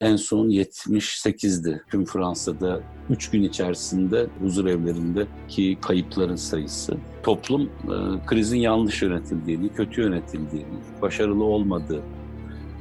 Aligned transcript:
en 0.00 0.16
son 0.16 0.48
78'di. 0.48 1.82
Tüm 1.90 2.04
Fransa'da 2.04 2.80
3 3.10 3.30
gün 3.30 3.42
içerisinde 3.42 4.26
huzur 4.42 4.66
evlerindeki 4.66 5.78
kayıpların 5.80 6.36
sayısı. 6.36 6.96
Toplum 7.22 7.62
e, 7.62 8.26
krizin 8.26 8.58
yanlış 8.58 9.02
yönetildiğini, 9.02 9.68
kötü 9.68 10.00
yönetildiğini, 10.00 10.78
başarılı 11.02 11.44
olmadığı 11.44 12.02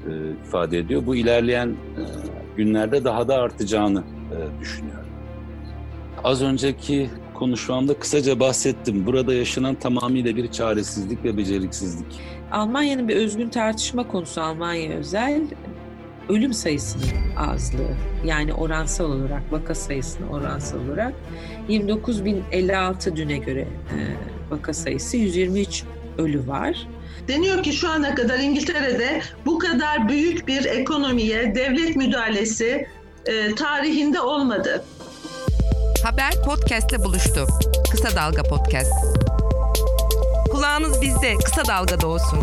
e, 0.08 0.12
ifade 0.48 0.78
ediyor. 0.78 1.06
Bu 1.06 1.16
ilerleyen 1.16 1.68
e, 1.68 2.04
günlerde 2.58 3.04
daha 3.04 3.28
da 3.28 3.36
artacağını 3.36 4.04
e, 4.32 4.62
düşünüyorum. 4.62 5.10
Az 6.24 6.42
önceki 6.42 7.10
konuşmamda 7.34 8.00
kısaca 8.00 8.40
bahsettim. 8.40 9.06
Burada 9.06 9.34
yaşanan 9.34 9.76
tamamıyla 9.76 10.36
bir 10.36 10.52
çaresizlik 10.52 11.24
ve 11.24 11.38
beceriksizlik. 11.38 12.20
Almanya'nın 12.52 13.08
bir 13.08 13.16
özgün 13.16 13.50
tartışma 13.50 14.08
konusu 14.08 14.42
Almanya 14.42 14.94
özel 14.94 15.42
ölüm 16.30 16.54
sayısının 16.54 17.36
azlığı 17.38 17.96
yani 18.26 18.54
oransal 18.54 19.06
olarak 19.06 19.42
vaka 19.52 19.76
sayısının 19.76 20.28
oransal 20.28 20.78
olarak 20.80 21.14
29.056 21.70 23.16
düne 23.16 23.38
göre 23.38 23.62
e, 23.62 23.98
vaka 24.50 24.74
sayısı 24.74 25.18
123 25.18 25.84
ölü 26.18 26.48
var. 26.48 26.88
Deniyor 27.28 27.64
ki 27.64 27.74
şu 27.74 27.90
ana 27.90 28.16
kadar 28.16 28.40
İngiltere'de 28.40 29.22
bu 29.46 29.60
kadar 29.60 30.10
büyük 30.10 30.48
bir 30.48 30.66
ekonomiye 30.66 31.56
devlet 31.56 31.96
müdahalesi 31.96 32.88
e, 33.26 33.56
tarihinde 33.56 34.22
olmadı. 34.22 34.84
Haber 36.04 36.32
podcast'te 36.46 37.04
buluştu. 37.04 37.48
Kısa 37.92 38.16
Dalga 38.16 38.44
Podcast. 38.44 38.92
Kulağınız 40.52 41.02
bizde, 41.02 41.34
Kısa 41.46 41.66
Dalga'da 41.66 42.08
olsun. 42.08 42.40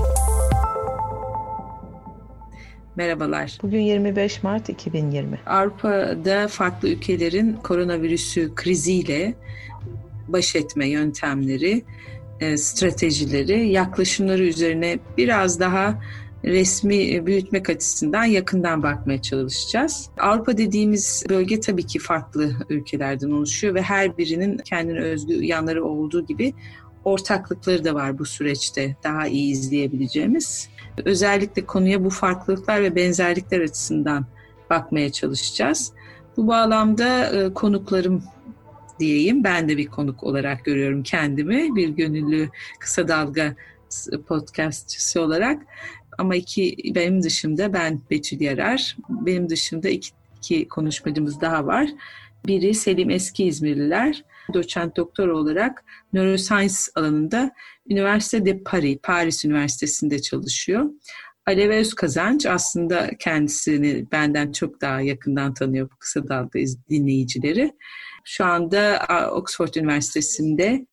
Merhabalar. 2.96 3.58
Bugün 3.62 3.80
25 3.80 4.42
Mart 4.42 4.68
2020. 4.68 5.38
Avrupa'da 5.46 6.48
farklı 6.48 6.88
ülkelerin 6.88 7.52
koronavirüsü 7.52 8.54
kriziyle 8.54 9.34
baş 10.28 10.56
etme 10.56 10.88
yöntemleri, 10.88 11.82
e, 12.40 12.56
stratejileri, 12.56 13.68
yaklaşımları 13.68 14.42
üzerine 14.42 14.98
biraz 15.18 15.60
daha 15.60 16.02
resmi 16.44 17.26
büyütmek 17.26 17.70
açısından 17.70 18.24
yakından 18.24 18.82
bakmaya 18.82 19.22
çalışacağız. 19.22 20.10
Avrupa 20.20 20.58
dediğimiz 20.58 21.24
bölge 21.28 21.60
tabii 21.60 21.86
ki 21.86 21.98
farklı 21.98 22.52
ülkelerden 22.68 23.30
oluşuyor 23.30 23.74
ve 23.74 23.82
her 23.82 24.18
birinin 24.18 24.58
kendine 24.58 25.00
özgü 25.00 25.44
yanları 25.44 25.84
olduğu 25.84 26.26
gibi 26.26 26.54
ortaklıkları 27.04 27.84
da 27.84 27.94
var 27.94 28.18
bu 28.18 28.24
süreçte 28.24 28.96
daha 29.04 29.26
iyi 29.26 29.52
izleyebileceğimiz. 29.52 30.68
Özellikle 31.04 31.66
konuya 31.66 32.04
bu 32.04 32.10
farklılıklar 32.10 32.82
ve 32.82 32.96
benzerlikler 32.96 33.60
açısından 33.60 34.26
bakmaya 34.70 35.12
çalışacağız. 35.12 35.92
Bu 36.36 36.48
bağlamda 36.48 37.26
e, 37.26 37.54
konuklarım 37.54 38.22
diyeyim. 39.00 39.44
Ben 39.44 39.68
de 39.68 39.76
bir 39.76 39.86
konuk 39.86 40.24
olarak 40.24 40.64
görüyorum 40.64 41.02
kendimi. 41.02 41.76
Bir 41.76 41.88
gönüllü 41.88 42.48
kısa 42.80 43.08
dalga 43.08 43.54
podcastçısı 44.28 45.20
olarak. 45.20 45.62
Ama 46.18 46.36
iki 46.36 46.76
benim 46.94 47.22
dışımda 47.22 47.72
ben 47.72 48.00
Betül 48.10 48.40
Yarar. 48.40 48.96
Benim 49.08 49.50
dışımda 49.50 49.88
iki, 49.88 50.10
iki 50.38 50.68
konuşmacımız 50.68 51.40
daha 51.40 51.66
var. 51.66 51.88
Biri 52.46 52.74
Selim 52.74 53.10
Eski 53.10 53.44
İzmirliler 53.44 54.24
doçent 54.54 54.96
doktor 54.96 55.28
olarak 55.28 55.84
neuroscience 56.12 56.74
alanında 56.94 57.50
Üniversite 57.90 58.62
Paris, 58.62 58.98
Paris 59.02 59.44
Üniversitesi'nde 59.44 60.22
çalışıyor. 60.22 60.84
Alev 61.46 61.70
Özkazanç 61.70 62.46
aslında 62.46 63.10
kendisini 63.18 64.04
benden 64.12 64.52
çok 64.52 64.80
daha 64.80 65.00
yakından 65.00 65.54
tanıyor 65.54 65.90
bu 65.90 65.96
kısa 65.96 66.28
dalga 66.28 66.58
dinleyicileri. 66.90 67.72
Şu 68.24 68.44
anda 68.44 69.06
Oxford 69.32 69.74
Üniversitesi'nde 69.74 70.86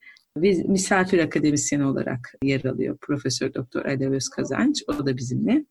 misafir 0.67 1.19
akademisyen 1.19 1.81
olarak 1.81 2.33
yer 2.43 2.63
alıyor 2.63 2.97
Profesör 3.01 3.53
Doktor 3.53 3.85
Alev 3.85 4.11
Özkazanç. 4.11 4.83
O 4.87 5.05
da 5.05 5.17
bizimle. 5.17 5.65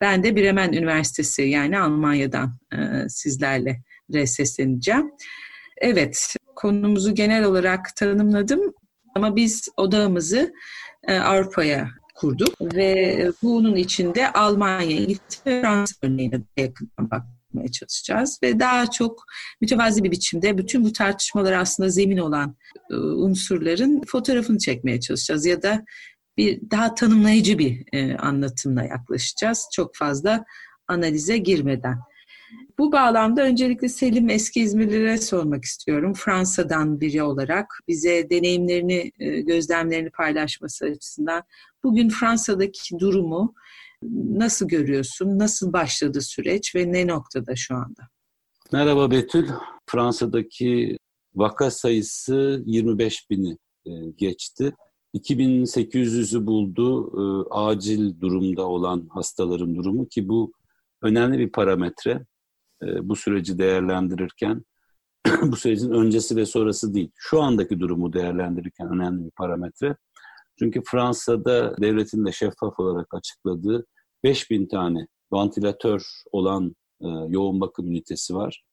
Ben 0.00 0.22
de 0.22 0.36
Bremen 0.36 0.72
Üniversitesi 0.72 1.42
yani 1.42 1.78
Almanya'dan 1.78 2.58
e, 2.72 3.08
sizlerle 3.08 3.82
sesleneceğim. 4.26 5.10
Evet, 5.76 6.34
konumuzu 6.56 7.14
genel 7.14 7.44
olarak 7.44 7.96
tanımladım 7.96 8.74
ama 9.18 9.36
biz 9.36 9.68
odağımızı 9.76 10.52
e, 11.08 11.18
Avrupa'ya 11.18 11.90
kurduk 12.14 12.54
ve 12.60 13.30
bunun 13.42 13.76
içinde 13.76 14.32
Almanya, 14.32 14.96
İngiltere, 14.96 15.60
Fransa 15.62 15.94
örneğine 16.02 16.40
yakından 16.56 17.10
bakmaya 17.10 17.68
çalışacağız 17.72 18.38
ve 18.42 18.60
daha 18.60 18.90
çok 18.90 19.24
mütevazi 19.60 20.04
bir 20.04 20.10
biçimde 20.10 20.58
bütün 20.58 20.84
bu 20.84 20.92
tartışmalara 20.92 21.58
aslında 21.58 21.88
zemin 21.88 22.18
olan 22.18 22.56
e, 22.90 22.94
unsurların 22.94 24.02
fotoğrafını 24.06 24.58
çekmeye 24.58 25.00
çalışacağız 25.00 25.46
ya 25.46 25.62
da 25.62 25.84
bir 26.36 26.60
daha 26.70 26.94
tanımlayıcı 26.94 27.58
bir 27.58 27.84
e, 27.92 28.16
anlatımla 28.16 28.84
yaklaşacağız. 28.84 29.68
Çok 29.72 29.96
fazla 29.96 30.44
analize 30.88 31.38
girmeden. 31.38 31.98
Bu 32.78 32.92
bağlamda 32.92 33.42
öncelikle 33.42 33.88
Selim 33.88 34.30
Eski 34.30 34.60
İzmirlilere 34.60 35.18
sormak 35.18 35.64
istiyorum. 35.64 36.12
Fransa'dan 36.14 37.00
biri 37.00 37.22
olarak 37.22 37.66
bize 37.88 38.30
deneyimlerini, 38.30 39.12
e, 39.18 39.40
gözlemlerini 39.40 40.10
paylaşması 40.10 40.84
açısından 40.84 41.42
bugün 41.84 42.08
Fransa'daki 42.08 42.98
durumu 42.98 43.54
nasıl 44.12 44.68
görüyorsun? 44.68 45.38
Nasıl 45.38 45.72
başladı 45.72 46.20
süreç 46.20 46.74
ve 46.74 46.92
ne 46.92 47.06
noktada 47.06 47.56
şu 47.56 47.74
anda? 47.74 48.08
Merhaba 48.72 49.10
Betül. 49.10 49.48
Fransa'daki 49.86 50.98
vaka 51.34 51.70
sayısı 51.70 52.62
25 52.66 53.30
bini 53.30 53.56
e, 53.86 53.90
geçti. 54.16 54.72
2800'ü 55.14 56.46
buldu 56.46 57.12
e, 57.14 57.48
acil 57.54 58.20
durumda 58.20 58.68
olan 58.68 59.08
hastaların 59.10 59.74
durumu 59.74 60.08
ki 60.08 60.28
bu 60.28 60.52
önemli 61.02 61.38
bir 61.38 61.52
parametre. 61.52 62.26
E, 62.82 63.08
bu 63.08 63.16
süreci 63.16 63.58
değerlendirirken 63.58 64.64
bu 65.42 65.56
sürecin 65.56 65.90
öncesi 65.90 66.36
ve 66.36 66.46
sonrası 66.46 66.94
değil. 66.94 67.10
Şu 67.16 67.42
andaki 67.42 67.80
durumu 67.80 68.12
değerlendirirken 68.12 68.88
önemli 68.88 69.24
bir 69.24 69.30
parametre. 69.30 69.96
Çünkü 70.58 70.82
Fransa'da 70.86 71.76
devletin 71.80 72.26
de 72.26 72.32
şeffaf 72.32 72.80
olarak 72.80 73.14
açıkladığı 73.14 73.86
5000 74.24 74.66
tane 74.66 75.06
vantilatör 75.32 76.06
olan 76.32 76.76
e, 77.00 77.08
yoğun 77.28 77.60
bakım 77.60 77.88
ünitesi 77.90 78.34
var. 78.34 78.64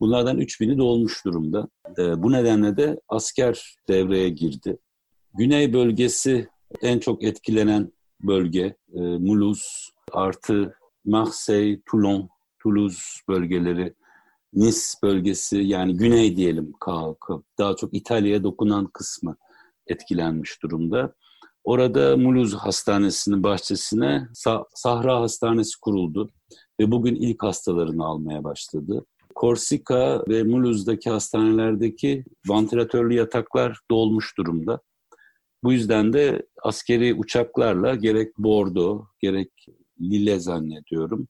Bunlardan 0.00 0.38
3000'i 0.38 0.78
dolmuş 0.78 1.24
durumda. 1.24 1.68
E, 1.98 2.22
bu 2.22 2.32
nedenle 2.32 2.76
de 2.76 3.00
asker 3.08 3.76
devreye 3.88 4.28
girdi. 4.28 4.78
Güney 5.34 5.72
bölgesi 5.72 6.48
en 6.82 6.98
çok 6.98 7.24
etkilenen 7.24 7.92
bölge. 8.20 8.76
E, 8.94 9.00
Mulhouse 9.00 9.68
artı 10.12 10.74
Marseille, 11.04 11.80
Toulon 11.90 12.28
Toulouse 12.68 13.02
bölgeleri, 13.28 13.94
Nice 14.52 14.78
bölgesi 15.02 15.56
yani 15.56 15.96
güney 15.96 16.36
diyelim 16.36 16.72
daha 17.58 17.76
çok 17.76 17.94
İtalya'ya 17.94 18.42
dokunan 18.42 18.86
kısmı 18.86 19.36
etkilenmiş 19.86 20.62
durumda. 20.62 21.14
Orada 21.64 22.16
Mulhouse 22.16 22.56
Hastanesi'nin 22.56 23.42
bahçesine 23.42 24.28
Sahra 24.74 25.20
Hastanesi 25.20 25.80
kuruldu 25.80 26.30
ve 26.80 26.90
bugün 26.90 27.14
ilk 27.14 27.42
hastalarını 27.42 28.04
almaya 28.04 28.44
başladı. 28.44 29.04
Korsika 29.34 30.24
ve 30.28 30.42
Mulhouse'daki 30.42 31.10
hastanelerdeki 31.10 32.24
vantilatörlü 32.46 33.14
yataklar 33.14 33.80
dolmuş 33.90 34.38
durumda. 34.38 34.80
Bu 35.64 35.72
yüzden 35.72 36.12
de 36.12 36.46
askeri 36.62 37.14
uçaklarla 37.14 37.94
gerek 37.94 38.38
Bordeaux 38.38 39.06
gerek 39.20 39.50
Lille 40.00 40.40
zannediyorum 40.40 41.28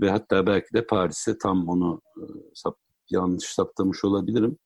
ve 0.00 0.10
hatta 0.10 0.46
belki 0.46 0.74
de 0.74 0.86
Paris'e 0.86 1.38
tam 1.38 1.68
onu 1.68 2.02
e, 2.16 2.22
sap, 2.54 2.76
yanlış 3.10 3.44
saptamış 3.44 4.04
olabilirim. 4.04 4.58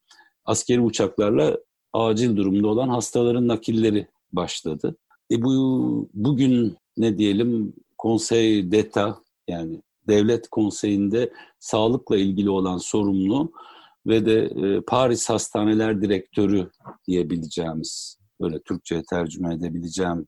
Askeri 0.44 0.80
uçaklarla 0.80 1.58
acil 1.92 2.36
durumda 2.36 2.68
olan 2.68 2.88
hastaların 2.88 3.48
nakilleri 3.48 4.08
başladı. 4.32 4.96
E 5.30 5.42
bu 5.42 6.10
bugün 6.14 6.76
ne 6.96 7.18
diyelim 7.18 7.74
Konsey 7.98 8.72
d'Etat 8.72 9.18
yani 9.48 9.82
devlet 10.08 10.48
konseyinde 10.48 11.32
sağlıkla 11.58 12.16
ilgili 12.16 12.50
olan 12.50 12.76
sorumlu 12.76 13.52
ve 14.06 14.26
de 14.26 14.40
e, 14.40 14.80
Paris 14.80 15.30
Hastaneler 15.30 16.02
Direktörü 16.02 16.70
diyebileceğimiz 17.06 18.18
böyle 18.40 18.62
Türkçe'ye 18.62 19.02
tercüme 19.10 19.54
edebileceğim 19.54 20.26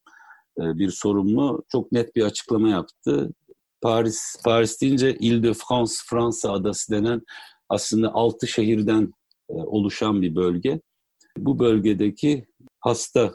e, 0.59 0.79
bir 0.79 0.91
sorumlu 0.91 1.63
çok 1.69 1.93
net 1.93 2.17
bir 2.17 2.23
açıklama 2.23 2.69
yaptı. 2.69 3.31
Paris, 3.83 4.37
Paris 4.45 4.81
deyince 4.81 5.15
Ile-de-France, 5.15 5.95
Fransa 6.07 6.53
adası 6.53 6.93
denen 6.93 7.23
aslında 7.69 8.15
altı 8.15 8.47
şehirden 8.47 9.13
e, 9.51 9.53
oluşan 9.53 10.23
bir 10.23 10.35
bölge. 10.35 10.81
Bu 11.39 11.59
bölgedeki 11.59 12.47
hasta 12.81 13.35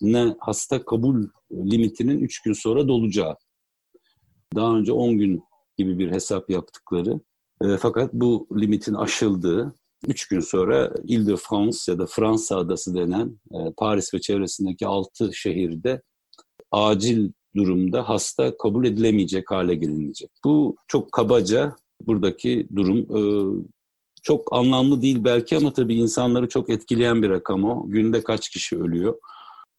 ne 0.00 0.34
hasta 0.40 0.84
kabul 0.84 1.28
limitinin 1.52 2.20
üç 2.20 2.42
gün 2.42 2.52
sonra 2.52 2.88
dolacağı. 2.88 3.36
Daha 4.54 4.76
önce 4.76 4.92
on 4.92 5.18
gün 5.18 5.42
gibi 5.76 5.98
bir 5.98 6.10
hesap 6.10 6.50
yaptıkları 6.50 7.20
E, 7.62 7.76
fakat 7.76 8.12
bu 8.12 8.48
limitin 8.60 8.94
aşıldığı 8.94 9.74
Üç 10.08 10.28
gün 10.28 10.40
sonra 10.40 10.92
Ile-de-France 11.04 11.92
ya 11.92 11.98
da 11.98 12.06
Fransa 12.06 12.56
adası 12.56 12.94
denen 12.94 13.40
e, 13.54 13.58
Paris 13.76 14.14
ve 14.14 14.20
çevresindeki 14.20 14.86
altı 14.86 15.34
şehirde 15.34 16.02
acil 16.70 17.32
durumda 17.56 18.08
hasta 18.08 18.56
kabul 18.56 18.84
edilemeyecek 18.84 19.50
hale 19.50 19.74
gelinecek. 19.74 20.30
Bu 20.44 20.76
çok 20.88 21.12
kabaca 21.12 21.76
buradaki 22.06 22.66
durum. 22.76 22.98
E, 22.98 23.20
çok 24.22 24.52
anlamlı 24.52 25.02
değil 25.02 25.24
belki 25.24 25.56
ama 25.56 25.72
tabii 25.72 25.94
insanları 25.94 26.48
çok 26.48 26.70
etkileyen 26.70 27.22
bir 27.22 27.30
rakam 27.30 27.64
o. 27.64 27.90
Günde 27.90 28.22
kaç 28.22 28.48
kişi 28.48 28.78
ölüyor? 28.78 29.14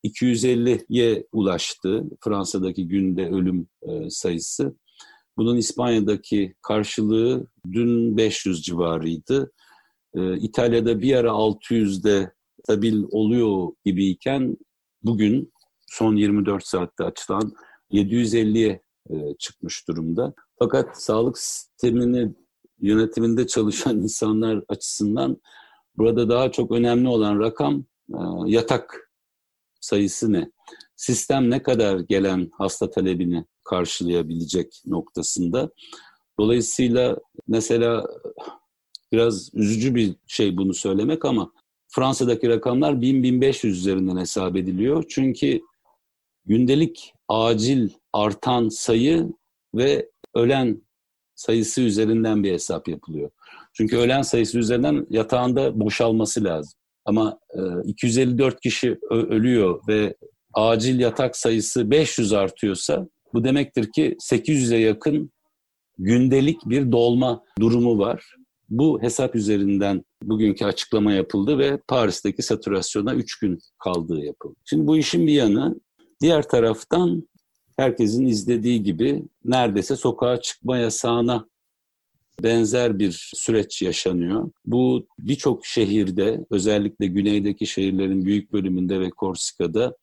250'ye 0.04 1.28
ulaştı 1.32 2.04
Fransa'daki 2.24 2.88
günde 2.88 3.30
ölüm 3.30 3.68
e, 3.82 4.10
sayısı. 4.10 4.76
Bunun 5.38 5.58
İspanya'daki 5.58 6.56
karşılığı 6.62 7.48
dün 7.72 8.18
500 8.18 8.62
civarıydı. 8.64 9.52
E, 10.16 10.38
İtalya'da 10.38 11.02
bir 11.02 11.16
ara 11.16 11.30
600'de 11.30 12.32
stabil 12.64 13.04
oluyor 13.12 13.68
gibiyken 13.86 14.58
bugün 15.04 15.54
son 15.92 16.16
24 16.16 16.66
saatte 16.68 17.04
açılan 17.04 17.54
750'ye 17.92 18.82
e, 19.10 19.16
çıkmış 19.40 19.88
durumda. 19.88 20.34
Fakat 20.60 21.04
sağlık 21.04 21.38
sistemini 21.38 22.34
yönetiminde 22.80 23.48
çalışan 23.48 23.98
insanlar 24.02 24.64
açısından 24.70 25.38
burada 25.98 26.30
daha 26.30 26.52
çok 26.52 26.72
önemli 26.72 27.08
olan 27.08 27.40
rakam 27.40 27.86
e, 28.10 28.20
yatak 28.46 29.12
sayısı 29.82 30.34
ne? 30.34 30.52
Sistem 30.96 31.50
ne 31.50 31.64
kadar 31.64 32.00
gelen 32.00 32.50
hasta 32.58 32.90
talebini 32.90 33.46
karşılayabilecek 33.64 34.82
noktasında. 34.86 35.70
Dolayısıyla 36.40 37.18
mesela 37.48 38.08
biraz 39.12 39.50
üzücü 39.54 39.96
bir 39.96 40.16
şey 40.28 40.58
bunu 40.58 40.74
söylemek 40.74 41.26
ama 41.26 41.52
Fransa'daki 41.88 42.50
rakamlar 42.50 42.94
1000-1500 42.94 43.68
üzerinden 43.68 44.18
hesap 44.18 44.56
ediliyor. 44.56 45.04
Çünkü 45.10 45.62
gündelik 46.46 47.14
acil 47.28 47.90
artan 48.14 48.70
sayı 48.70 49.28
ve 49.76 50.10
ölen 50.34 50.82
sayısı 51.36 51.82
üzerinden 51.82 52.44
bir 52.44 52.52
hesap 52.52 52.88
yapılıyor. 52.88 53.30
Çünkü 53.74 53.98
ölen 53.98 54.22
sayısı 54.22 54.60
üzerinden 54.60 55.08
yatağında 55.10 55.80
boşalması 55.80 56.44
lazım. 56.44 56.74
Ama 57.06 57.40
e, 57.56 57.60
254 57.86 58.62
kişi 58.62 58.98
ölüyor 59.10 59.82
ve 59.88 60.16
acil 60.54 61.00
yatak 61.00 61.38
sayısı 61.38 61.92
500 61.92 62.34
artıyorsa 62.34 63.08
bu 63.34 63.44
demektir 63.44 63.92
ki 63.92 64.16
800'e 64.32 64.78
yakın 64.78 65.32
gündelik 65.98 66.60
bir 66.66 66.92
dolma 66.92 67.44
durumu 67.60 68.00
var. 68.00 68.36
Bu 68.70 69.02
hesap 69.02 69.36
üzerinden 69.36 70.04
bugünkü 70.24 70.66
açıklama 70.66 71.14
yapıldı 71.14 71.58
ve 71.58 71.80
Paris'teki 71.88 72.42
satürasyona 72.42 73.14
3 73.14 73.40
gün 73.40 73.60
kaldığı 73.80 74.20
yapıldı. 74.20 74.56
Şimdi 74.66 74.88
bu 74.88 74.98
işin 74.98 75.28
bir 75.28 75.34
yanı 75.34 75.76
diğer 76.22 76.50
taraftan 76.50 77.30
herkesin 77.78 78.26
izlediği 78.26 78.84
gibi 78.84 79.24
neredeyse 79.46 79.96
sokağa 79.96 80.42
çıkma 80.42 80.78
yasağına 80.78 81.48
benzer 82.44 83.00
bir 83.00 83.32
süreç 83.36 83.82
yaşanıyor. 83.82 84.52
Bu 84.66 85.08
birçok 85.20 85.66
şehirde 85.66 86.46
özellikle 86.50 87.08
güneydeki 87.08 87.68
şehirlerin 87.68 88.26
büyük 88.26 88.54
bölümünde 88.54 89.00
ve 89.00 89.10
Korsika'da 89.10 89.96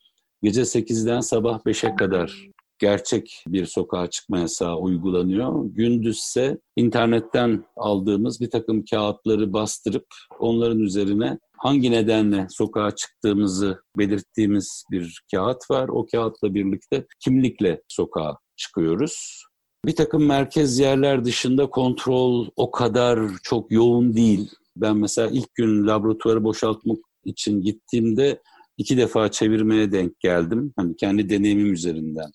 gece 0.42 0.60
8'den 0.60 1.20
sabah 1.20 1.60
5'e 1.60 1.96
kadar 1.96 2.48
gerçek 2.78 3.44
bir 3.46 3.66
sokağa 3.66 4.10
çıkma 4.10 4.38
yasağı 4.38 4.76
uygulanıyor. 4.76 5.64
Gündüzse 5.64 6.58
internetten 6.76 7.64
aldığımız 7.76 8.40
bir 8.40 8.50
takım 8.50 8.84
kağıtları 8.84 9.52
bastırıp 9.52 10.06
onların 10.38 10.80
üzerine 10.80 11.38
hangi 11.58 11.90
nedenle 11.90 12.46
sokağa 12.50 12.90
çıktığımızı 12.90 13.82
belirttiğimiz 13.98 14.84
bir 14.90 15.22
kağıt 15.34 15.70
var. 15.70 15.88
O 15.88 16.06
kağıtla 16.06 16.54
birlikte 16.54 17.06
kimlikle 17.24 17.82
sokağa 17.88 18.36
çıkıyoruz. 18.56 19.44
Bir 19.86 19.96
takım 19.96 20.26
merkez 20.26 20.78
yerler 20.78 21.24
dışında 21.24 21.70
kontrol 21.70 22.48
o 22.56 22.70
kadar 22.70 23.20
çok 23.42 23.72
yoğun 23.72 24.14
değil. 24.14 24.50
Ben 24.76 24.96
mesela 24.96 25.28
ilk 25.32 25.54
gün 25.54 25.86
laboratuvarı 25.86 26.44
boşaltmak 26.44 26.98
için 27.24 27.60
gittiğimde 27.62 28.42
iki 28.78 28.96
defa 28.96 29.30
çevirmeye 29.30 29.92
denk 29.92 30.20
geldim. 30.20 30.72
Hani 30.76 30.96
kendi 30.96 31.30
deneyimim 31.30 31.72
üzerinden 31.72 32.30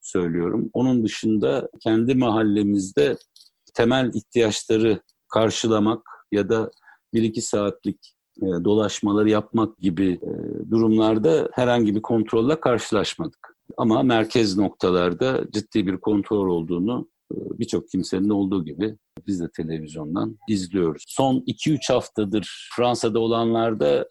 söylüyorum. 0.00 0.70
Onun 0.72 1.04
dışında 1.04 1.68
kendi 1.80 2.14
mahallemizde 2.14 3.16
temel 3.74 4.10
ihtiyaçları 4.14 5.00
karşılamak 5.28 6.02
ya 6.32 6.48
da 6.48 6.70
bir 7.14 7.22
iki 7.22 7.42
saatlik 7.42 8.14
dolaşmaları 8.40 9.30
yapmak 9.30 9.78
gibi 9.78 10.20
e, 10.22 10.30
durumlarda 10.70 11.48
herhangi 11.52 11.94
bir 11.94 12.02
kontrolle 12.02 12.60
karşılaşmadık. 12.60 13.56
Ama 13.76 14.02
merkez 14.02 14.56
noktalarda 14.56 15.44
ciddi 15.52 15.86
bir 15.86 15.96
kontrol 15.96 16.48
olduğunu 16.48 17.08
e, 17.32 17.36
birçok 17.58 17.88
kimsenin 17.88 18.28
olduğu 18.28 18.64
gibi 18.64 18.96
biz 19.26 19.40
de 19.40 19.50
televizyondan 19.56 20.38
izliyoruz. 20.48 21.04
Son 21.08 21.44
2-3 21.46 21.92
haftadır 21.92 22.68
Fransa'da 22.76 23.18
olanlarda 23.18 24.08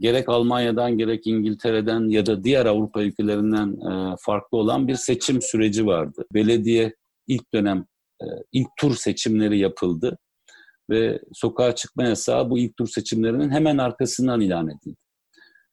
gerek 0.00 0.28
Almanya'dan 0.28 0.98
gerek 0.98 1.26
İngiltere'den 1.26 2.08
ya 2.08 2.26
da 2.26 2.44
diğer 2.44 2.66
Avrupa 2.66 3.02
ülkelerinden 3.02 3.90
e, 3.90 4.16
farklı 4.20 4.58
olan 4.58 4.88
bir 4.88 4.94
seçim 4.94 5.42
süreci 5.42 5.86
vardı. 5.86 6.24
Belediye 6.34 6.94
ilk 7.26 7.54
dönem 7.54 7.86
e, 8.22 8.26
ilk 8.52 8.68
tur 8.78 8.94
seçimleri 8.96 9.58
yapıldı 9.58 10.18
ve 10.90 11.20
sokağa 11.32 11.74
çıkma 11.74 12.04
yasağı 12.04 12.50
bu 12.50 12.58
ilk 12.58 12.76
tur 12.76 12.88
seçimlerinin 12.88 13.50
hemen 13.50 13.78
arkasından 13.78 14.40
ilan 14.40 14.68
edildi. 14.68 14.96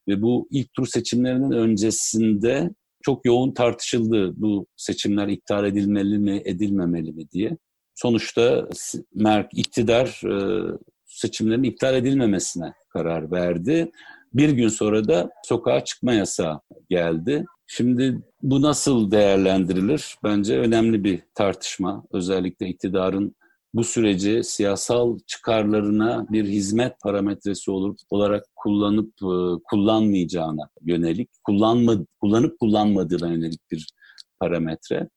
Ve 0.08 0.22
bu 0.22 0.48
ilk 0.52 0.74
tur 0.74 0.86
seçimlerinin 0.86 1.52
öncesinde 1.52 2.70
çok 3.02 3.26
yoğun 3.26 3.52
tartışıldı 3.52 4.34
bu 4.42 4.68
seçimler 4.76 5.28
iptal 5.28 5.66
edilmeli 5.66 6.18
mi, 6.18 6.42
edilmemeli 6.46 7.12
mi 7.12 7.32
diye. 7.32 7.58
Sonuçta 7.96 8.70
Merk 9.16 9.58
iktidar 9.58 10.22
e, 10.26 10.68
seçimlerin 11.06 11.64
iptal 11.64 11.96
edilmemesine 11.96 12.74
karar 12.90 13.32
verdi. 13.32 13.92
Bir 14.34 14.50
gün 14.50 14.68
sonra 14.68 15.08
da 15.08 15.30
sokağa 15.44 15.84
çıkma 15.84 16.14
yasağı 16.14 16.60
geldi. 16.90 17.46
Şimdi 17.68 18.22
bu 18.42 18.62
nasıl 18.62 19.12
değerlendirilir? 19.12 20.16
Bence 20.24 20.60
önemli 20.60 21.04
bir 21.04 21.20
tartışma. 21.36 22.04
Özellikle 22.12 22.68
iktidarın 22.68 23.36
bu 23.74 23.84
süreci 23.84 24.44
siyasal 24.44 25.20
çıkarlarına 25.28 26.26
bir 26.32 26.46
hizmet 26.46 27.00
parametresi 27.00 27.72
olup 27.72 27.98
olarak 28.10 28.46
kullanıp 28.56 29.14
e, 29.22 29.62
kullanmayacağına 29.70 30.70
yönelik, 30.82 31.30
kullanma, 31.44 31.98
kullanıp 32.22 32.60
kullanmadığına 32.60 33.28
yönelik 33.28 33.72
bir 33.72 33.88
parametre. 34.40 35.10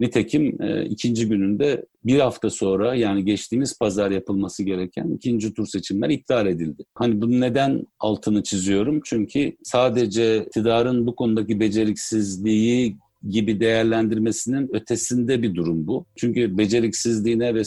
Nitekim 0.00 0.62
e, 0.62 0.84
ikinci 0.84 1.28
gününde 1.28 1.86
bir 2.04 2.18
hafta 2.18 2.50
sonra 2.50 2.94
yani 2.94 3.24
geçtiğimiz 3.24 3.78
pazar 3.78 4.10
yapılması 4.10 4.62
gereken 4.62 5.08
ikinci 5.08 5.54
tur 5.54 5.66
seçimler 5.66 6.10
iptal 6.10 6.46
edildi. 6.46 6.84
Hani 6.94 7.20
bunu 7.20 7.40
neden 7.40 7.86
altını 7.98 8.42
çiziyorum? 8.42 9.00
Çünkü 9.04 9.56
sadece 9.62 10.44
iktidarın 10.44 11.06
bu 11.06 11.14
konudaki 11.14 11.60
beceriksizliği 11.60 12.96
gibi 13.28 13.60
değerlendirmesinin 13.60 14.70
ötesinde 14.72 15.42
bir 15.42 15.54
durum 15.54 15.86
bu. 15.86 16.06
Çünkü 16.16 16.58
beceriksizliğine 16.58 17.54
ve 17.54 17.62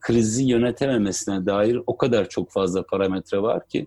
krizi 0.00 0.44
yönetememesine 0.44 1.46
dair 1.46 1.80
o 1.86 1.96
kadar 1.96 2.28
çok 2.28 2.50
fazla 2.50 2.82
parametre 2.82 3.42
var 3.42 3.68
ki 3.68 3.86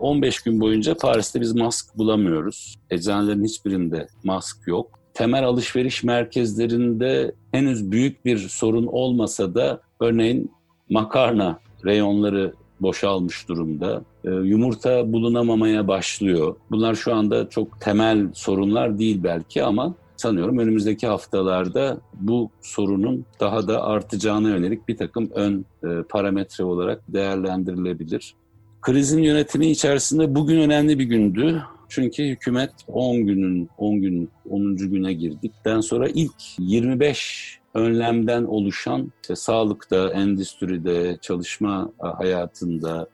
15 0.00 0.36
e, 0.36 0.40
gün 0.44 0.60
boyunca 0.60 0.94
Paris'te 0.94 1.40
biz 1.40 1.54
mask 1.54 1.98
bulamıyoruz. 1.98 2.76
Eczanelerin 2.90 3.44
hiçbirinde 3.44 4.08
mask 4.24 4.68
yok 4.68 4.96
temel 5.16 5.44
alışveriş 5.44 6.04
merkezlerinde 6.04 7.32
henüz 7.52 7.90
büyük 7.90 8.24
bir 8.24 8.38
sorun 8.38 8.86
olmasa 8.86 9.54
da 9.54 9.80
örneğin 10.00 10.50
makarna 10.90 11.58
reyonları 11.84 12.54
boşalmış 12.80 13.48
durumda. 13.48 14.02
E, 14.24 14.30
yumurta 14.30 15.12
bulunamamaya 15.12 15.88
başlıyor. 15.88 16.56
Bunlar 16.70 16.94
şu 16.94 17.14
anda 17.14 17.48
çok 17.48 17.80
temel 17.80 18.26
sorunlar 18.34 18.98
değil 18.98 19.20
belki 19.22 19.64
ama 19.64 19.94
sanıyorum 20.20 20.58
önümüzdeki 20.58 21.06
haftalarda 21.06 21.98
bu 22.14 22.50
sorunun 22.62 23.24
daha 23.40 23.68
da 23.68 23.84
artacağına 23.84 24.48
yönelik 24.48 24.88
bir 24.88 24.96
takım 24.96 25.30
ön 25.34 25.64
e, 25.84 26.02
parametre 26.02 26.64
olarak 26.64 27.02
değerlendirilebilir. 27.08 28.34
Krizin 28.82 29.22
yönetimi 29.22 29.66
içerisinde 29.66 30.34
bugün 30.34 30.60
önemli 30.60 30.98
bir 30.98 31.04
gündü. 31.04 31.62
Çünkü 31.88 32.24
hükümet 32.24 32.70
10 32.88 33.26
günün 33.26 33.68
10 33.78 34.00
gün 34.00 34.30
10. 34.50 34.76
güne 34.76 35.12
girdikten 35.12 35.80
sonra 35.80 36.08
ilk 36.08 36.34
25 36.58 37.58
önlemden 37.74 38.44
oluşan 38.44 39.12
işte 39.22 39.36
sağlıkta, 39.36 40.12
endüstride, 40.12 41.18
çalışma 41.22 41.92
hayatında, 41.98 43.08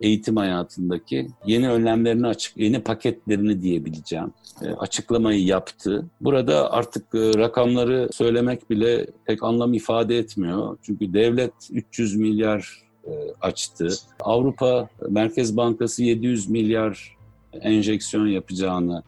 eğitim 0.00 0.36
hayatındaki 0.36 1.28
yeni 1.46 1.70
önlemlerini 1.70 2.26
açık, 2.26 2.56
yeni 2.56 2.82
paketlerini 2.82 3.62
diyebileceğim 3.62 4.32
e, 4.62 4.68
açıklamayı 4.70 5.44
yaptı. 5.44 6.06
Burada 6.20 6.72
artık 6.72 7.14
e, 7.14 7.18
rakamları 7.38 8.08
söylemek 8.12 8.70
bile 8.70 9.06
pek 9.24 9.42
anlam 9.42 9.74
ifade 9.74 10.18
etmiyor. 10.18 10.78
Çünkü 10.82 11.12
devlet 11.12 11.52
300 11.70 12.16
milyar 12.16 12.82
e, 13.04 13.12
açtı. 13.40 13.88
Avrupa 14.20 14.88
Merkez 15.08 15.56
Bankası 15.56 16.02
700 16.02 16.50
milyar 16.50 17.16
enjeksiyon 17.60 18.26
yapacağını 18.26 19.02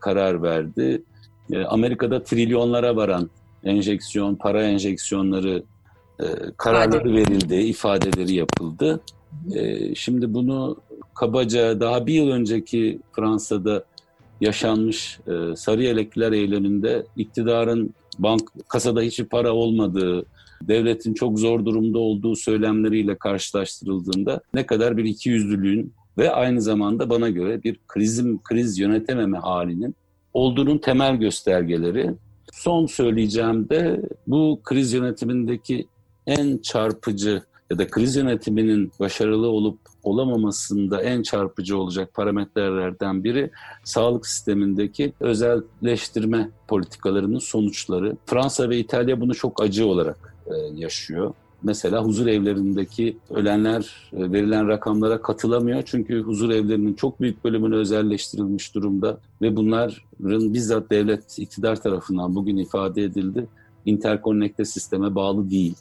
karar 0.00 0.42
verdi. 0.42 1.02
Amerika'da 1.66 2.22
trilyonlara 2.22 2.96
varan 2.96 3.30
enjeksiyon, 3.64 4.34
para 4.34 4.62
enjeksiyonları 4.62 5.62
kararları 6.56 7.14
verildi, 7.14 7.54
ifadeleri 7.54 8.34
yapıldı. 8.34 9.00
E, 9.54 9.94
şimdi 9.94 10.34
bunu 10.34 10.76
kabaca 11.14 11.80
daha 11.80 12.06
bir 12.06 12.14
yıl 12.14 12.28
önceki 12.28 13.00
Fransa'da 13.12 13.84
yaşanmış 14.40 15.18
e, 15.26 15.56
sarı 15.56 15.82
yelekliler 15.82 16.32
eyleminde 16.32 17.06
iktidarın 17.16 17.94
bank 18.18 18.52
kasada 18.68 19.00
hiçbir 19.00 19.24
para 19.24 19.52
olmadığı, 19.52 20.26
devletin 20.62 21.14
çok 21.14 21.38
zor 21.38 21.64
durumda 21.64 21.98
olduğu 21.98 22.36
söylemleriyle 22.36 23.18
karşılaştırıldığında 23.18 24.40
ne 24.54 24.66
kadar 24.66 24.96
bir 24.96 25.04
ikiyüzlülüğün 25.04 25.92
ve 26.18 26.30
aynı 26.30 26.62
zamanda 26.62 27.10
bana 27.10 27.28
göre 27.28 27.62
bir 27.62 27.80
krizim 27.88 28.42
kriz 28.42 28.78
yönetememe 28.78 29.38
halinin 29.38 29.94
olduğunun 30.32 30.78
temel 30.78 31.16
göstergeleri. 31.16 32.10
Son 32.52 32.86
söyleyeceğim 32.86 33.68
de 33.68 34.02
bu 34.26 34.60
kriz 34.64 34.92
yönetimindeki 34.92 35.86
en 36.26 36.58
çarpıcı 36.58 37.42
ya 37.70 37.78
da 37.78 37.86
kriz 37.86 38.16
yönetiminin 38.16 38.92
başarılı 39.00 39.48
olup 39.48 39.78
olamamasında 40.02 41.02
en 41.02 41.22
çarpıcı 41.22 41.78
olacak 41.78 42.14
parametrelerden 42.14 43.24
biri 43.24 43.50
sağlık 43.84 44.26
sistemindeki 44.26 45.12
özelleştirme 45.20 46.50
politikalarının 46.68 47.38
sonuçları. 47.38 48.16
Fransa 48.26 48.70
ve 48.70 48.78
İtalya 48.78 49.20
bunu 49.20 49.34
çok 49.34 49.62
acı 49.62 49.86
olarak 49.86 50.34
e, 50.46 50.54
yaşıyor. 50.74 51.34
Mesela 51.62 52.04
huzur 52.04 52.26
evlerindeki 52.26 53.16
ölenler 53.30 54.10
e, 54.12 54.32
verilen 54.32 54.68
rakamlara 54.68 55.22
katılamıyor. 55.22 55.82
Çünkü 55.86 56.22
huzur 56.22 56.50
evlerinin 56.50 56.94
çok 56.94 57.20
büyük 57.20 57.44
bölümünü 57.44 57.76
özelleştirilmiş 57.76 58.74
durumda 58.74 59.18
ve 59.42 59.56
bunların 59.56 60.54
bizzat 60.54 60.90
devlet 60.90 61.38
iktidar 61.38 61.82
tarafından 61.82 62.34
bugün 62.34 62.56
ifade 62.56 63.02
edildi. 63.02 63.46
Interkonnekte 63.86 64.64
sisteme 64.64 65.14
bağlı 65.14 65.50
değil 65.50 65.74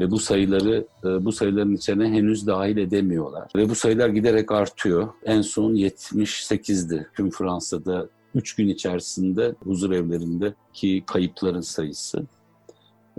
ve 0.00 0.10
bu 0.10 0.18
sayıları 0.18 0.86
e, 1.04 1.24
bu 1.24 1.32
sayıların 1.32 1.74
içine 1.74 2.04
henüz 2.04 2.46
dahil 2.46 2.76
edemiyorlar. 2.76 3.48
Ve 3.56 3.68
bu 3.68 3.74
sayılar 3.74 4.08
giderek 4.08 4.52
artıyor. 4.52 5.08
En 5.24 5.42
son 5.42 5.74
78'di 5.74 7.06
tüm 7.16 7.30
Fransa'da 7.30 8.08
3 8.34 8.54
gün 8.54 8.68
içerisinde 8.68 9.54
huzur 9.64 9.90
evlerindeki 9.90 11.04
kayıpların 11.06 11.60
sayısı. 11.60 12.22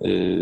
E, 0.06 0.40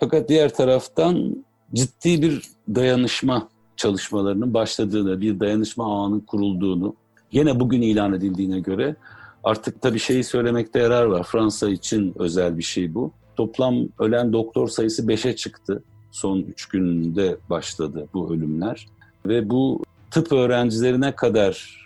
fakat 0.00 0.28
diğer 0.28 0.54
taraftan 0.54 1.44
ciddi 1.74 2.22
bir 2.22 2.42
dayanışma 2.74 3.48
çalışmalarının 3.76 4.54
başladığını, 4.54 5.20
bir 5.20 5.40
dayanışma 5.40 5.96
ağının 5.96 6.20
kurulduğunu, 6.20 6.94
yine 7.32 7.60
bugün 7.60 7.82
ilan 7.82 8.12
edildiğine 8.12 8.60
göre 8.60 8.96
artık 9.44 9.82
tabii 9.82 9.98
şeyi 9.98 10.24
söylemekte 10.24 10.78
yarar 10.78 11.04
var. 11.04 11.22
Fransa 11.22 11.70
için 11.70 12.14
özel 12.18 12.58
bir 12.58 12.62
şey 12.62 12.94
bu. 12.94 13.12
Toplam 13.36 13.88
ölen 13.98 14.32
doktor 14.32 14.68
sayısı 14.68 15.02
5'e 15.02 15.36
çıktı. 15.36 15.82
Son 16.10 16.38
3 16.38 16.66
günde 16.66 17.36
başladı 17.50 18.08
bu 18.14 18.34
ölümler. 18.34 18.86
Ve 19.26 19.50
bu 19.50 19.82
tıp 20.10 20.32
öğrencilerine 20.32 21.16
kadar 21.16 21.84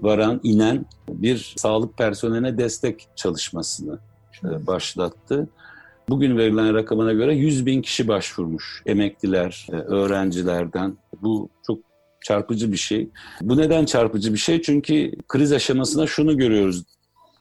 varan, 0.00 0.40
inen 0.42 0.86
bir 1.08 1.54
sağlık 1.56 1.98
personeline 1.98 2.58
destek 2.58 3.08
çalışmasını 3.16 3.98
e, 4.44 4.66
başlattı. 4.66 5.48
Bugün 6.08 6.38
verilen 6.38 6.74
rakamına 6.74 7.12
göre 7.12 7.34
100 7.34 7.66
bin 7.66 7.82
kişi 7.82 8.08
başvurmuş 8.08 8.82
emekliler, 8.86 9.66
e, 9.72 9.76
öğrencilerden. 9.76 10.96
Bu 11.22 11.48
çok 11.66 11.78
çarpıcı 12.24 12.72
bir 12.72 12.76
şey. 12.76 13.08
Bu 13.40 13.56
neden 13.56 13.84
çarpıcı 13.84 14.32
bir 14.32 14.38
şey? 14.38 14.62
Çünkü 14.62 15.12
kriz 15.28 15.52
aşamasında 15.52 16.06
şunu 16.06 16.38
görüyoruz. 16.38 16.84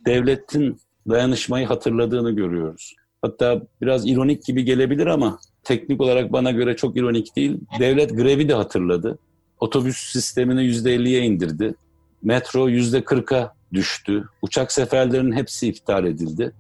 Devletin 0.06 0.78
dayanışmayı 1.10 1.68
hatırladığını 1.68 2.32
görüyoruz. 2.32 2.96
Hatta 3.22 3.62
biraz 3.82 4.08
ironik 4.08 4.46
gibi 4.46 4.64
gelebilir 4.64 5.08
ama 5.08 5.40
teknik 5.64 6.02
olarak 6.02 6.32
bana 6.32 6.52
göre 6.52 6.76
çok 6.76 6.98
ironik 6.98 7.36
değil. 7.36 7.58
Devlet 7.80 8.18
grevi 8.18 8.50
de 8.50 8.54
hatırladı. 8.54 9.20
Otobüs 9.60 9.98
sistemini 9.98 10.62
%50'ye 10.62 11.22
indirdi. 11.22 11.76
Metro 12.24 12.70
%40'a 12.70 13.54
düştü. 13.74 14.24
Uçak 14.42 14.72
seferlerinin 14.72 15.32
hepsi 15.32 15.68
iptal 15.68 16.06
edildi. 16.06 16.52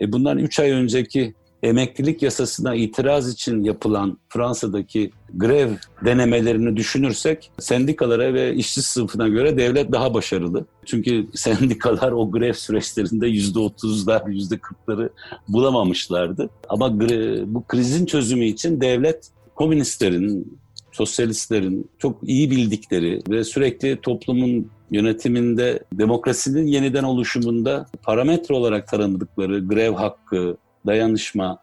E 0.00 0.12
bundan 0.12 0.38
3 0.38 0.60
ay 0.60 0.70
önceki 0.70 1.34
emeklilik 1.62 2.22
yasasına 2.22 2.74
itiraz 2.74 3.32
için 3.32 3.64
yapılan 3.64 4.18
Fransa'daki 4.28 5.10
grev 5.34 5.70
denemelerini 6.04 6.76
düşünürsek 6.76 7.50
sendikalara 7.58 8.34
ve 8.34 8.54
işçi 8.54 8.82
sınıfına 8.82 9.28
göre 9.28 9.56
devlet 9.56 9.92
daha 9.92 10.14
başarılı. 10.14 10.66
Çünkü 10.86 11.26
sendikalar 11.34 12.12
o 12.12 12.30
grev 12.30 12.52
süreçlerinde 12.52 13.26
yüzde 13.26 13.58
otuzlar, 13.58 14.26
yüzde 14.26 14.58
kırkları 14.58 15.10
bulamamışlardı. 15.48 16.50
Ama 16.68 17.00
bu 17.46 17.64
krizin 17.68 18.06
çözümü 18.06 18.44
için 18.44 18.80
devlet 18.80 19.30
komünistlerin, 19.54 20.58
sosyalistlerin 20.92 21.90
çok 21.98 22.18
iyi 22.22 22.50
bildikleri 22.50 23.20
ve 23.28 23.44
sürekli 23.44 24.00
toplumun 24.00 24.70
yönetiminde, 24.90 25.78
demokrasinin 25.92 26.66
yeniden 26.66 27.04
oluşumunda 27.04 27.86
parametre 28.02 28.54
olarak 28.54 28.88
tanımladıkları 28.88 29.58
grev 29.58 29.92
hakkı, 29.92 30.56
dayanışma 30.88 31.58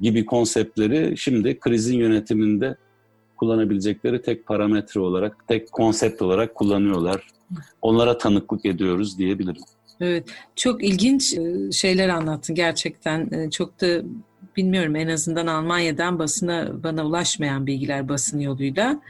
gibi 0.00 0.26
konseptleri 0.26 1.16
şimdi 1.16 1.58
krizin 1.58 1.98
yönetiminde 1.98 2.76
kullanabilecekleri 3.36 4.22
tek 4.22 4.46
parametre 4.46 5.00
olarak, 5.00 5.48
tek 5.48 5.72
konsept 5.72 6.22
olarak 6.22 6.54
kullanıyorlar. 6.54 7.28
Onlara 7.82 8.18
tanıklık 8.18 8.66
ediyoruz 8.66 9.18
diyebilirim. 9.18 9.62
Evet, 10.00 10.28
çok 10.56 10.84
ilginç 10.84 11.38
e, 11.38 11.72
şeyler 11.72 12.08
anlattın 12.08 12.54
gerçekten. 12.54 13.30
E, 13.32 13.50
çok 13.50 13.80
da 13.80 14.02
bilmiyorum 14.56 14.96
en 14.96 15.08
azından 15.08 15.46
Almanya'dan 15.46 16.18
basına 16.18 16.82
bana 16.82 17.06
ulaşmayan 17.06 17.66
bilgiler 17.66 18.08
basın 18.08 18.40
yoluyla 18.40 19.00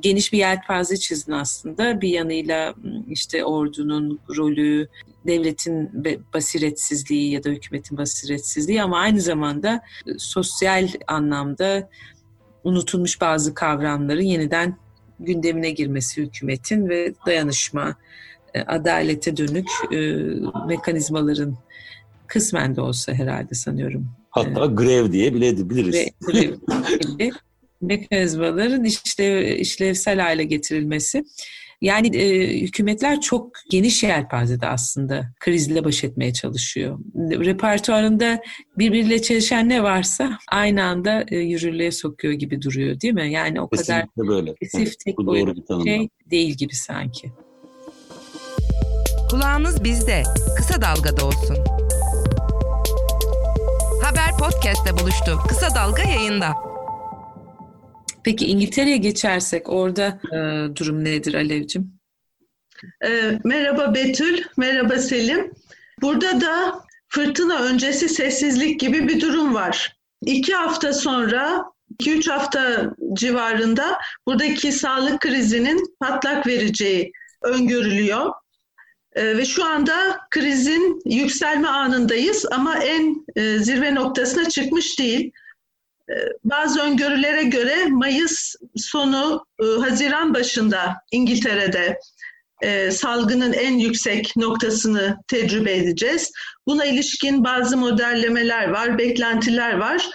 geniş 0.00 0.32
bir 0.32 0.38
yelpaze 0.38 0.96
çizdin 0.96 1.32
aslında. 1.32 2.00
Bir 2.00 2.08
yanıyla 2.08 2.74
işte 3.08 3.44
ordunun 3.44 4.20
rolü, 4.36 4.88
devletin 5.26 6.04
basiretsizliği 6.34 7.30
ya 7.30 7.44
da 7.44 7.48
hükümetin 7.48 7.98
basiretsizliği 7.98 8.82
ama 8.82 8.98
aynı 8.98 9.20
zamanda 9.20 9.80
sosyal 10.18 10.88
anlamda 11.06 11.90
unutulmuş 12.64 13.20
bazı 13.20 13.54
kavramların 13.54 14.22
yeniden 14.22 14.76
gündemine 15.20 15.70
girmesi 15.70 16.22
hükümetin 16.22 16.88
ve 16.88 17.14
dayanışma, 17.26 17.96
adalete 18.66 19.36
dönük 19.36 19.68
mekanizmaların 20.68 21.56
kısmen 22.26 22.76
de 22.76 22.80
olsa 22.80 23.12
herhalde 23.12 23.54
sanıyorum. 23.54 24.08
Hatta 24.30 24.66
grev 24.66 25.12
diye 25.12 25.34
bile 25.34 25.70
biliriz. 25.70 26.08
Grev, 26.20 26.54
mekanizmaların 27.80 28.84
işlev, 28.84 29.56
işlevsel 29.56 30.20
hale 30.20 30.44
getirilmesi. 30.44 31.24
Yani 31.80 32.16
e, 32.16 32.60
hükümetler 32.60 33.20
çok 33.20 33.56
geniş 33.70 34.02
yelpazede 34.02 34.66
aslında 34.66 35.32
krizle 35.40 35.84
baş 35.84 36.04
etmeye 36.04 36.32
çalışıyor. 36.32 36.98
Repertuarında 37.16 38.42
birbiriyle 38.78 39.22
çelişen 39.22 39.68
ne 39.68 39.82
varsa 39.82 40.38
aynı 40.48 40.84
anda 40.84 41.24
e, 41.30 41.36
yürürlüğe 41.36 41.90
sokuyor 41.90 42.34
gibi 42.34 42.62
duruyor 42.62 43.00
değil 43.00 43.14
mi? 43.14 43.32
Yani 43.32 43.60
o 43.60 43.68
Kesinlikle 43.68 44.10
kadar 44.16 44.28
böyle. 44.28 44.54
Kesif 44.54 44.98
tek 44.98 45.18
boyutlu 45.18 45.84
bir 45.84 45.90
şey 45.90 46.08
değil 46.30 46.54
gibi 46.54 46.74
sanki. 46.74 47.32
Kulağınız 49.30 49.84
bizde. 49.84 50.22
Kısa 50.56 50.82
Dalga'da 50.82 51.26
olsun. 51.26 51.56
Haber 54.02 54.30
podcast'te 54.38 54.98
buluştu. 54.98 55.38
Kısa 55.48 55.74
Dalga 55.74 56.02
yayında. 56.02 56.69
Peki 58.24 58.46
İngiltere'ye 58.46 58.96
geçersek 58.96 59.68
orada 59.68 60.20
e, 60.32 60.36
durum 60.76 61.04
nedir 61.04 61.34
Alevcim? 61.34 61.92
E, 63.04 63.38
merhaba 63.44 63.94
Betül, 63.94 64.44
merhaba 64.56 64.98
Selim. 64.98 65.52
Burada 66.02 66.40
da 66.40 66.80
fırtına 67.08 67.58
öncesi 67.58 68.08
sessizlik 68.08 68.80
gibi 68.80 69.08
bir 69.08 69.20
durum 69.20 69.54
var. 69.54 69.96
İki 70.26 70.54
hafta 70.54 70.92
sonra, 70.92 71.64
iki 71.90 72.12
üç 72.12 72.28
hafta 72.28 72.94
civarında 73.12 73.98
buradaki 74.26 74.72
sağlık 74.72 75.20
krizinin 75.20 75.94
patlak 76.00 76.46
vereceği 76.46 77.12
öngörülüyor. 77.42 78.30
E, 79.12 79.36
ve 79.36 79.44
şu 79.44 79.64
anda 79.64 80.18
krizin 80.30 81.00
yükselme 81.04 81.68
anındayız 81.68 82.46
ama 82.52 82.78
en 82.78 83.24
e, 83.36 83.58
zirve 83.58 83.94
noktasına 83.94 84.48
çıkmış 84.48 84.98
değil. 84.98 85.32
Bazı 86.44 86.80
öngörülere 86.80 87.42
göre 87.42 87.86
Mayıs 87.86 88.54
sonu, 88.76 89.44
Haziran 89.60 90.34
başında 90.34 90.94
İngiltere'de 91.12 91.98
salgının 92.90 93.52
en 93.52 93.78
yüksek 93.78 94.36
noktasını 94.36 95.16
tecrübe 95.28 95.76
edeceğiz. 95.76 96.30
Buna 96.66 96.84
ilişkin 96.84 97.44
bazı 97.44 97.76
modellemeler 97.76 98.68
var, 98.68 98.98
beklentiler 98.98 99.78
var 99.78 100.06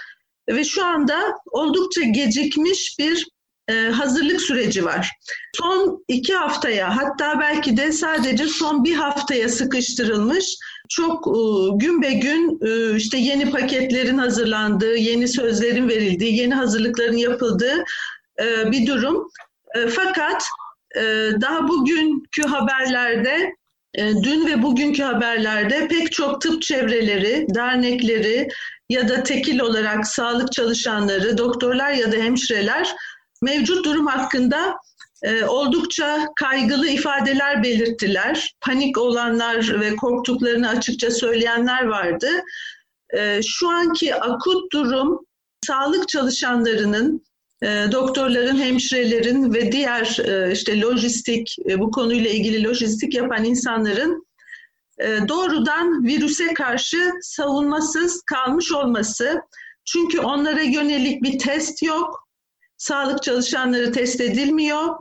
ve 0.48 0.64
şu 0.64 0.84
anda 0.84 1.34
oldukça 1.52 2.02
gecikmiş 2.02 2.96
bir 2.98 3.26
e, 3.68 3.74
hazırlık 3.74 4.40
süreci 4.40 4.84
var. 4.84 5.10
Son 5.56 6.04
iki 6.08 6.34
haftaya 6.34 6.96
hatta 6.96 7.40
belki 7.40 7.76
de 7.76 7.92
sadece 7.92 8.46
son 8.46 8.84
bir 8.84 8.94
haftaya 8.94 9.48
sıkıştırılmış 9.48 10.56
çok 10.88 11.26
e, 11.26 11.40
gün 11.74 12.02
be 12.02 12.12
gün 12.12 12.60
e, 12.62 12.96
işte 12.96 13.18
yeni 13.18 13.50
paketlerin 13.50 14.18
hazırlandığı, 14.18 14.96
yeni 14.96 15.28
sözlerin 15.28 15.88
verildiği, 15.88 16.36
yeni 16.36 16.54
hazırlıkların 16.54 17.16
yapıldığı 17.16 17.84
e, 18.40 18.70
bir 18.72 18.86
durum. 18.86 19.30
Fakat 19.88 20.44
daha 21.40 21.68
bugünkü 21.68 22.42
haberlerde 22.42 23.54
dün 23.98 24.46
ve 24.46 24.62
bugünkü 24.62 25.02
haberlerde 25.02 25.88
pek 25.88 26.12
çok 26.12 26.40
tıp 26.40 26.62
çevreleri, 26.62 27.46
dernekleri 27.54 28.48
ya 28.88 29.08
da 29.08 29.22
tekil 29.22 29.60
olarak 29.60 30.06
sağlık 30.06 30.52
çalışanları, 30.52 31.38
doktorlar 31.38 31.92
ya 31.92 32.12
da 32.12 32.16
hemşireler 32.16 32.94
mevcut 33.42 33.84
durum 33.84 34.06
hakkında 34.06 34.76
e, 35.22 35.44
oldukça 35.44 36.28
kaygılı 36.36 36.88
ifadeler 36.88 37.62
belirttiler. 37.62 38.54
Panik 38.60 38.98
olanlar 38.98 39.80
ve 39.80 39.96
korktuklarını 39.96 40.68
açıkça 40.68 41.10
söyleyenler 41.10 41.84
vardı. 41.86 42.28
E, 43.16 43.40
şu 43.42 43.68
anki 43.68 44.14
akut 44.14 44.72
durum 44.72 45.26
sağlık 45.66 46.08
çalışanlarının, 46.08 47.24
e, 47.62 47.84
doktorların, 47.92 48.56
hemşirelerin 48.56 49.54
ve 49.54 49.72
diğer 49.72 50.18
e, 50.24 50.52
işte 50.52 50.80
lojistik, 50.80 51.56
e, 51.70 51.78
bu 51.78 51.90
konuyla 51.90 52.30
ilgili 52.30 52.64
lojistik 52.64 53.14
yapan 53.14 53.44
insanların 53.44 54.26
doğrudan 55.28 56.04
virüse 56.04 56.54
karşı 56.54 57.10
savunmasız 57.20 58.22
kalmış 58.22 58.72
olması. 58.72 59.40
Çünkü 59.84 60.20
onlara 60.20 60.62
yönelik 60.62 61.22
bir 61.22 61.38
test 61.38 61.82
yok, 61.82 62.26
Sağlık 62.76 63.22
çalışanları 63.22 63.92
test 63.92 64.20
edilmiyor. 64.20 64.94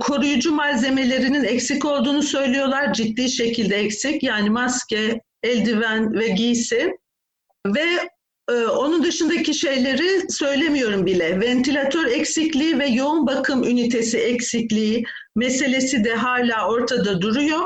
Koruyucu 0.00 0.52
malzemelerinin 0.54 1.44
eksik 1.44 1.84
olduğunu 1.84 2.22
söylüyorlar. 2.22 2.92
Ciddi 2.92 3.30
şekilde 3.30 3.76
eksik. 3.76 4.22
Yani 4.22 4.50
maske, 4.50 5.20
eldiven 5.42 6.12
ve 6.12 6.28
giysi. 6.28 6.92
Ve 7.66 7.84
e, 8.50 8.52
onun 8.66 9.02
dışındaki 9.02 9.54
şeyleri 9.54 10.32
söylemiyorum 10.32 11.06
bile. 11.06 11.40
Ventilatör 11.40 12.06
eksikliği 12.06 12.78
ve 12.78 12.86
yoğun 12.86 13.26
bakım 13.26 13.64
ünitesi 13.64 14.18
eksikliği 14.18 15.04
meselesi 15.36 16.04
de 16.04 16.14
hala 16.14 16.68
ortada 16.68 17.22
duruyor. 17.22 17.60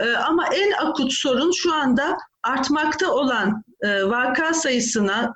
E, 0.00 0.08
ama 0.12 0.46
en 0.54 0.72
akut 0.72 1.12
sorun 1.12 1.52
şu 1.52 1.74
anda 1.74 2.16
artmakta 2.42 3.12
olan 3.12 3.64
e, 3.82 4.04
vaka 4.04 4.54
sayısına 4.54 5.34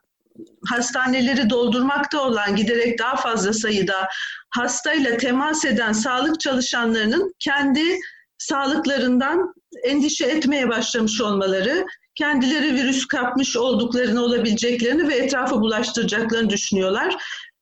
hastaneleri 0.67 1.51
doldurmakta 1.51 2.23
olan 2.23 2.57
giderek 2.57 2.99
daha 2.99 3.17
fazla 3.17 3.53
sayıda 3.53 4.09
hastayla 4.51 5.17
temas 5.17 5.65
eden 5.65 5.93
sağlık 5.93 6.41
çalışanlarının 6.41 7.35
kendi 7.39 7.99
sağlıklarından 8.39 9.55
endişe 9.85 10.27
etmeye 10.27 10.69
başlamış 10.69 11.21
olmaları, 11.21 11.87
kendileri 12.15 12.75
virüs 12.75 13.07
kapmış 13.07 13.57
olduklarını, 13.57 14.23
olabileceklerini 14.23 15.09
ve 15.09 15.15
etrafı 15.15 15.55
bulaştıracaklarını 15.55 16.51
düşünüyorlar. 16.51 17.17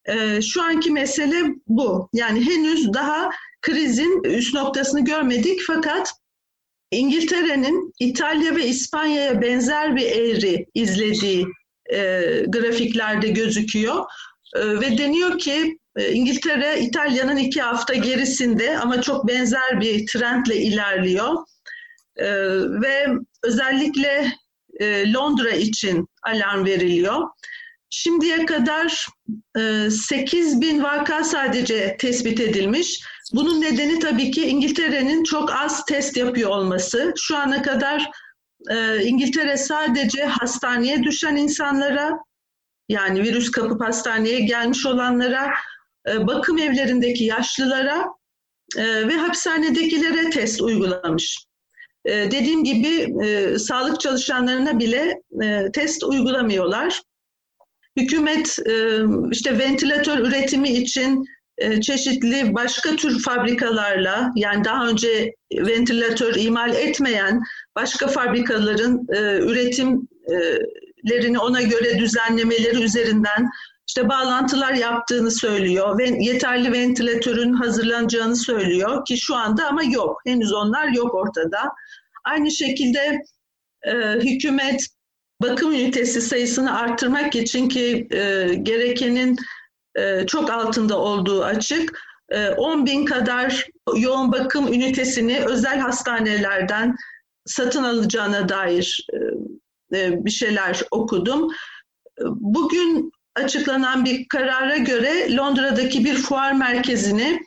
Ee, 0.09 0.43
şu 0.43 0.63
anki 0.63 0.91
mesele 0.91 1.43
bu. 1.67 2.09
Yani 2.13 2.47
henüz 2.47 2.93
daha 2.93 3.31
krizin 3.63 4.23
üst 4.25 4.55
noktasını 4.55 5.05
görmedik 5.05 5.61
fakat 5.67 6.13
İngiltere'nin 6.91 7.93
İtalya 8.01 8.57
ve 8.57 8.67
İspanya'ya 8.67 9.43
benzer 9.43 9.97
bir 9.97 10.07
eğri 10.07 10.67
izlediği 10.75 11.47
e, 11.93 11.99
grafiklerde 12.49 13.29
gözüküyor. 13.29 14.05
E, 14.57 14.81
ve 14.81 14.99
deniyor 14.99 15.39
ki 15.39 15.79
e, 15.97 16.13
İngiltere 16.13 16.81
İtalya'nın 16.81 17.37
iki 17.37 17.63
hafta 17.63 17.95
gerisinde 17.95 18.79
ama 18.79 19.03
çok 19.03 19.29
benzer 19.29 19.81
bir 19.81 20.07
trendle 20.07 20.57
ilerliyor. 20.57 21.35
E, 22.17 22.29
ve 22.81 23.07
özellikle 23.43 24.33
e, 24.81 25.13
Londra 25.13 25.51
için 25.51 26.09
alarm 26.23 26.65
veriliyor. 26.65 27.29
Şimdiye 27.91 28.47
kadar 28.47 29.07
e, 29.59 29.91
8 29.91 30.61
bin 30.61 30.83
vaka 30.83 31.25
sadece 31.25 31.97
tespit 32.01 32.41
edilmiş. 32.41 33.01
Bunun 33.33 33.61
nedeni 33.61 33.99
tabii 33.99 34.31
ki 34.31 34.47
İngiltere'nin 34.47 35.25
çok 35.25 35.53
az 35.53 35.85
test 35.85 36.17
yapıyor 36.17 36.51
olması. 36.51 37.13
Şu 37.17 37.37
ana 37.37 37.63
kadar 37.63 38.11
e, 38.71 39.03
İngiltere 39.03 39.57
sadece 39.57 40.25
hastaneye 40.25 41.03
düşen 41.03 41.37
insanlara 41.37 42.19
yani 42.89 43.23
virüs 43.23 43.51
kapıp 43.51 43.81
hastaneye 43.81 44.41
gelmiş 44.41 44.87
olanlara, 44.87 45.55
e, 46.09 46.27
bakım 46.27 46.59
evlerindeki 46.59 47.25
yaşlılara 47.25 48.05
e, 48.77 49.09
ve 49.09 49.15
hapishanedekilere 49.15 50.31
test 50.31 50.61
uygulamış. 50.61 51.47
E, 52.05 52.13
dediğim 52.13 52.65
gibi 52.65 53.15
sağlık 53.59 54.01
çalışanlarına 54.01 54.79
bile 54.79 55.23
test 55.73 56.05
uygulamıyorlar. 56.05 57.03
Hükümet 57.97 58.59
işte 59.33 59.59
ventilatör 59.59 60.19
üretimi 60.19 60.69
için 60.69 61.25
çeşitli 61.81 62.55
başka 62.55 62.97
tür 62.97 63.23
fabrikalarla 63.23 64.33
yani 64.37 64.65
daha 64.65 64.89
önce 64.89 65.35
ventilatör 65.53 66.35
imal 66.35 66.75
etmeyen 66.75 67.41
başka 67.77 68.07
fabrikaların 68.07 69.07
e, 69.13 69.39
üretimlerini 69.39 71.39
ona 71.39 71.63
göre 71.63 71.99
düzenlemeleri 71.99 72.83
üzerinden 72.83 73.51
işte 73.89 74.09
bağlantılar 74.09 74.73
yaptığını 74.73 75.31
söylüyor 75.31 75.99
ve 75.99 76.05
yeterli 76.21 76.73
ventilatörün 76.73 77.53
hazırlanacağını 77.53 78.37
söylüyor 78.37 79.05
ki 79.05 79.19
şu 79.19 79.35
anda 79.35 79.69
ama 79.69 79.83
yok. 79.83 80.21
Henüz 80.27 80.53
onlar 80.53 80.89
yok 80.89 81.15
ortada. 81.15 81.73
Aynı 82.25 82.51
şekilde 82.51 83.23
e, 83.83 83.93
hükümet 84.15 84.87
bakım 85.43 85.73
ünitesi 85.73 86.21
sayısını 86.21 86.79
arttırmak 86.79 87.35
için 87.35 87.69
ki 87.69 88.09
e, 88.11 88.55
gerekenin 88.55 89.37
e, 89.95 90.27
çok 90.27 90.51
altında 90.51 90.99
olduğu 90.99 91.45
açık. 91.45 92.07
10 92.57 92.83
e, 92.83 92.87
bin 92.87 93.05
kadar 93.05 93.67
yoğun 93.97 94.33
bakım 94.33 94.73
ünitesini 94.73 95.41
özel 95.47 95.79
hastanelerden 95.79 96.97
satın 97.47 97.85
alacağına 97.85 98.49
dair 98.49 99.07
e, 99.95 100.25
bir 100.25 100.31
şeyler 100.31 100.83
okudum. 100.91 101.49
Bugün 102.27 103.13
açıklanan 103.35 104.05
bir 104.05 104.29
karara 104.29 104.77
göre 104.77 105.37
Londra'daki 105.37 106.05
bir 106.05 106.15
fuar 106.15 106.53
merkezini 106.53 107.41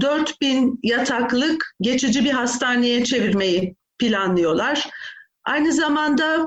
4000 0.00 0.78
yataklık 0.82 1.74
geçici 1.80 2.24
bir 2.24 2.30
hastaneye 2.30 3.04
çevirmeyi 3.04 3.76
planlıyorlar. 3.98 4.88
Aynı 5.44 5.72
zamanda 5.72 6.46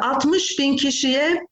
60 0.00 0.58
bin 0.58 0.76
kişiye 0.76 1.46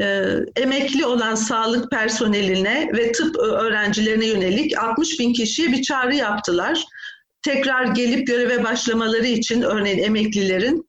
e, 0.00 0.36
emekli 0.56 1.06
olan 1.06 1.34
sağlık 1.34 1.90
personeline 1.90 2.90
ve 2.92 3.12
tıp 3.12 3.36
öğrencilerine 3.36 4.26
yönelik 4.26 4.78
60 4.78 5.20
bin 5.20 5.32
kişiye 5.32 5.72
bir 5.72 5.82
çağrı 5.82 6.14
yaptılar. 6.14 6.84
Tekrar 7.46 7.84
gelip 7.84 8.26
göreve 8.26 8.64
başlamaları 8.64 9.26
için 9.26 9.62
örneğin 9.62 9.98
emeklilerin 9.98 10.88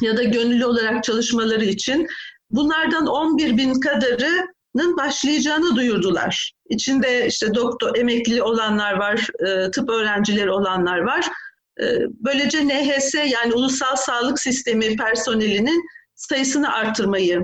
ya 0.00 0.16
da 0.16 0.22
gönüllü 0.22 0.66
olarak 0.66 1.04
çalışmaları 1.04 1.64
için 1.64 2.06
bunlardan 2.50 3.06
11 3.06 3.56
bin 3.56 3.80
kadarının 3.80 4.96
başlayacağını 4.96 5.76
duyurdular. 5.76 6.52
İçinde 6.68 7.26
işte 7.26 7.54
doktor, 7.54 7.96
emekli 7.96 8.42
olanlar 8.42 8.92
var, 8.92 9.28
e, 9.46 9.70
tıp 9.70 9.90
öğrencileri 9.90 10.50
olanlar 10.50 10.98
var. 10.98 11.28
E, 11.80 11.84
böylece 12.10 12.68
NHS 12.68 13.14
yani 13.14 13.54
Ulusal 13.54 13.96
Sağlık 13.96 14.40
Sistemi 14.40 14.96
personelinin 14.96 15.84
sayısını 16.14 16.72
artırmayı 16.72 17.40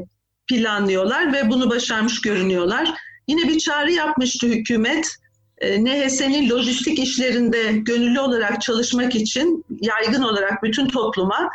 planlıyorlar 0.49 1.33
ve 1.33 1.51
bunu 1.51 1.71
başarmış 1.71 2.21
görünüyorlar. 2.21 2.95
Yine 3.29 3.49
bir 3.49 3.59
çağrı 3.59 3.93
yapmıştı 3.93 4.47
hükümet. 4.47 5.17
E, 5.61 5.85
NHS'nin 5.85 6.51
lojistik 6.51 6.99
işlerinde 6.99 7.73
gönüllü 7.73 8.21
olarak 8.21 8.63
çalışmak 8.63 9.15
için 9.15 9.65
yaygın 9.81 10.23
olarak 10.23 10.63
bütün 10.63 10.89
topluma 10.89 11.51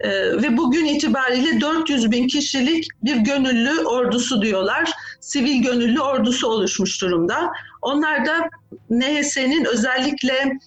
e, 0.00 0.10
ve 0.42 0.56
bugün 0.56 0.84
itibariyle 0.84 1.60
400 1.60 2.10
bin 2.10 2.26
kişilik 2.26 2.88
bir 3.02 3.16
gönüllü 3.16 3.84
ordusu 3.84 4.42
diyorlar. 4.42 4.90
Sivil 5.20 5.62
gönüllü 5.62 6.00
ordusu 6.00 6.48
oluşmuş 6.48 7.02
durumda. 7.02 7.52
Onlar 7.82 8.26
da 8.26 8.48
NHS'nin 8.90 9.64
özellikle 9.64 10.58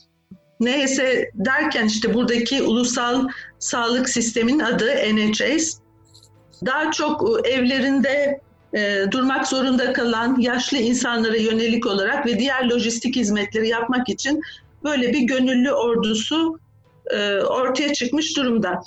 NHS 0.59 0.99
derken 1.33 1.85
işte 1.85 2.13
buradaki 2.13 2.63
ulusal 2.63 3.27
sağlık 3.59 4.09
sisteminin 4.09 4.59
adı 4.59 4.87
NHS 5.15 5.79
daha 6.65 6.91
çok 6.91 7.47
evlerinde 7.47 8.41
e, 8.75 9.05
durmak 9.11 9.47
zorunda 9.47 9.93
kalan 9.93 10.39
yaşlı 10.39 10.77
insanlara 10.77 11.37
yönelik 11.37 11.85
olarak 11.85 12.25
ve 12.25 12.39
diğer 12.39 12.69
lojistik 12.69 13.15
hizmetleri 13.15 13.67
yapmak 13.67 14.09
için 14.09 14.41
böyle 14.83 15.13
bir 15.13 15.21
gönüllü 15.21 15.71
ordusu 15.71 16.59
e, 17.11 17.35
ortaya 17.35 17.93
çıkmış 17.93 18.37
durumda. 18.37 18.83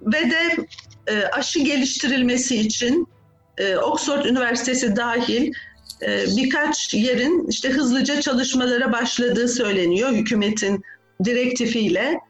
Ve 0.00 0.30
de 0.30 0.66
e, 1.06 1.24
aşı 1.24 1.58
geliştirilmesi 1.58 2.56
için 2.56 3.08
Oxford 3.82 4.24
Üniversitesi 4.24 4.96
dahil 4.96 5.52
birkaç 6.36 6.94
yerin 6.94 7.46
işte 7.48 7.70
hızlıca 7.70 8.20
çalışmalara 8.20 8.92
başladığı 8.92 9.48
söyleniyor 9.48 10.10
hükümetin 10.10 10.84
direktifiyle 11.24 12.20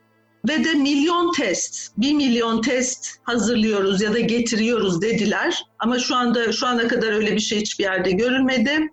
ve 0.48 0.64
de 0.64 0.74
milyon 0.74 1.32
test, 1.32 1.92
bir 1.98 2.14
milyon 2.14 2.62
test 2.62 3.08
hazırlıyoruz 3.22 4.00
ya 4.00 4.14
da 4.14 4.18
getiriyoruz 4.18 5.02
dediler. 5.02 5.62
Ama 5.78 5.98
şu 5.98 6.16
anda 6.16 6.52
şu 6.52 6.66
ana 6.66 6.88
kadar 6.88 7.12
öyle 7.12 7.34
bir 7.34 7.40
şey 7.40 7.60
hiçbir 7.60 7.84
yerde 7.84 8.10
görülmedi. 8.10 8.88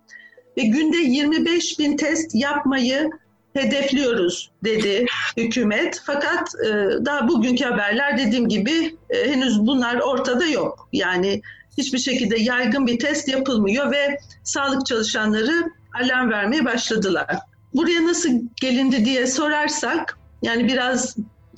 Ve 0.57 0.61
günde 0.61 0.97
25 0.97 1.79
bin 1.79 1.97
test 1.97 2.35
yapmayı 2.35 3.09
hedefliyoruz 3.53 4.51
dedi 4.63 5.05
hükümet. 5.37 6.01
Fakat 6.05 6.55
e, 6.65 6.69
daha 7.05 7.27
bugünkü 7.27 7.65
haberler 7.65 8.17
dediğim 8.17 8.49
gibi 8.49 8.97
e, 9.09 9.31
henüz 9.31 9.59
bunlar 9.59 9.95
ortada 9.95 10.45
yok. 10.45 10.89
Yani 10.93 11.41
hiçbir 11.77 11.97
şekilde 11.97 12.37
yaygın 12.37 12.87
bir 12.87 12.99
test 12.99 13.27
yapılmıyor 13.27 13.91
ve 13.91 14.19
sağlık 14.43 14.85
çalışanları 14.85 15.71
alarm 16.03 16.29
vermeye 16.29 16.65
başladılar. 16.65 17.37
Buraya 17.73 18.05
nasıl 18.05 18.29
gelindi 18.61 19.05
diye 19.05 19.27
sorarsak, 19.27 20.17
yani 20.41 20.67
biraz 20.67 21.15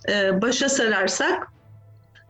e, 0.10 0.42
başa 0.42 0.70
sararsak, 0.70 1.48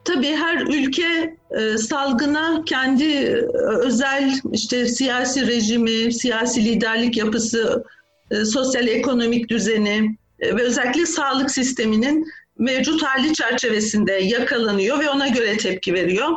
tabii 0.06 0.36
her 0.36 0.62
ülke 0.62 1.38
e, 1.52 1.78
salgına 1.78 2.64
kendi 2.66 3.14
e, 3.14 3.46
özel 3.60 4.34
işte 4.52 4.88
siyasi 4.88 5.48
rejimi, 5.48 6.14
siyasi 6.14 6.66
liderlik 6.66 7.18
yapısı, 7.18 7.84
sosyal 8.46 8.88
ekonomik 8.88 9.50
düzeni 9.50 10.18
ve 10.40 10.64
özellikle 10.64 11.06
sağlık 11.06 11.52
sisteminin 11.52 12.26
mevcut 12.58 13.04
hali 13.04 13.34
çerçevesinde 13.34 14.14
yakalanıyor 14.14 15.00
ve 15.00 15.10
ona 15.10 15.28
göre 15.28 15.58
tepki 15.58 15.94
veriyor. 15.94 16.30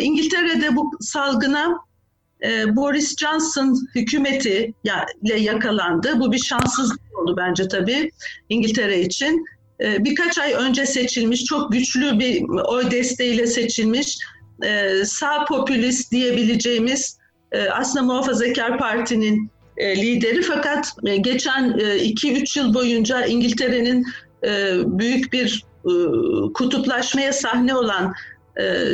İngiltere'de 0.00 0.76
bu 0.76 0.90
salgına 1.00 1.78
Boris 2.68 3.16
Johnson 3.16 3.88
hükümeti 3.94 4.74
ile 5.22 5.40
yakalandı. 5.40 6.20
Bu 6.20 6.32
bir 6.32 6.38
şanssızlık 6.38 7.00
oldu 7.18 7.34
bence 7.36 7.68
tabii 7.68 8.10
İngiltere 8.48 9.00
için. 9.00 9.46
E, 9.80 10.04
birkaç 10.04 10.38
ay 10.38 10.52
önce 10.52 10.86
seçilmiş, 10.86 11.44
çok 11.44 11.72
güçlü 11.72 12.18
bir 12.18 12.42
oy 12.48 12.90
desteğiyle 12.90 13.46
seçilmiş 13.46 14.18
e, 14.64 15.04
sağ 15.04 15.44
popülist 15.44 16.12
diyebileceğimiz 16.12 17.18
e, 17.52 17.68
aslında 17.68 18.04
muhafazakar 18.04 18.78
partinin 18.78 19.50
e, 19.76 19.96
lideri. 19.96 20.42
Fakat 20.42 20.92
geçen 21.20 21.70
2-3 21.70 22.58
e, 22.58 22.62
yıl 22.62 22.74
boyunca 22.74 23.26
İngiltere'nin 23.26 24.06
büyük 24.98 25.32
bir 25.32 25.64
kutuplaşmaya 26.54 27.32
sahne 27.32 27.74
olan 27.74 28.14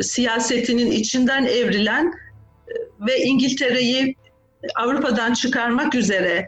siyasetinin 0.01 0.91
içinden 0.91 1.45
evrilen 1.45 2.13
ve 3.07 3.19
İngiltere'yi 3.19 4.15
Avrupa'dan 4.75 5.33
çıkarmak 5.33 5.95
üzere 5.95 6.47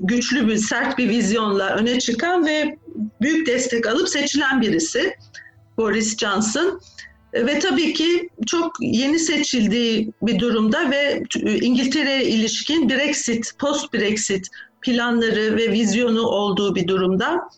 güçlü 0.00 0.48
bir 0.48 0.56
sert 0.56 0.98
bir 0.98 1.08
vizyonla 1.08 1.76
öne 1.76 1.98
çıkan 1.98 2.46
ve 2.46 2.78
büyük 3.20 3.46
destek 3.46 3.86
alıp 3.86 4.08
seçilen 4.08 4.60
birisi 4.60 5.16
Boris 5.76 6.18
Johnson. 6.18 6.80
E, 7.32 7.46
ve 7.46 7.58
tabii 7.58 7.94
ki 7.94 8.28
çok 8.46 8.72
yeni 8.80 9.18
seçildiği 9.18 10.12
bir 10.22 10.38
durumda 10.38 10.90
ve 10.90 11.22
İngiltere'ye 11.44 12.24
ilişkin 12.24 12.88
Brexit, 12.90 13.58
post 13.58 13.94
Brexit 13.94 14.48
planları 14.80 15.56
ve 15.56 15.72
vizyonu 15.72 16.22
olduğu 16.22 16.74
bir 16.74 16.88
durumda. 16.88 17.48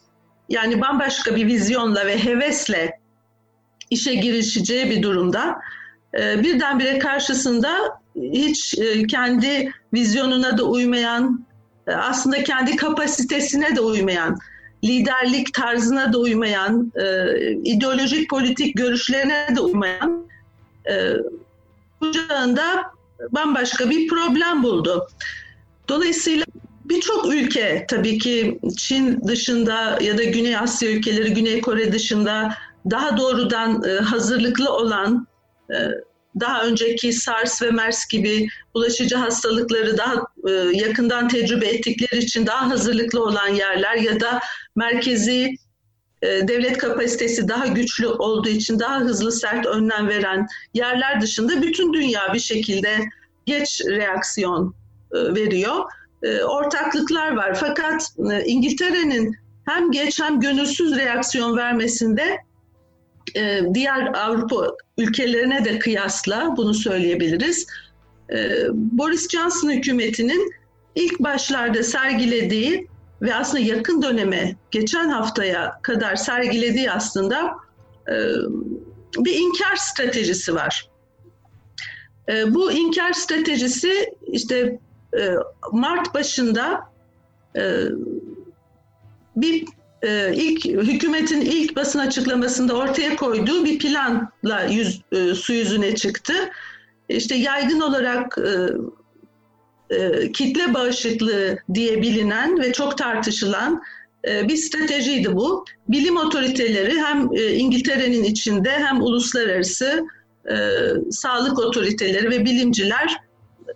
Yani 0.49 0.81
bambaşka 0.81 1.37
bir 1.37 1.47
vizyonla 1.47 2.07
ve 2.07 2.25
hevesle 2.25 3.01
işe 3.91 4.15
girişeceği 4.15 4.91
bir 4.91 5.03
durumda 5.03 5.59
e, 6.21 6.43
birdenbire 6.43 6.99
karşısında 6.99 8.01
hiç 8.17 8.79
e, 8.79 9.07
kendi 9.07 9.73
vizyonuna 9.95 10.59
da 10.59 10.65
uymayan, 10.65 11.47
e, 11.48 11.48
aslında 11.97 12.45
kendi 12.45 12.77
kapasitesine 12.77 13.77
de 13.77 13.81
uymayan, 13.81 14.39
liderlik 14.85 15.55
tarzına 15.55 16.13
da 16.13 16.19
uymayan, 16.19 16.93
ideolojik 17.65 18.31
politik 18.31 18.77
görüşlerine 18.77 19.49
de 19.57 19.61
uymayan 19.61 20.29
kucağında 22.01 22.93
bambaşka 23.31 23.91
bir 23.91 24.09
problem 24.09 24.63
buldu. 24.63 25.09
Dolayısıyla 25.89 26.45
birçok 26.85 27.35
ülke 27.35 27.87
tabii 27.89 28.19
ki 28.19 28.59
Çin 28.77 29.21
dışında 29.29 29.99
ya 30.01 30.19
da 30.19 30.25
Güney 30.25 30.57
Asya 30.57 30.91
ülkeleri, 30.91 31.35
Güney 31.35 31.61
Kore 31.61 31.93
dışında 31.93 32.55
daha 32.91 33.17
doğrudan 33.17 33.83
e, 33.85 33.91
hazırlıklı 33.91 34.73
olan 34.73 35.27
e, 35.71 35.75
daha 36.41 36.65
önceki 36.65 37.13
SARS 37.13 37.63
ve 37.63 37.71
MERS 37.71 38.07
gibi 38.07 38.49
bulaşıcı 38.75 39.17
hastalıkları 39.17 39.99
daha 39.99 40.15
e, 40.49 40.53
yakından 40.53 41.29
tecrübe 41.29 41.67
ettikleri 41.67 42.19
için 42.19 42.47
daha 42.47 42.71
hazırlıklı 42.71 43.23
olan 43.23 43.49
yerler 43.49 43.95
ya 43.95 44.21
da 44.21 44.41
merkezi 44.77 45.57
e, 46.23 46.49
devlet 46.49 46.79
kapasitesi 46.79 47.49
daha 47.49 47.67
güçlü 47.67 48.07
olduğu 48.07 48.49
için 48.49 48.79
daha 48.79 49.01
hızlı 49.01 49.33
sert 49.33 49.67
önlem 49.67 50.09
veren 50.09 50.47
yerler 50.75 51.21
dışında 51.21 51.63
bütün 51.63 51.93
dünya 51.93 52.35
bir 52.35 52.41
şekilde 52.41 52.99
geç 53.47 53.81
reaksiyon 53.87 54.75
e, 55.13 55.35
veriyor. 55.35 55.85
E, 56.23 56.43
ortaklıklar 56.43 57.37
var 57.37 57.55
fakat 57.61 58.03
e, 58.33 58.45
İngiltere'nin 58.45 59.37
hem 59.67 59.91
geç 59.91 60.21
hem 60.21 60.41
gönülsüz 60.41 60.97
reaksiyon 60.97 61.57
vermesinde 61.57 62.39
e, 63.37 63.63
diğer 63.75 64.07
Avrupa 64.15 64.77
ülkelerine 64.99 65.65
de 65.65 65.79
kıyasla 65.79 66.55
bunu 66.57 66.75
söyleyebiliriz. 66.75 67.67
E, 68.33 68.67
Boris 68.73 69.29
Johnson 69.29 69.71
hükümetinin 69.71 70.53
ilk 70.95 71.21
başlarda 71.21 71.83
sergilediği 71.83 72.89
ve 73.23 73.35
aslında 73.35 73.63
yakın 73.65 74.03
döneme, 74.03 74.57
geçen 74.71 75.09
haftaya 75.09 75.81
kadar 75.83 76.17
sergilediği 76.17 76.91
aslında 76.91 77.55
e, 78.09 78.15
bir 79.19 79.35
inkar 79.35 79.77
stratejisi 79.77 80.55
var. 80.55 80.89
bu 82.47 82.73
inkar 82.73 83.13
stratejisi 83.13 84.15
işte 84.27 84.79
Mart 85.73 86.15
başında 86.15 86.81
bir 89.37 89.65
e, 90.03 90.35
ilk 90.35 90.65
hükümetin 90.65 91.41
ilk 91.41 91.77
basın 91.77 91.99
açıklamasında 91.99 92.77
ortaya 92.77 93.17
koyduğu 93.17 93.65
bir 93.65 93.79
planla 93.79 94.63
yüz, 94.71 95.03
e, 95.13 95.35
su 95.35 95.53
yüzüne 95.53 95.95
çıktı. 95.95 96.33
İşte 97.09 97.35
yaygın 97.35 97.81
olarak 97.81 98.39
e, 98.39 98.51
e, 99.97 100.33
kitle 100.33 100.75
bağışıklığı 100.75 101.59
diye 101.75 102.03
bilinen 102.03 102.61
ve 102.61 102.73
çok 102.73 102.99
tartışılan 102.99 103.83
e, 104.29 104.49
bir 104.49 104.57
stratejiydi 104.57 105.37
bu. 105.37 105.65
Bilim 105.89 106.17
otoriteleri 106.17 107.03
hem 107.03 107.29
e, 107.35 107.53
İngiltere'nin 107.53 108.25
içinde 108.25 108.71
hem 108.71 109.03
uluslararası 109.03 110.07
e, 110.51 110.57
sağlık 111.11 111.59
otoriteleri 111.59 112.31
ve 112.31 112.45
bilimciler 112.45 113.17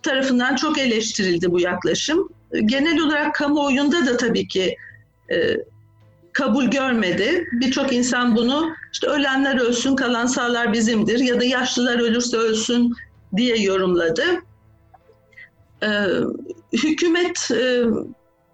tarafından 0.03 0.57
çok 0.57 0.79
eleştirildi 0.79 1.51
bu 1.51 1.61
yaklaşım. 1.61 2.29
Genel 2.65 3.01
olarak 3.01 3.35
kamuoyunda 3.35 4.07
da 4.07 4.17
tabii 4.17 4.49
ki 4.49 4.77
e, 5.31 5.57
kabul 6.33 6.65
görmedi. 6.65 7.49
Birçok 7.53 7.93
insan 7.93 8.37
bunu 8.37 8.73
işte 8.93 9.07
ölenler 9.07 9.61
ölsün, 9.61 9.97
kalan 9.97 10.27
sağlar 10.27 10.73
bizimdir 10.73 11.19
ya 11.19 11.41
da 11.41 11.45
yaşlılar 11.45 11.99
ölürse 11.99 12.37
ölsün 12.37 12.93
diye 13.37 13.63
yorumladı. 13.63 14.25
Ee, 15.83 16.07
hükümet 16.73 17.51
e, 17.51 17.83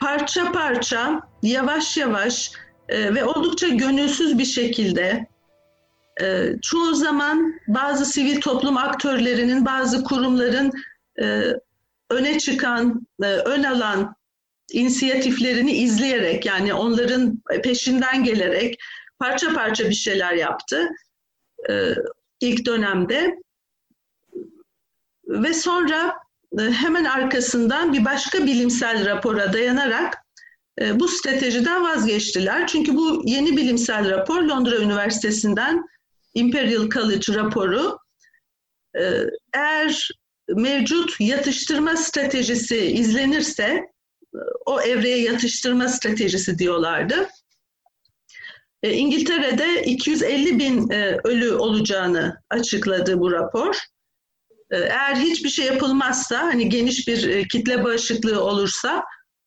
parça 0.00 0.52
parça, 0.52 1.20
yavaş 1.42 1.96
yavaş 1.96 2.52
e, 2.88 3.14
ve 3.14 3.24
oldukça 3.24 3.68
gönülsüz 3.68 4.38
bir 4.38 4.44
şekilde 4.44 5.26
e, 6.22 6.52
çoğu 6.62 6.94
zaman 6.94 7.54
bazı 7.68 8.06
sivil 8.06 8.40
toplum 8.40 8.76
aktörlerinin, 8.76 9.66
bazı 9.66 10.04
kurumların 10.04 10.72
e, 11.20 11.42
öne 12.10 12.38
çıkan, 12.38 13.06
e, 13.22 13.26
ön 13.26 13.62
alan 13.62 14.14
inisiyatiflerini 14.72 15.72
izleyerek 15.72 16.46
yani 16.46 16.74
onların 16.74 17.42
peşinden 17.62 18.24
gelerek 18.24 18.78
parça 19.18 19.54
parça 19.54 19.90
bir 19.90 19.94
şeyler 19.94 20.32
yaptı. 20.32 20.88
E, 21.70 21.94
ilk 22.40 22.66
dönemde. 22.66 23.34
Ve 25.26 25.54
sonra 25.54 26.14
e, 26.58 26.62
hemen 26.62 27.04
arkasından 27.04 27.92
bir 27.92 28.04
başka 28.04 28.46
bilimsel 28.46 29.06
rapora 29.06 29.52
dayanarak 29.52 30.14
e, 30.80 31.00
bu 31.00 31.08
stratejiden 31.08 31.82
vazgeçtiler. 31.82 32.66
Çünkü 32.66 32.96
bu 32.96 33.22
yeni 33.24 33.56
bilimsel 33.56 34.10
rapor 34.10 34.42
Londra 34.42 34.76
Üniversitesi'nden 34.76 35.84
Imperial 36.34 36.90
College 36.90 37.34
raporu. 37.34 37.98
Eğer 39.54 40.08
mevcut 40.48 41.20
yatıştırma 41.20 41.96
stratejisi 41.96 42.76
izlenirse 42.76 43.84
o 44.66 44.80
evreye 44.80 45.22
yatıştırma 45.22 45.88
stratejisi 45.88 46.58
diyorlardı. 46.58 47.28
E, 48.82 48.92
İngiltere'de 48.92 49.84
250 49.84 50.58
bin 50.58 50.90
e, 50.90 51.18
ölü 51.24 51.52
olacağını 51.52 52.42
açıkladı 52.50 53.20
bu 53.20 53.32
rapor. 53.32 53.78
E, 54.70 54.76
eğer 54.76 55.16
hiçbir 55.16 55.48
şey 55.48 55.66
yapılmazsa, 55.66 56.42
hani 56.42 56.68
geniş 56.68 57.08
bir 57.08 57.48
kitle 57.48 57.84
bağışıklığı 57.84 58.44
olursa 58.44 59.04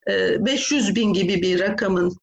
500 0.07 0.95
bin 0.95 1.13
gibi 1.13 1.41
bir 1.41 1.59
rakamın 1.59 2.17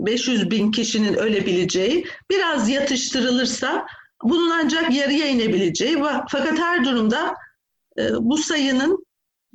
500 0.00 0.50
bin 0.50 0.70
kişinin 0.70 1.14
ölebileceği, 1.14 2.06
biraz 2.30 2.68
yatıştırılırsa 2.68 3.86
bunun 4.22 4.50
ancak 4.50 4.94
yarıya 4.94 5.26
inebileceği 5.26 5.98
fakat 6.28 6.58
her 6.58 6.84
durumda 6.84 7.34
bu 8.20 8.38
sayının 8.38 9.04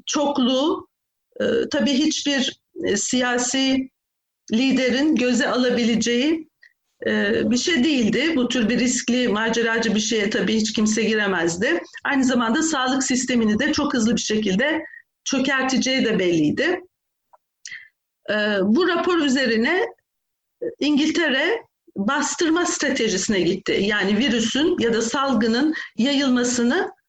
çokluğu 0.06 0.88
tabii 1.72 1.94
hiçbir 1.94 2.62
siyasi 2.96 3.90
liderin 4.52 5.16
göze 5.16 5.48
alabileceği 5.48 6.50
e, 7.06 7.42
bir 7.52 7.58
şey 7.58 7.84
değildi. 7.84 8.36
Bu 8.36 8.48
tür 8.48 8.70
bir 8.70 8.80
riskli, 8.80 9.28
maceracı 9.28 9.96
bir 9.96 10.00
şeye 10.00 10.30
tabii 10.30 10.56
hiç 10.56 10.74
kimse 10.74 11.04
giremezdi. 11.04 11.82
Aynı 12.04 12.24
zamanda 12.24 12.64
sağlık 12.64 13.04
sistemini 13.04 13.60
de 13.60 13.74
çok 13.74 13.94
hızlı 13.94 14.16
bir 14.16 14.22
şekilde 14.22 14.86
çökerteceği 15.24 16.06
de 16.06 16.20
belliydi. 16.20 16.82
E, 18.30 18.36
bu 18.62 18.88
rapor 18.88 19.18
üzerine 19.18 19.86
İngiltere 20.80 21.62
bastırma 21.96 22.66
stratejisine 22.66 23.42
gitti. 23.42 23.80
Yani 23.82 24.18
virüsün 24.18 24.76
ya 24.80 24.94
da 24.94 25.02
salgının 25.02 25.74
yayılmasını 25.98 26.78
e, 26.78 27.03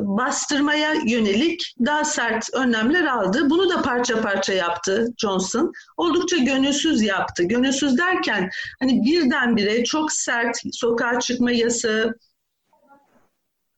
bastırmaya 0.00 0.94
yönelik 1.06 1.74
daha 1.86 2.04
sert 2.04 2.54
önlemler 2.54 3.04
aldı. 3.04 3.50
Bunu 3.50 3.70
da 3.70 3.82
parça 3.82 4.20
parça 4.20 4.52
yaptı 4.52 5.06
Johnson. 5.18 5.72
Oldukça 5.96 6.36
gönülsüz 6.36 7.02
yaptı. 7.02 7.42
Gönülsüz 7.42 7.98
derken 7.98 8.50
hani 8.80 9.02
birdenbire 9.04 9.84
çok 9.84 10.12
sert 10.12 10.56
sokağa 10.72 11.20
çıkma 11.20 11.52
yasağı 11.52 12.14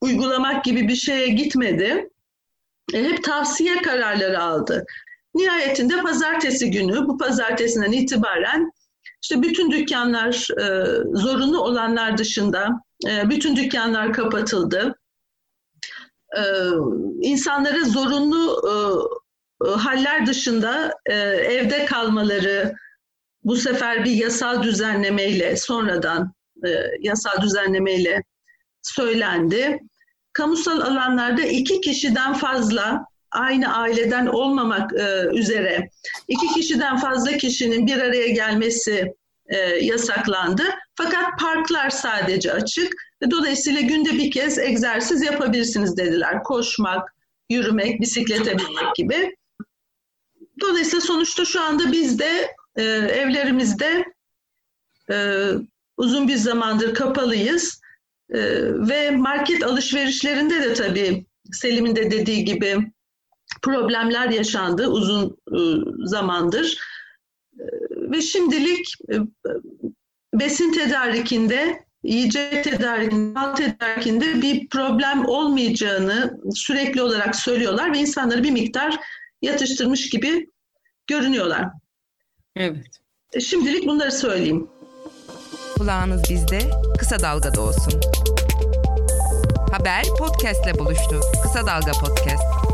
uygulamak 0.00 0.64
gibi 0.64 0.88
bir 0.88 0.96
şeye 0.96 1.28
gitmedi. 1.28 2.08
E, 2.94 3.02
hep 3.04 3.24
tavsiye 3.24 3.82
kararları 3.82 4.42
aldı. 4.42 4.84
Nihayetinde 5.34 6.00
pazartesi 6.02 6.70
günü, 6.70 7.08
bu 7.08 7.18
pazartesinden 7.18 7.92
itibaren 7.92 8.72
işte 9.22 9.42
bütün 9.42 9.70
dükkanlar 9.70 10.48
e, 10.60 10.84
zorunlu 11.18 11.60
olanlar 11.60 12.18
dışında 12.18 12.68
e, 13.08 13.30
bütün 13.30 13.56
dükkanlar 13.56 14.12
kapatıldı 14.12 14.86
e, 14.86 14.97
insanlara 17.20 17.84
zorunlu 17.84 18.62
e, 18.68 18.72
e, 19.66 19.70
haller 19.70 20.26
dışında 20.26 20.92
e, 21.06 21.14
evde 21.28 21.84
kalmaları 21.84 22.74
bu 23.44 23.56
sefer 23.56 24.04
bir 24.04 24.10
yasal 24.10 24.62
düzenlemeyle 24.62 25.56
sonradan 25.56 26.32
e, 26.66 26.68
yasal 27.00 27.42
düzenlemeyle 27.42 28.22
söylendi. 28.82 29.78
Kamusal 30.32 30.80
alanlarda 30.80 31.42
iki 31.42 31.80
kişiden 31.80 32.34
fazla 32.34 33.04
aynı 33.30 33.76
aileden 33.76 34.26
olmamak 34.26 34.92
e, 34.92 35.24
üzere 35.34 35.90
iki 36.28 36.46
kişiden 36.46 36.96
fazla 36.96 37.30
kişinin 37.30 37.86
bir 37.86 37.98
araya 37.98 38.28
gelmesi 38.28 39.14
e, 39.46 39.56
yasaklandı. 39.60 40.62
Fakat 40.98 41.38
parklar 41.38 41.90
sadece 41.90 42.52
açık 42.52 43.08
Dolayısıyla 43.30 43.80
günde 43.80 44.12
bir 44.12 44.30
kez 44.30 44.58
egzersiz 44.58 45.22
yapabilirsiniz 45.22 45.96
dediler. 45.96 46.42
Koşmak, 46.42 47.14
yürümek, 47.50 48.00
bisiklete 48.00 48.58
binmek 48.58 48.94
gibi. 48.94 49.36
Dolayısıyla 50.60 51.00
sonuçta 51.00 51.44
şu 51.44 51.62
anda 51.62 51.92
biz 51.92 52.18
de 52.18 52.54
e, 52.76 52.82
evlerimizde 52.82 54.04
e, 55.10 55.46
uzun 55.96 56.28
bir 56.28 56.36
zamandır 56.36 56.94
kapalıyız. 56.94 57.80
E, 58.30 58.40
ve 58.88 59.10
market 59.10 59.64
alışverişlerinde 59.64 60.62
de 60.62 60.74
tabii 60.74 61.26
Selim'in 61.52 61.96
de 61.96 62.10
dediği 62.10 62.44
gibi 62.44 62.92
problemler 63.62 64.30
yaşandı 64.30 64.88
uzun 64.88 65.36
e, 65.52 65.58
zamandır. 66.04 66.78
E, 67.58 67.64
ve 67.90 68.22
şimdilik 68.22 68.94
e, 69.12 69.16
besin 70.34 70.72
tedarikinde 70.72 71.84
yiyecek 72.02 72.64
tedarikinde, 72.64 73.38
mal 73.40 73.56
tedarikinde 73.56 74.42
bir 74.42 74.68
problem 74.68 75.24
olmayacağını 75.26 76.40
sürekli 76.54 77.02
olarak 77.02 77.36
söylüyorlar 77.36 77.92
ve 77.92 77.98
insanları 77.98 78.42
bir 78.42 78.50
miktar 78.50 79.00
yatıştırmış 79.42 80.10
gibi 80.10 80.50
görünüyorlar. 81.06 81.68
Evet. 82.56 82.86
E, 83.32 83.40
şimdilik 83.40 83.86
bunları 83.86 84.12
söyleyeyim. 84.12 84.68
Kulağınız 85.78 86.22
bizde, 86.30 86.60
kısa 86.98 87.18
dalgada 87.20 87.60
olsun. 87.60 88.00
Haber 89.72 90.04
podcastle 90.18 90.78
buluştu. 90.78 91.20
Kısa 91.42 91.66
Dalga 91.66 91.92
Podcast. 91.92 92.67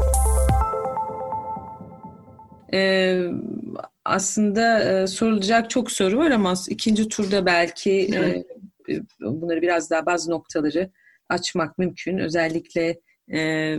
Ee, 2.74 3.30
aslında 4.04 4.82
e, 5.02 5.06
sorulacak 5.06 5.70
çok 5.70 5.90
soru 5.90 6.18
var 6.18 6.30
ama 6.30 6.54
ikinci 6.68 7.08
turda 7.08 7.46
belki 7.46 7.90
e, 7.90 8.44
evet. 8.88 9.02
bunları 9.20 9.62
biraz 9.62 9.90
daha 9.90 10.06
bazı 10.06 10.30
noktaları 10.30 10.90
açmak 11.28 11.78
mümkün. 11.78 12.18
Özellikle 12.18 13.00
e, 13.32 13.76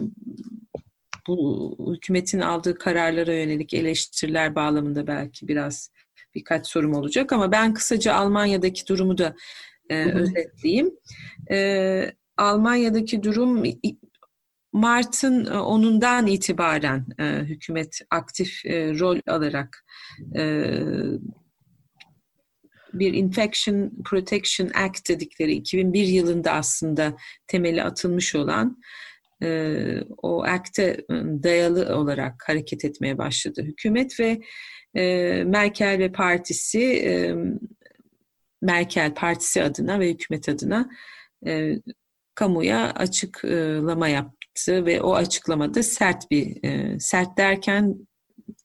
bu 1.28 1.94
hükümetin 1.96 2.40
aldığı 2.40 2.78
kararlara 2.78 3.34
yönelik 3.34 3.74
eleştiriler 3.74 4.56
bağlamında 4.56 5.08
belki 5.08 5.48
biraz 5.48 5.92
birkaç 6.36 6.68
sorum 6.68 6.94
olacak 6.94 7.34
ama 7.34 7.52
ben 7.52 7.74
kısaca 7.74 8.14
Almanya'daki 8.14 8.88
durumu 8.88 9.18
da 9.18 9.36
e, 9.90 10.12
özetleyeyim. 10.12 10.92
E, 11.52 12.12
Almanya'daki 12.38 13.24
durum 13.24 13.64
Mart'ın 14.76 15.46
10'undan 15.46 16.30
itibaren 16.30 17.06
e, 17.20 17.24
hükümet 17.24 18.00
aktif 18.10 18.66
e, 18.66 19.00
rol 19.00 19.20
alarak 19.28 19.86
e, 20.38 20.72
bir 22.94 23.14
Infection 23.14 23.92
Protection 24.06 24.70
Act 24.74 25.10
dedikleri 25.10 25.54
2001 25.54 26.08
yılında 26.08 26.52
aslında 26.52 27.16
temeli 27.48 27.84
atılmış 27.84 28.36
olan 28.36 28.82
e, 29.44 29.80
o 30.18 30.44
Act'e 30.44 30.98
dayalı 31.44 31.96
olarak 31.96 32.44
hareket 32.48 32.86
etmeye 32.86 33.18
başladı 33.18 33.64
hükümet 33.64 34.20
ve 34.20 34.40
e, 34.96 35.44
Merkel 35.44 36.00
ve 36.00 36.12
partisi 36.12 36.82
e, 36.82 37.36
Merkel 38.62 39.14
partisi 39.14 39.64
adına 39.64 40.00
ve 40.00 40.10
hükümet 40.10 40.50
adına 40.50 40.90
e, 41.48 41.76
kamuya 42.36 42.92
açıklama 42.92 44.08
yaptı 44.56 44.86
ve 44.86 45.02
o 45.02 45.16
açıklamada 45.16 45.84
sert 45.84 46.32
bir 46.32 46.64
e, 46.64 47.00
sert 47.00 47.38
derken 47.38 47.96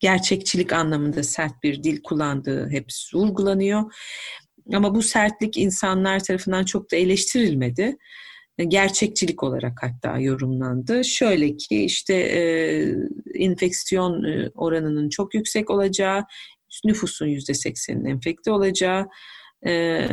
gerçekçilik 0.01 0.73
anlamında 0.73 1.23
sert 1.23 1.63
bir 1.63 1.83
dil 1.83 2.03
kullandığı 2.03 2.71
hep 2.71 2.87
vurgulanıyor. 3.15 3.95
Ama 4.75 4.95
bu 4.95 5.03
sertlik 5.03 5.57
insanlar 5.57 6.21
tarafından 6.25 6.65
çok 6.65 6.93
da 6.93 6.97
eleştirilmedi. 6.97 7.97
Gerçekçilik 8.69 9.43
olarak 9.43 9.83
hatta 9.83 10.19
yorumlandı. 10.19 11.05
Şöyle 11.05 11.57
ki 11.57 11.85
işte 11.85 12.15
e, 12.15 12.43
enfeksiyon 13.35 14.25
e, 14.25 14.51
oranının 14.55 15.09
çok 15.09 15.35
yüksek 15.35 15.71
olacağı, 15.71 16.25
nüfusun 16.85 17.27
yüzde 17.27 17.55
seksenin 17.55 18.05
enfekte 18.05 18.51
olacağı, 18.51 19.09
e, 19.67 20.07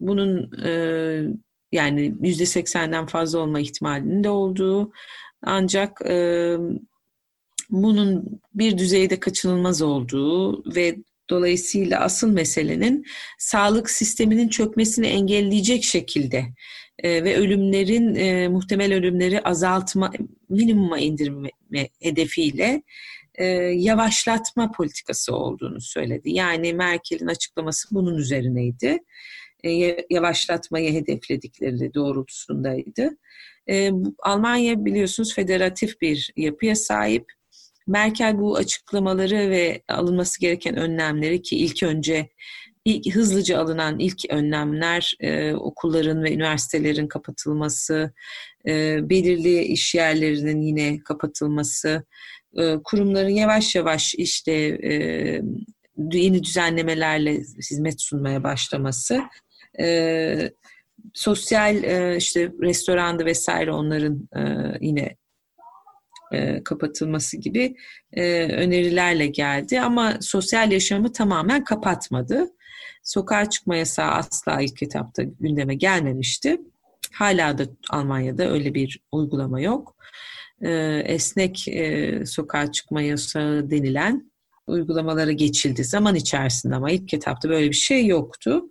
bunun 0.00 0.50
e, 0.64 0.70
yani 1.74 2.14
yüzde 2.22 2.46
seksenden 2.46 3.06
fazla 3.06 3.38
olma 3.38 3.60
ihtimalinin 3.60 4.24
de 4.24 4.28
olduğu 4.28 4.92
ancak 5.42 6.02
e, 6.06 6.56
bunun 7.70 8.40
bir 8.54 8.78
düzeyde 8.78 9.20
kaçınılmaz 9.20 9.82
olduğu 9.82 10.64
ve 10.76 10.96
dolayısıyla 11.30 12.00
asıl 12.00 12.32
meselenin 12.32 13.04
sağlık 13.38 13.90
sisteminin 13.90 14.48
çökmesini 14.48 15.06
engelleyecek 15.06 15.84
şekilde 15.84 16.44
e, 16.98 17.24
ve 17.24 17.36
ölümlerin 17.36 18.14
e, 18.14 18.48
muhtemel 18.48 18.94
ölümleri 18.94 19.40
azaltma 19.40 20.12
minimuma 20.48 20.98
indirme 20.98 21.50
hedefiyle 22.00 22.82
e, 23.34 23.44
yavaşlatma 23.76 24.72
politikası 24.72 25.36
olduğunu 25.36 25.80
söyledi. 25.80 26.30
Yani 26.30 26.74
Merkel'in 26.74 27.26
açıklaması 27.26 27.94
bunun 27.94 28.18
üzerineydi. 28.18 28.86
E, 28.86 28.98
yavaşlatmayı 30.10 30.92
hedefledikleri 30.92 31.94
doğrultusundaydı. 31.94 33.10
E, 33.70 33.90
Almanya 34.22 34.84
biliyorsunuz 34.84 35.34
federatif 35.34 36.00
bir 36.00 36.32
yapıya 36.36 36.76
sahip 36.76 37.24
Merkel 37.86 38.38
bu 38.38 38.56
açıklamaları 38.56 39.50
ve 39.50 39.82
alınması 39.88 40.40
gereken 40.40 40.76
önlemleri 40.76 41.42
ki 41.42 41.56
ilk 41.56 41.82
önce 41.82 42.28
ilk, 42.84 43.14
hızlıca 43.14 43.58
alınan 43.58 43.98
ilk 43.98 44.30
önlemler 44.30 45.14
e, 45.20 45.54
okulların 45.54 46.22
ve 46.22 46.34
üniversitelerin 46.34 47.06
kapatılması, 47.06 48.12
e, 48.66 48.98
belirli 49.10 49.62
iş 49.62 49.94
yerlerinin 49.94 50.60
yine 50.60 50.98
kapatılması, 50.98 52.04
e, 52.58 52.76
kurumların 52.84 53.28
yavaş 53.28 53.74
yavaş 53.74 54.14
işte 54.14 54.52
e, 54.52 54.92
yeni 56.12 56.42
düzenlemelerle 56.42 57.34
hizmet 57.70 58.00
sunmaya 58.00 58.42
başlaması, 58.42 59.22
e, 59.80 60.50
sosyal 61.14 61.84
e, 61.84 62.16
işte 62.16 62.52
restoranda 62.62 63.24
vesaire 63.24 63.72
onların 63.72 64.28
e, 64.36 64.42
yine 64.80 65.16
e, 66.32 66.64
kapatılması 66.64 67.36
gibi 67.36 67.76
e, 68.12 68.42
önerilerle 68.42 69.26
geldi 69.26 69.80
ama 69.80 70.16
sosyal 70.20 70.72
yaşamı 70.72 71.12
tamamen 71.12 71.64
kapatmadı. 71.64 72.46
Sokağa 73.02 73.50
çıkma 73.50 73.76
yasağı 73.76 74.10
asla 74.10 74.60
ilk 74.60 74.82
etapta 74.82 75.22
gündeme 75.22 75.74
gelmemişti. 75.74 76.60
Hala 77.12 77.58
da 77.58 77.64
Almanya'da 77.90 78.50
öyle 78.50 78.74
bir 78.74 79.00
uygulama 79.12 79.60
yok. 79.60 79.96
E, 80.62 81.02
esnek 81.04 81.68
sokağa 82.26 82.72
çıkma 82.72 83.02
yasağı 83.02 83.70
denilen 83.70 84.30
uygulamalara 84.66 85.32
geçildi 85.32 85.84
zaman 85.84 86.14
içerisinde 86.14 86.74
ama 86.74 86.90
ilk 86.90 87.14
etapta 87.14 87.48
böyle 87.48 87.68
bir 87.68 87.76
şey 87.76 88.06
yoktu. 88.06 88.62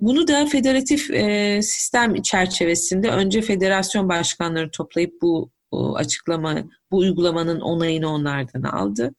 Bunu 0.00 0.28
da 0.28 0.46
federatif 0.46 1.10
e, 1.10 1.60
sistem 1.62 2.22
çerçevesinde 2.22 3.10
önce 3.10 3.42
federasyon 3.42 4.08
başkanları 4.08 4.70
toplayıp 4.70 5.12
bu 5.22 5.50
açıklama, 5.94 6.64
bu 6.90 6.98
uygulamanın 6.98 7.60
onayını 7.60 8.08
onlardan 8.08 8.62
aldı 8.62 9.14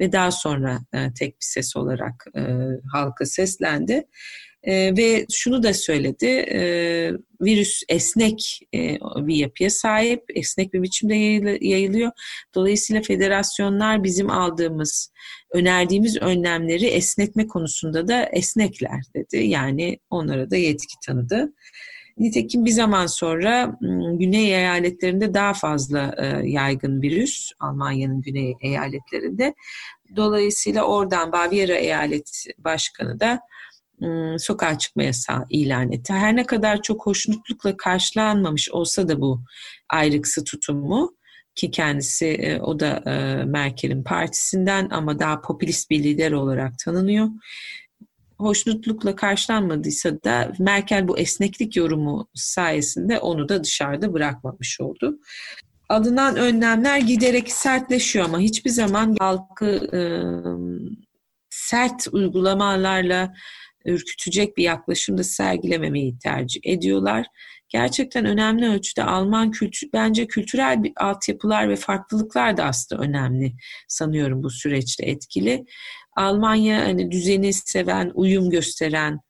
ve 0.00 0.12
daha 0.12 0.30
sonra 0.30 0.78
e, 0.94 1.12
tek 1.18 1.30
bir 1.30 1.46
ses 1.46 1.76
olarak 1.76 2.24
e, 2.36 2.42
halka 2.92 3.26
seslendi. 3.26 4.04
E, 4.62 4.96
ve 4.96 5.26
şunu 5.32 5.62
da 5.62 5.74
söyledi, 5.74 6.26
e, 6.26 6.60
virüs 7.40 7.82
esnek 7.88 8.60
e, 8.74 8.98
bir 9.16 9.34
yapıya 9.34 9.70
sahip, 9.70 10.24
esnek 10.34 10.72
bir 10.72 10.82
biçimde 10.82 11.14
yayılıyor. 11.60 12.10
Dolayısıyla 12.54 13.02
federasyonlar 13.02 14.04
bizim 14.04 14.30
aldığımız, 14.30 15.12
önerdiğimiz 15.52 16.16
önlemleri 16.16 16.86
esnetme 16.86 17.46
konusunda 17.46 18.08
da 18.08 18.22
esnekler 18.22 19.00
dedi. 19.14 19.36
Yani 19.36 19.98
onlara 20.10 20.50
da 20.50 20.56
yetki 20.56 20.94
tanıdı. 21.06 21.52
Nitekim 22.18 22.64
bir 22.64 22.70
zaman 22.70 23.06
sonra 23.06 23.78
güney 24.18 24.54
eyaletlerinde 24.54 25.34
daha 25.34 25.54
fazla 25.54 26.14
e, 26.18 26.48
yaygın 26.48 27.02
virüs, 27.02 27.52
Almanya'nın 27.60 28.22
güney 28.22 28.54
eyaletlerinde. 28.60 29.54
Dolayısıyla 30.16 30.82
oradan 30.82 31.32
Bavyera 31.32 31.74
eyalet 31.74 32.44
başkanı 32.58 33.20
da 33.20 33.40
sokağa 34.38 34.78
çıkma 34.78 35.02
yasağı 35.02 35.46
ilan 35.50 35.92
etti. 35.92 36.12
Her 36.12 36.36
ne 36.36 36.46
kadar 36.46 36.82
çok 36.82 37.06
hoşnutlukla 37.06 37.76
karşılanmamış 37.76 38.70
olsa 38.70 39.08
da 39.08 39.20
bu 39.20 39.40
ayrıksı 39.88 40.44
tutumu 40.44 41.14
ki 41.60 41.70
kendisi 41.70 42.26
e, 42.26 42.60
o 42.60 42.80
da 42.80 43.02
e, 43.06 43.44
Merkel'in 43.44 44.02
partisinden 44.02 44.88
ama 44.90 45.18
daha 45.18 45.40
popülist 45.40 45.90
bir 45.90 46.02
lider 46.02 46.32
olarak 46.32 46.78
tanınıyor 46.78 47.28
hoşnutlukla 48.40 49.16
karşılanmadıysa 49.16 50.22
da 50.24 50.52
Merkel 50.58 51.08
bu 51.08 51.18
esneklik 51.18 51.76
yorumu 51.76 52.28
sayesinde 52.34 53.18
onu 53.18 53.48
da 53.48 53.64
dışarıda 53.64 54.12
bırakmamış 54.12 54.80
oldu. 54.80 55.18
Alınan 55.88 56.36
önlemler 56.36 56.98
giderek 56.98 57.52
sertleşiyor 57.52 58.24
ama 58.24 58.40
hiçbir 58.40 58.70
zaman 58.70 59.16
halkı 59.18 59.66
e, 59.92 60.00
sert 61.50 62.06
uygulamalarla 62.12 63.32
ürkütecek 63.84 64.56
bir 64.56 64.62
yaklaşımda 64.62 65.24
sergilememeyi 65.24 66.18
tercih 66.18 66.60
ediyorlar. 66.64 67.26
Gerçekten 67.70 68.24
önemli 68.24 68.68
ölçüde 68.68 69.04
Alman 69.04 69.50
kültür, 69.50 69.88
bence 69.92 70.26
kültürel 70.26 70.82
bir 70.82 70.92
altyapılar 70.96 71.68
ve 71.68 71.76
farklılıklar 71.76 72.56
da 72.56 72.64
aslında 72.64 73.02
önemli 73.02 73.52
sanıyorum 73.88 74.42
bu 74.42 74.50
süreçte 74.50 75.06
etkili. 75.06 75.64
Almanya 76.16 76.84
hani 76.84 77.10
düzeni 77.10 77.52
seven, 77.52 78.10
uyum 78.14 78.50
gösteren, 78.50 79.20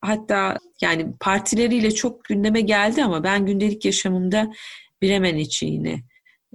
hatta 0.00 0.58
yani 0.80 1.14
partileriyle 1.20 1.90
çok 1.90 2.24
gündeme 2.24 2.60
geldi 2.60 3.04
ama 3.04 3.24
ben 3.24 3.46
gündelik 3.46 3.84
yaşamımda 3.84 4.52
Bremen 5.02 5.36
için 5.36 5.66
yine 5.66 6.02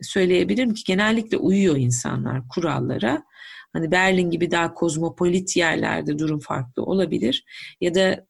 söyleyebilirim 0.02 0.74
ki 0.74 0.84
genellikle 0.88 1.38
uyuyor 1.38 1.78
insanlar 1.78 2.48
kurallara. 2.50 3.24
Hani 3.74 3.92
Berlin 3.92 4.30
gibi 4.30 4.52
daha 4.52 4.74
kozmopolit 4.74 5.58
yerlerde 5.58 6.20
durum 6.20 6.40
farklı 6.40 6.84
olabilir. 6.84 7.46
Ya 7.82 7.96
da 7.96 8.26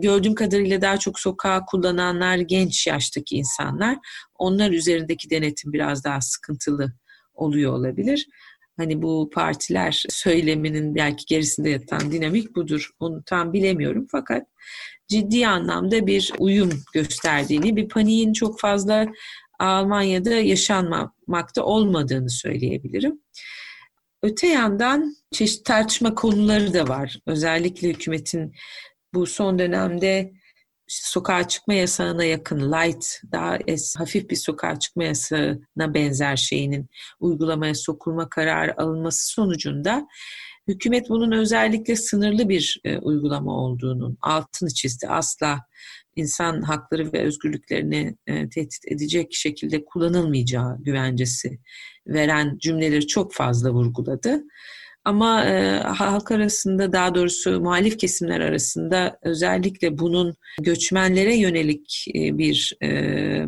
gördüğüm 0.00 0.34
kadarıyla 0.34 0.82
daha 0.82 0.96
çok 0.96 1.20
sokağa 1.20 1.64
kullananlar 1.64 2.36
genç 2.36 2.86
yaştaki 2.86 3.36
insanlar. 3.36 3.98
Onlar 4.38 4.70
üzerindeki 4.70 5.30
denetim 5.30 5.72
biraz 5.72 6.04
daha 6.04 6.20
sıkıntılı 6.20 6.92
oluyor 7.34 7.72
olabilir. 7.72 8.26
Hani 8.76 9.02
bu 9.02 9.30
partiler 9.32 10.04
söyleminin 10.08 10.94
belki 10.94 11.26
gerisinde 11.26 11.70
yatan 11.70 12.12
dinamik 12.12 12.56
budur. 12.56 12.90
Onu 13.00 13.22
tam 13.22 13.52
bilemiyorum 13.52 14.06
fakat 14.10 14.46
ciddi 15.08 15.46
anlamda 15.46 16.06
bir 16.06 16.32
uyum 16.38 16.70
gösterdiğini, 16.94 17.76
bir 17.76 17.88
paniğin 17.88 18.32
çok 18.32 18.60
fazla 18.60 19.06
Almanya'da 19.58 20.30
yaşanmamakta 20.30 21.64
olmadığını 21.64 22.30
söyleyebilirim. 22.30 23.20
Öte 24.22 24.46
yandan 24.46 25.16
çeşitli 25.32 25.62
tartışma 25.62 26.14
konuları 26.14 26.74
da 26.74 26.88
var. 26.88 27.18
Özellikle 27.26 27.88
hükümetin 27.88 28.54
bu 29.14 29.26
son 29.26 29.58
dönemde 29.58 30.32
sokağa 30.88 31.48
çıkma 31.48 31.74
yasağına 31.74 32.24
yakın 32.24 32.72
light, 32.72 33.06
daha 33.32 33.58
es, 33.66 33.96
hafif 33.96 34.30
bir 34.30 34.36
sokağa 34.36 34.78
çıkma 34.78 35.04
yasağına 35.04 35.94
benzer 35.94 36.36
şeyinin 36.36 36.88
uygulamaya 37.20 37.74
sokulma 37.74 38.28
kararı 38.28 38.80
alınması 38.82 39.28
sonucunda 39.32 40.06
hükümet 40.68 41.08
bunun 41.08 41.32
özellikle 41.32 41.96
sınırlı 41.96 42.48
bir 42.48 42.80
e, 42.84 42.98
uygulama 42.98 43.56
olduğunun 43.56 44.18
altını 44.20 44.70
çizdi. 44.70 45.08
Asla 45.08 45.60
insan 46.16 46.62
hakları 46.62 47.12
ve 47.12 47.22
özgürlüklerini 47.22 48.16
e, 48.26 48.48
tehdit 48.48 48.84
edecek 48.88 49.34
şekilde 49.34 49.84
kullanılmayacağı 49.84 50.82
güvencesi 50.82 51.58
veren 52.06 52.58
cümleleri 52.58 53.06
çok 53.06 53.34
fazla 53.34 53.70
vurguladı. 53.70 54.42
Ama 55.04 55.44
e, 55.44 55.78
halk 55.78 56.30
arasında 56.30 56.92
daha 56.92 57.14
doğrusu 57.14 57.60
muhalif 57.60 57.98
kesimler 57.98 58.40
arasında 58.40 59.18
özellikle 59.22 59.98
bunun 59.98 60.34
göçmenlere 60.60 61.36
yönelik 61.36 62.04
e, 62.14 62.38
bir 62.38 62.76
e, 62.82 63.46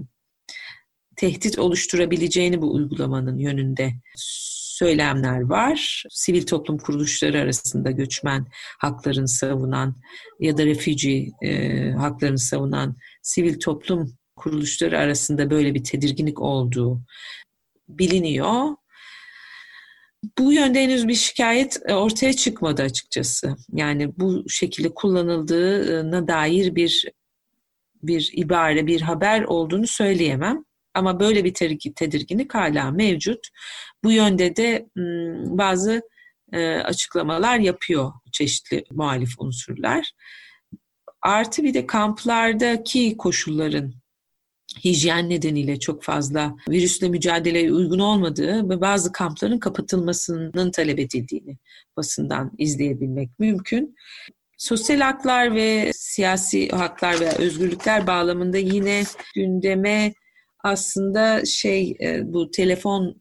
tehdit 1.16 1.58
oluşturabileceğini 1.58 2.62
bu 2.62 2.74
uygulamanın 2.74 3.38
yönünde 3.38 3.92
söylemler 4.16 5.40
var. 5.40 6.04
Sivil 6.10 6.46
toplum 6.46 6.78
kuruluşları 6.78 7.40
arasında 7.40 7.90
göçmen 7.90 8.46
haklarını 8.78 9.28
savunan 9.28 9.96
ya 10.40 10.58
da 10.58 10.66
refüji 10.66 11.30
e, 11.42 11.90
haklarını 11.90 12.38
savunan 12.38 12.96
sivil 13.22 13.60
toplum 13.60 14.12
kuruluşları 14.36 14.98
arasında 14.98 15.50
böyle 15.50 15.74
bir 15.74 15.84
tedirginlik 15.84 16.40
olduğu 16.40 17.02
biliniyor. 17.88 18.76
Bu 20.38 20.52
yönde 20.52 20.82
henüz 20.82 21.08
bir 21.08 21.14
şikayet 21.14 21.80
e, 21.86 21.94
ortaya 21.94 22.32
çıkmadı 22.32 22.82
açıkçası. 22.82 23.56
Yani 23.72 24.18
bu 24.18 24.48
şekilde 24.48 24.94
kullanıldığına 24.94 26.28
dair 26.28 26.74
bir 26.74 27.08
bir 28.02 28.30
ibare, 28.32 28.86
bir 28.86 29.00
haber 29.00 29.42
olduğunu 29.42 29.86
söyleyemem. 29.86 30.64
Ama 30.94 31.20
böyle 31.20 31.44
bir 31.44 31.54
tedirginlik 31.94 32.54
hala 32.54 32.90
mevcut. 32.90 33.48
Bu 34.04 34.12
yönde 34.12 34.56
de 34.56 34.86
bazı 35.58 36.02
e, 36.52 36.76
açıklamalar 36.76 37.58
yapıyor 37.58 38.12
çeşitli 38.32 38.84
muhalif 38.90 39.40
unsurlar. 39.40 40.12
Artı 41.22 41.62
bir 41.62 41.74
de 41.74 41.86
kamplardaki 41.86 43.16
koşulların 43.16 43.94
hijyen 44.84 45.30
nedeniyle 45.30 45.78
çok 45.78 46.02
fazla 46.02 46.56
virüsle 46.68 47.08
mücadeleye 47.08 47.72
uygun 47.72 47.98
olmadığı 47.98 48.68
ve 48.68 48.80
bazı 48.80 49.12
kampların 49.12 49.58
kapatılmasının 49.58 50.70
talep 50.70 50.98
edildiğini 50.98 51.58
basından 51.96 52.52
izleyebilmek 52.58 53.38
mümkün. 53.38 53.96
Sosyal 54.58 55.00
haklar 55.00 55.54
ve 55.54 55.90
siyasi 55.94 56.68
haklar 56.68 57.20
ve 57.20 57.28
özgürlükler 57.36 58.06
bağlamında 58.06 58.58
yine 58.58 59.02
gündeme 59.34 60.12
aslında 60.64 61.44
şey 61.44 61.96
e, 62.00 62.32
bu 62.32 62.50
telefon 62.50 63.16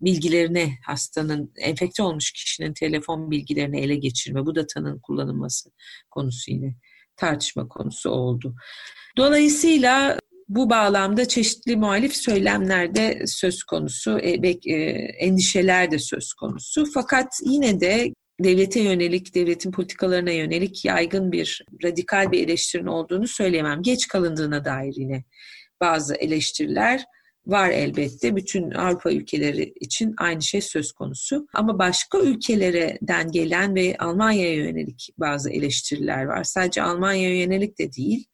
bilgilerini 0.00 0.74
hastanın 0.84 1.52
enfekte 1.56 2.02
olmuş 2.02 2.32
kişinin 2.32 2.72
telefon 2.72 3.30
bilgilerini 3.30 3.80
ele 3.80 3.96
geçirme 3.96 4.46
bu 4.46 4.54
datanın 4.54 4.98
kullanılması 4.98 5.70
konusu 6.10 6.50
yine 6.50 6.74
tartışma 7.16 7.68
konusu 7.68 8.10
oldu. 8.10 8.54
Dolayısıyla 9.16 10.18
bu 10.48 10.70
bağlamda 10.70 11.28
çeşitli 11.28 11.76
muhalif 11.76 12.16
söylemlerde 12.16 13.22
söz 13.26 13.62
konusu, 13.62 14.18
e, 14.18 14.30
e, 14.66 14.74
endişeler 15.18 15.90
de 15.90 15.98
söz 15.98 16.32
konusu. 16.32 16.84
Fakat 16.94 17.26
yine 17.44 17.80
de 17.80 18.12
devlete 18.40 18.80
yönelik, 18.80 19.34
devletin 19.34 19.72
politikalarına 19.72 20.30
yönelik 20.30 20.84
yaygın 20.84 21.32
bir 21.32 21.64
radikal 21.84 22.32
bir 22.32 22.44
eleştirinin 22.44 22.88
olduğunu 22.88 23.28
söyleyemem. 23.28 23.82
Geç 23.82 24.08
kalındığına 24.08 24.64
dair 24.64 24.94
yine 24.96 25.24
bazı 25.80 26.14
eleştiriler 26.14 27.04
var 27.46 27.70
elbette. 27.70 28.36
Bütün 28.36 28.70
Avrupa 28.70 29.12
ülkeleri 29.12 29.72
için 29.80 30.14
aynı 30.18 30.42
şey 30.42 30.60
söz 30.60 30.92
konusu. 30.92 31.46
Ama 31.54 31.78
başka 31.78 32.18
ülkelerden 32.18 33.32
gelen 33.32 33.74
ve 33.74 33.96
Almanya'ya 33.98 34.54
yönelik 34.54 35.08
bazı 35.18 35.50
eleştiriler 35.50 36.24
var. 36.24 36.44
Sadece 36.44 36.82
Almanya'ya 36.82 37.40
yönelik 37.40 37.78
de 37.78 37.92
değil. 37.92 38.26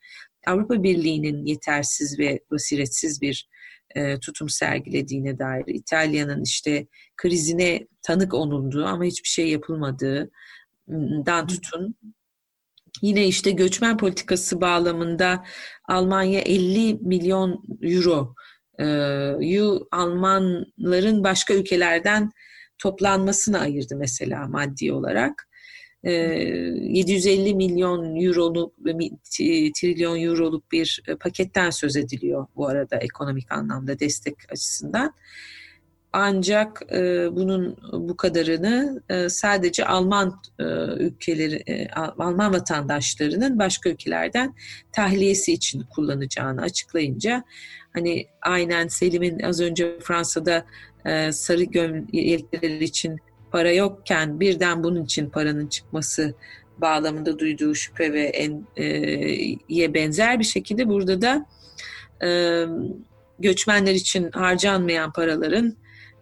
Avrupa 0.46 0.82
Birliği'nin 0.82 1.46
yetersiz 1.46 2.18
ve 2.18 2.40
basiretsiz 2.50 3.20
bir 3.22 3.48
e, 3.94 4.20
tutum 4.20 4.48
sergilediğine 4.48 5.38
dair, 5.38 5.64
İtalya'nın 5.66 6.42
işte 6.42 6.86
krizine 7.16 7.86
tanık 8.02 8.34
olunduğu 8.34 8.84
ama 8.84 9.04
hiçbir 9.04 9.28
şey 9.28 9.48
yapılmadığından 9.48 11.46
tutun. 11.46 11.94
Yine 13.02 13.26
işte 13.26 13.50
göçmen 13.50 13.96
politikası 13.96 14.60
bağlamında 14.60 15.44
Almanya 15.88 16.40
50 16.40 16.94
milyon 16.94 17.64
euro 17.82 18.34
e, 18.78 18.86
yu 19.40 19.88
Almanların 19.92 21.24
başka 21.24 21.54
ülkelerden 21.54 22.30
toplanmasına 22.78 23.58
ayırdı 23.60 23.96
mesela 23.96 24.48
maddi 24.48 24.92
olarak. 24.92 25.48
750 26.04 27.48
ee, 27.48 27.54
milyon 27.54 28.16
euroluk, 28.16 28.72
trilyon 29.74 30.20
euroluk 30.20 30.72
bir 30.72 31.02
e, 31.08 31.14
paketten 31.14 31.70
söz 31.70 31.96
ediliyor 31.96 32.46
bu 32.56 32.68
arada 32.68 32.96
ekonomik 32.96 33.52
anlamda 33.52 33.98
destek 33.98 34.36
açısından. 34.52 35.14
Ancak 36.12 36.82
e, 36.92 37.28
bunun 37.36 37.76
bu 37.92 38.16
kadarını 38.16 39.02
e, 39.08 39.28
sadece 39.28 39.86
Alman 39.86 40.40
e, 40.58 40.64
ülkeleri, 40.98 41.62
e, 41.66 41.88
Alman 42.18 42.52
vatandaşlarının 42.52 43.58
başka 43.58 43.90
ülkelerden 43.90 44.54
tahliyesi 44.92 45.52
için 45.52 45.82
kullanacağını 45.82 46.62
açıklayınca 46.62 47.44
hani 47.92 48.26
aynen 48.42 48.88
Selim'in 48.88 49.40
az 49.40 49.60
önce 49.60 49.98
Fransa'da 50.00 50.64
e, 51.04 51.32
sarı 51.32 51.62
gömlekler 51.62 52.80
için 52.80 53.20
para 53.52 53.72
yokken 53.72 54.40
birden 54.40 54.84
bunun 54.84 55.04
için 55.04 55.30
paranın 55.30 55.66
çıkması 55.66 56.34
bağlamında 56.78 57.38
duyduğu 57.38 57.74
şüphe 57.74 58.12
ve 58.12 58.22
en 58.22 58.66
e, 58.76 58.84
ye 59.68 59.94
benzer 59.94 60.38
bir 60.38 60.44
şekilde 60.44 60.88
burada 60.88 61.22
da 61.22 61.46
e, 62.26 62.28
göçmenler 63.38 63.94
için 63.94 64.30
harcanmayan 64.30 65.12
paraların 65.12 65.76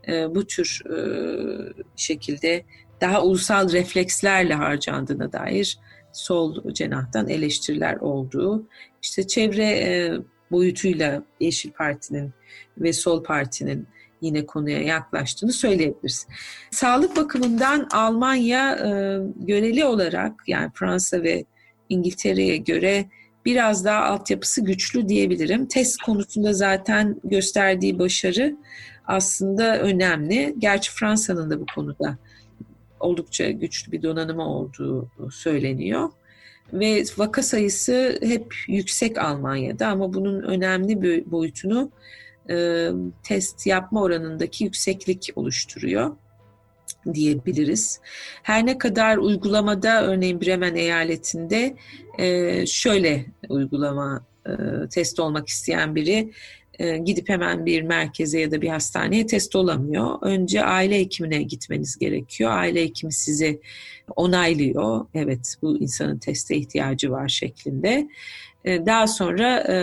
e, 0.09 0.35
bu 0.35 0.47
tür 0.47 0.83
e, 0.87 0.99
şekilde 1.97 2.65
daha 3.01 3.23
ulusal 3.23 3.73
reflekslerle 3.73 4.55
harcandığına 4.55 5.33
dair 5.33 5.79
sol 6.13 6.73
cenahtan 6.75 7.29
eleştiriler 7.29 7.97
olduğu, 7.97 8.69
işte 9.03 9.27
çevre 9.27 9.65
e, 9.65 10.13
boyutuyla 10.51 11.23
Yeşil 11.41 11.71
Parti'nin 11.73 12.33
ve 12.79 12.93
Sol 12.93 13.25
Parti'nin 13.25 13.87
yine 14.21 14.47
konuya 14.47 14.83
yaklaştığını 14.83 15.53
söyleyebiliriz. 15.53 16.27
Sağlık 16.71 17.17
bakımından 17.17 17.89
Almanya 17.93 18.73
e, 18.75 19.19
göreli 19.37 19.85
olarak 19.85 20.43
yani 20.47 20.71
Fransa 20.75 21.23
ve 21.23 21.45
İngiltere'ye 21.89 22.57
göre 22.57 23.07
biraz 23.45 23.85
daha 23.85 24.05
altyapısı 24.05 24.65
güçlü 24.65 25.09
diyebilirim. 25.09 25.67
Test 25.67 26.03
konusunda 26.03 26.53
zaten 26.53 27.21
gösterdiği 27.25 27.99
başarı 27.99 28.57
aslında 29.07 29.79
önemli. 29.79 30.55
Gerçi 30.59 30.93
Fransa'nın 30.93 31.51
da 31.51 31.61
bu 31.61 31.67
konuda 31.75 32.19
oldukça 33.01 33.51
güçlü 33.51 33.93
bir 33.93 34.03
donanımı 34.03 34.49
olduğu 34.49 35.11
söyleniyor. 35.31 36.11
Ve 36.73 37.05
vaka 37.19 37.43
sayısı 37.43 38.19
hep 38.23 38.55
yüksek 38.69 39.19
Almanya'da 39.19 39.87
ama 39.87 40.15
bunun 40.15 40.43
önemli 40.43 41.03
bir 41.03 41.31
boyutunu 41.31 41.91
e, 42.51 42.89
test 43.23 43.67
yapma 43.67 44.03
oranındaki 44.03 44.65
yükseklik 44.65 45.31
oluşturuyor 45.37 46.17
diyebiliriz. 47.15 48.01
Her 48.43 48.67
ne 48.67 48.79
kadar 48.79 49.17
uygulamada 49.17 50.05
örneğin 50.05 50.41
Bremen 50.41 50.75
eyaletinde 50.75 51.77
e, 52.19 52.67
şöyle 52.67 53.27
uygulama 53.49 54.27
e, 54.47 54.53
test 54.89 55.21
olmak 55.21 55.49
isteyen 55.49 55.95
biri 55.95 56.33
e, 56.79 56.99
gidip 56.99 57.29
hemen 57.29 57.67
bir 57.67 57.83
merkeze 57.83 58.41
ya 58.41 58.51
da 58.51 58.63
bir 58.63 58.69
hastaneye 58.69 59.27
test 59.27 59.57
olamıyor. 59.57 60.19
Önce 60.23 60.65
aile 60.65 60.99
hekimine 60.99 61.43
gitmeniz 61.43 61.99
gerekiyor. 61.99 62.51
Aile 62.51 62.83
hekimi 62.83 63.13
sizi 63.13 63.61
onaylıyor. 64.17 65.07
Evet 65.15 65.57
bu 65.63 65.79
insanın 65.79 66.19
teste 66.19 66.57
ihtiyacı 66.57 67.11
var 67.11 67.29
şeklinde. 67.29 68.09
E, 68.65 68.87
daha 68.87 69.07
sonra 69.07 69.57
e, 69.69 69.79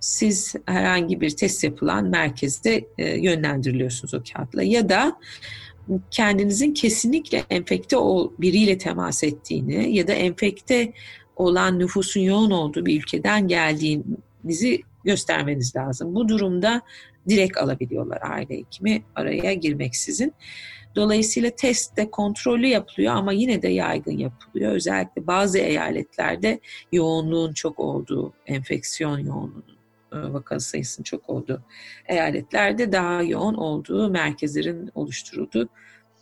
siz 0.00 0.54
herhangi 0.66 1.20
bir 1.20 1.30
test 1.30 1.64
yapılan 1.64 2.04
merkezde 2.04 2.84
e, 2.98 3.20
yönlendiriliyorsunuz 3.20 4.14
o 4.14 4.22
kağıtla 4.32 4.62
ya 4.62 4.88
da 4.88 5.16
kendinizin 6.10 6.74
kesinlikle 6.74 7.44
enfekte 7.50 7.96
o 7.96 8.32
biriyle 8.38 8.78
temas 8.78 9.24
ettiğini 9.24 9.96
ya 9.96 10.06
da 10.06 10.12
enfekte 10.12 10.92
olan 11.36 11.78
nüfusun 11.78 12.20
yoğun 12.20 12.50
olduğu 12.50 12.86
bir 12.86 13.00
ülkeden 13.00 13.48
geldiğinizi 13.48 14.82
göstermeniz 15.04 15.76
lazım. 15.76 16.14
Bu 16.14 16.28
durumda 16.28 16.82
direkt 17.28 17.58
alabiliyorlar 17.58 18.18
aile 18.22 18.58
hekimi 18.58 19.02
araya 19.14 19.54
girmeksizin. 19.54 20.34
Dolayısıyla 20.96 21.50
testte 21.50 22.10
kontrollü 22.10 22.66
yapılıyor 22.66 23.14
ama 23.14 23.32
yine 23.32 23.62
de 23.62 23.68
yaygın 23.68 24.18
yapılıyor. 24.18 24.72
Özellikle 24.72 25.26
bazı 25.26 25.58
eyaletlerde 25.58 26.60
yoğunluğun 26.92 27.52
çok 27.52 27.78
olduğu, 27.78 28.32
enfeksiyon 28.46 29.18
yoğunluğunun 29.18 29.79
vaka 30.12 30.60
sayısının 30.60 31.04
çok 31.04 31.30
olduğu 31.30 31.62
eyaletlerde 32.08 32.92
daha 32.92 33.22
yoğun 33.22 33.54
olduğu 33.54 34.10
merkezlerin 34.10 34.90
oluşturulduğu 34.94 35.68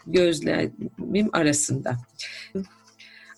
gözlemim 0.07 1.31
arasında. 1.33 1.97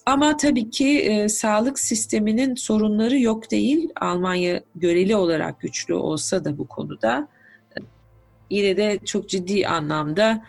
Ama 0.06 0.36
tabii 0.36 0.70
ki 0.70 0.98
e, 0.98 1.28
sağlık 1.28 1.78
sisteminin 1.78 2.54
sorunları 2.54 3.18
yok 3.18 3.50
değil. 3.50 3.88
Almanya 4.00 4.62
göreli 4.74 5.16
olarak 5.16 5.60
güçlü 5.60 5.94
olsa 5.94 6.44
da 6.44 6.58
bu 6.58 6.68
konuda 6.68 7.28
e, 7.70 7.78
yine 8.50 8.76
de 8.76 8.98
çok 9.04 9.28
ciddi 9.28 9.66
anlamda 9.66 10.44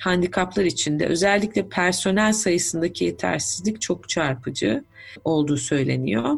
handikaplar 0.00 0.64
içinde 0.64 1.06
özellikle 1.06 1.68
personel 1.68 2.32
sayısındaki 2.32 3.04
yetersizlik 3.04 3.80
çok 3.80 4.08
çarpıcı 4.08 4.84
olduğu 5.24 5.56
söyleniyor 5.56 6.34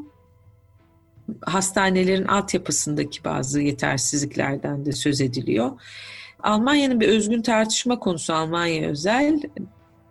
hastanelerin 1.43 2.25
altyapısındaki 2.25 3.25
bazı 3.25 3.61
yetersizliklerden 3.61 4.87
de 4.87 4.93
söz 4.93 5.21
ediliyor. 5.21 5.81
Almanya'nın 6.43 7.01
bir 7.01 7.09
özgün 7.09 7.43
tartışma 7.43 7.99
konusu 7.99 8.35
Almanya 8.35 8.89
özel 8.89 9.41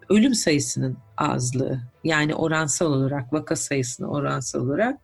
ölüm 0.10 0.34
sayısının 0.34 0.98
azlığı 1.18 1.80
yani 2.04 2.36
oransal 2.36 2.86
olarak 2.86 3.34
vaka 3.34 3.56
sayısına 3.56 4.08
oransal 4.08 4.60
olarak 4.60 4.98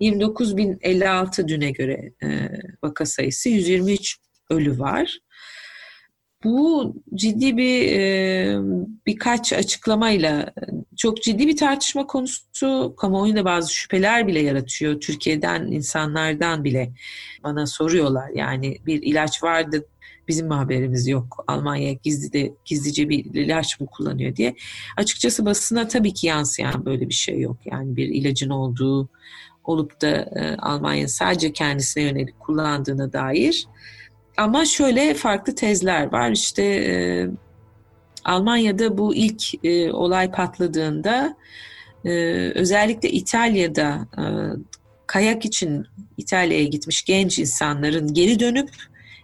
29.056 0.00 1.48
düne 1.48 1.70
göre 1.70 2.12
e, 2.22 2.28
vaka 2.82 3.06
sayısı 3.06 3.48
123 3.48 4.16
ölü 4.50 4.78
var. 4.78 5.18
Bu 6.44 6.94
ciddi 7.14 7.56
bir 7.56 7.92
e, 7.92 8.58
birkaç 9.06 9.52
açıklamayla 9.52 10.52
çok 10.98 11.22
ciddi 11.22 11.46
bir 11.46 11.56
tartışma 11.56 12.06
konusu. 12.06 12.94
Kamuoyunda 12.96 13.44
bazı 13.44 13.74
şüpheler 13.74 14.26
bile 14.26 14.40
yaratıyor. 14.40 15.00
Türkiye'den 15.00 15.66
insanlardan 15.66 16.64
bile 16.64 16.92
bana 17.44 17.66
soruyorlar. 17.66 18.30
Yani 18.34 18.78
bir 18.86 19.02
ilaç 19.02 19.42
vardı 19.42 19.86
bizim 20.28 20.46
mi 20.46 20.54
haberimiz 20.54 21.08
yok? 21.08 21.44
Almanya 21.46 21.92
gizli 21.92 22.32
de 22.32 22.52
gizlice 22.64 23.08
bir 23.08 23.24
ilaç 23.24 23.80
mı 23.80 23.86
kullanıyor 23.86 24.36
diye. 24.36 24.54
Açıkçası 24.96 25.46
basına 25.46 25.88
tabii 25.88 26.14
ki 26.14 26.26
yansıyan 26.26 26.84
böyle 26.84 27.08
bir 27.08 27.14
şey 27.14 27.40
yok. 27.40 27.56
Yani 27.64 27.96
bir 27.96 28.08
ilacın 28.08 28.50
olduğu 28.50 29.08
olup 29.64 30.00
da 30.00 30.08
e, 30.08 30.56
Almanya'nın 30.58 31.06
sadece 31.06 31.52
kendisine 31.52 32.04
yönelik 32.04 32.40
kullandığına 32.40 33.12
dair 33.12 33.66
ama 34.36 34.64
şöyle 34.64 35.14
farklı 35.14 35.54
tezler 35.54 36.12
var. 36.12 36.30
İşte 36.30 36.62
e, 36.64 37.26
Almanya'da 38.24 38.98
bu 38.98 39.14
ilk 39.14 39.64
e, 39.64 39.92
olay 39.92 40.30
patladığında 40.30 41.36
e, 42.04 42.10
özellikle 42.54 43.10
İtalya'da 43.10 44.08
e, 44.18 44.22
kayak 45.06 45.44
için 45.44 45.86
İtalya'ya 46.16 46.64
gitmiş 46.64 47.04
genç 47.04 47.38
insanların 47.38 48.14
geri 48.14 48.40
dönüp 48.40 48.68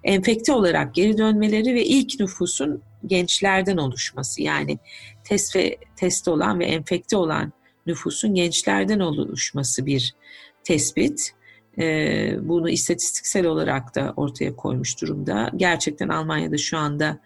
enfekte 0.04 0.52
olarak 0.52 0.94
geri 0.94 1.18
dönmeleri 1.18 1.74
ve 1.74 1.84
ilk 1.84 2.20
nüfusun 2.20 2.82
gençlerden 3.06 3.76
oluşması 3.76 4.42
yani 4.42 4.78
test 5.24 5.56
ve 5.56 5.78
test 5.96 6.28
olan 6.28 6.60
ve 6.60 6.64
enfekte 6.64 7.16
olan 7.16 7.52
nüfusun 7.86 8.34
gençlerden 8.34 9.00
oluşması 9.00 9.86
bir 9.86 10.14
tespit 10.64 11.34
e, 11.78 12.48
bunu 12.48 12.70
istatistiksel 12.70 13.46
olarak 13.46 13.94
da 13.94 14.12
ortaya 14.16 14.56
koymuş 14.56 15.00
durumda. 15.02 15.50
Gerçekten 15.56 16.08
Almanya'da 16.08 16.58
şu 16.58 16.78
anda 16.78 17.18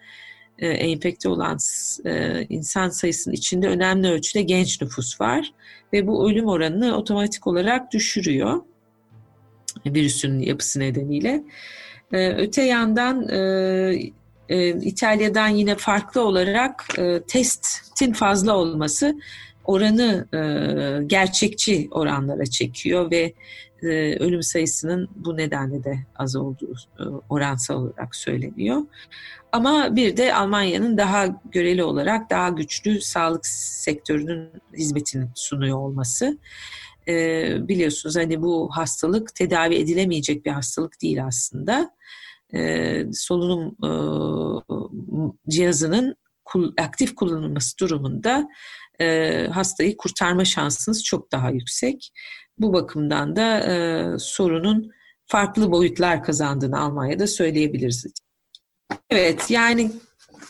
e, 0.58 0.68
enfekte 0.68 1.28
olan 1.28 1.58
e, 2.04 2.42
insan 2.48 2.88
sayısının 2.88 3.34
içinde 3.34 3.68
önemli 3.68 4.08
ölçüde 4.08 4.42
genç 4.42 4.82
nüfus 4.82 5.20
var 5.20 5.52
ve 5.92 6.06
bu 6.06 6.30
ölüm 6.30 6.46
oranını 6.46 6.96
otomatik 6.96 7.46
olarak 7.46 7.92
düşürüyor 7.92 8.62
virüsün 9.86 10.38
yapısı 10.38 10.80
nedeniyle. 10.80 11.42
E, 12.12 12.28
öte 12.28 12.62
yandan 12.62 13.22
İtalya'dan 14.82 15.48
yine 15.48 15.74
farklı 15.74 16.20
olarak 16.20 16.84
testin 17.26 18.12
fazla 18.12 18.56
olması 18.56 19.14
oranı 19.64 20.26
gerçekçi 21.06 21.88
oranlara 21.90 22.46
çekiyor 22.46 23.10
ve 23.10 23.34
ölüm 24.18 24.42
sayısının 24.42 25.08
bu 25.16 25.36
nedenle 25.36 25.84
de 25.84 25.98
az 26.16 26.36
olduğu 26.36 26.74
oransal 27.28 27.82
olarak 27.82 28.16
söyleniyor. 28.16 28.82
Ama 29.52 29.96
bir 29.96 30.16
de 30.16 30.34
Almanya'nın 30.34 30.98
daha 30.98 31.26
göreli 31.50 31.84
olarak 31.84 32.30
daha 32.30 32.48
güçlü 32.48 33.00
sağlık 33.00 33.46
sektörünün 33.46 34.50
hizmetini 34.76 35.28
sunuyor 35.34 35.78
olması. 35.78 36.38
Ee, 37.08 37.68
biliyorsunuz 37.68 38.16
hani 38.16 38.42
bu 38.42 38.70
hastalık 38.72 39.34
tedavi 39.34 39.74
edilemeyecek 39.74 40.46
bir 40.46 40.50
hastalık 40.50 41.02
değil 41.02 41.24
aslında. 41.26 41.90
Ee, 42.54 43.04
solunum 43.12 43.76
e, 43.84 43.90
cihazının 45.48 46.16
aktif 46.78 47.14
kullanılması 47.14 47.78
durumunda 47.78 48.48
e, 49.00 49.46
hastayı 49.52 49.96
kurtarma 49.96 50.44
şansınız 50.44 51.04
çok 51.04 51.32
daha 51.32 51.50
yüksek. 51.50 52.12
Bu 52.58 52.72
bakımdan 52.72 53.36
da 53.36 53.60
e, 53.60 54.04
sorunun 54.18 54.90
farklı 55.26 55.70
boyutlar 55.70 56.22
kazandığını 56.22 56.80
Almanya'da 56.80 57.26
söyleyebiliriz. 57.26 58.06
Evet 59.10 59.50
yani 59.50 59.90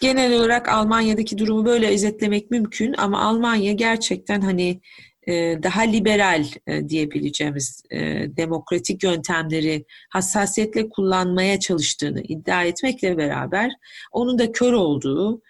genel 0.01 0.33
olarak 0.41 0.69
Almanya'daki 0.69 1.39
durumu 1.39 1.65
böyle 1.67 1.89
özetlemek 1.89 2.51
mümkün 2.51 2.95
ama 2.99 3.23
Almanya 3.23 3.73
gerçekten 3.73 4.41
hani 4.41 4.81
e, 5.29 5.63
daha 5.63 5.83
liberal 5.83 6.45
e, 6.67 6.89
diyebileceğimiz 6.89 7.83
e, 7.91 7.99
demokratik 8.37 9.03
yöntemleri 9.03 9.85
hassasiyetle 10.11 10.89
kullanmaya 10.89 11.61
çalıştığını 11.61 12.21
iddia 12.21 12.65
etmekle 12.65 13.17
beraber 13.17 13.71
onun 14.13 14.39
da 14.39 14.53
kör 14.53 14.73
olduğu 14.73 15.43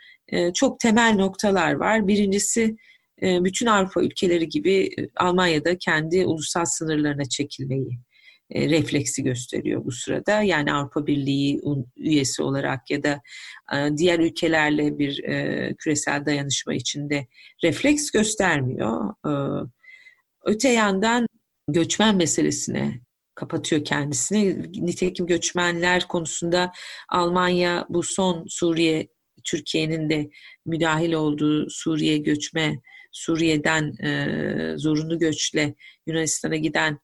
çok 0.55 0.80
temel 0.80 1.14
noktalar 1.14 1.72
var. 1.72 2.09
Birincisi 2.09 2.76
bütün 3.22 3.66
Avrupa 3.66 4.03
ülkeleri 4.03 4.49
gibi 4.49 4.91
Almanya'da 5.16 5.78
kendi 5.78 6.26
ulusal 6.26 6.64
sınırlarına 6.64 7.24
çekilmeyi 7.24 7.99
refleksi 8.55 9.23
gösteriyor 9.23 9.85
bu 9.85 9.91
sırada. 9.91 10.43
Yani 10.43 10.73
Avrupa 10.73 11.07
Birliği 11.07 11.61
üyesi 11.97 12.43
olarak 12.43 12.91
ya 12.91 13.03
da 13.03 13.21
e, 13.75 13.97
diğer 13.97 14.19
ülkelerle 14.19 14.99
bir 14.99 15.25
e, 15.25 15.75
küresel 15.79 16.27
dayanışma 16.27 16.75
içinde 16.75 17.27
refleks 17.65 18.11
göstermiyor. 18.11 19.15
E, 19.27 19.33
öte 20.45 20.69
yandan 20.69 21.27
göçmen 21.69 22.17
meselesine 22.17 23.01
kapatıyor 23.35 23.85
kendisini. 23.85 24.73
Nitekim 24.87 25.27
göçmenler 25.27 26.09
konusunda 26.09 26.73
Almanya 27.09 27.87
bu 27.89 28.03
son 28.03 28.47
Suriye, 28.49 29.09
Türkiye'nin 29.45 30.11
de 30.11 30.31
müdahil 30.67 31.13
olduğu 31.13 31.71
Suriye 31.71 32.19
göçme, 32.19 32.81
Suriye'den 33.13 33.93
e, 34.03 34.79
zorunlu 34.79 35.19
göçle 35.19 35.75
Yunanistan'a 36.07 36.57
giden 36.57 36.99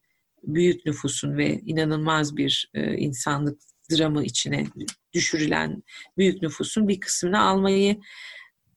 büyük 0.47 0.87
nüfusun 0.87 1.37
ve 1.37 1.61
inanılmaz 1.61 2.37
bir 2.37 2.71
e, 2.75 2.97
insanlık 2.97 3.61
dramı 3.93 4.25
içine 4.25 4.67
düşürülen 5.13 5.83
büyük 6.19 6.43
nüfusun 6.43 6.89
bir 6.89 7.01
kısmını 7.01 7.41
almayı 7.41 8.01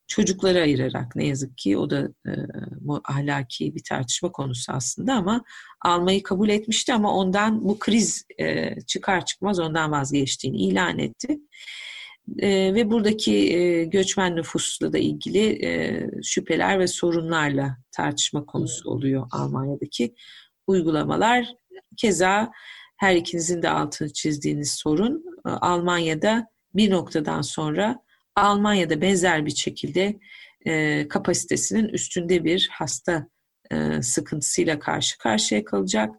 çocuklara 0.06 0.60
ayırarak 0.60 1.16
ne 1.16 1.26
yazık 1.26 1.58
ki 1.58 1.78
o 1.78 1.90
da 1.90 2.08
e, 2.26 2.32
ahlaki 3.04 3.74
bir 3.74 3.82
tartışma 3.88 4.32
konusu 4.32 4.72
aslında 4.72 5.14
ama 5.14 5.44
almayı 5.80 6.22
kabul 6.22 6.48
etmişti 6.48 6.94
ama 6.94 7.14
ondan 7.14 7.64
bu 7.64 7.78
kriz 7.78 8.24
e, 8.40 8.74
çıkar 8.86 9.24
çıkmaz 9.24 9.60
ondan 9.60 9.92
vazgeçtiğini 9.92 10.56
ilan 10.56 10.98
etti. 10.98 11.38
E, 12.38 12.74
ve 12.74 12.90
buradaki 12.90 13.34
e, 13.34 13.84
göçmen 13.84 14.36
nüfusla 14.36 14.92
da 14.92 14.98
ilgili 14.98 15.64
e, 15.66 16.06
şüpheler 16.22 16.78
ve 16.78 16.86
sorunlarla 16.86 17.76
tartışma 17.92 18.46
konusu 18.46 18.90
oluyor 18.90 19.26
Almanya'daki 19.30 20.14
uygulamalar. 20.68 21.54
Keza 21.96 22.50
her 22.96 23.16
ikinizin 23.16 23.62
de 23.62 23.70
altını 23.70 24.12
çizdiğiniz 24.12 24.72
sorun 24.72 25.24
e, 25.46 25.50
Almanya'da 25.50 26.46
bir 26.74 26.90
noktadan 26.90 27.42
sonra 27.42 28.02
Almanya'da 28.36 29.00
benzer 29.00 29.46
bir 29.46 29.56
şekilde 29.56 30.18
e, 30.66 31.08
kapasitesinin 31.08 31.88
üstünde 31.88 32.44
bir 32.44 32.68
hasta 32.72 33.28
e, 33.72 34.02
sıkıntısıyla 34.02 34.78
karşı 34.78 35.18
karşıya 35.18 35.64
kalacak 35.64 36.14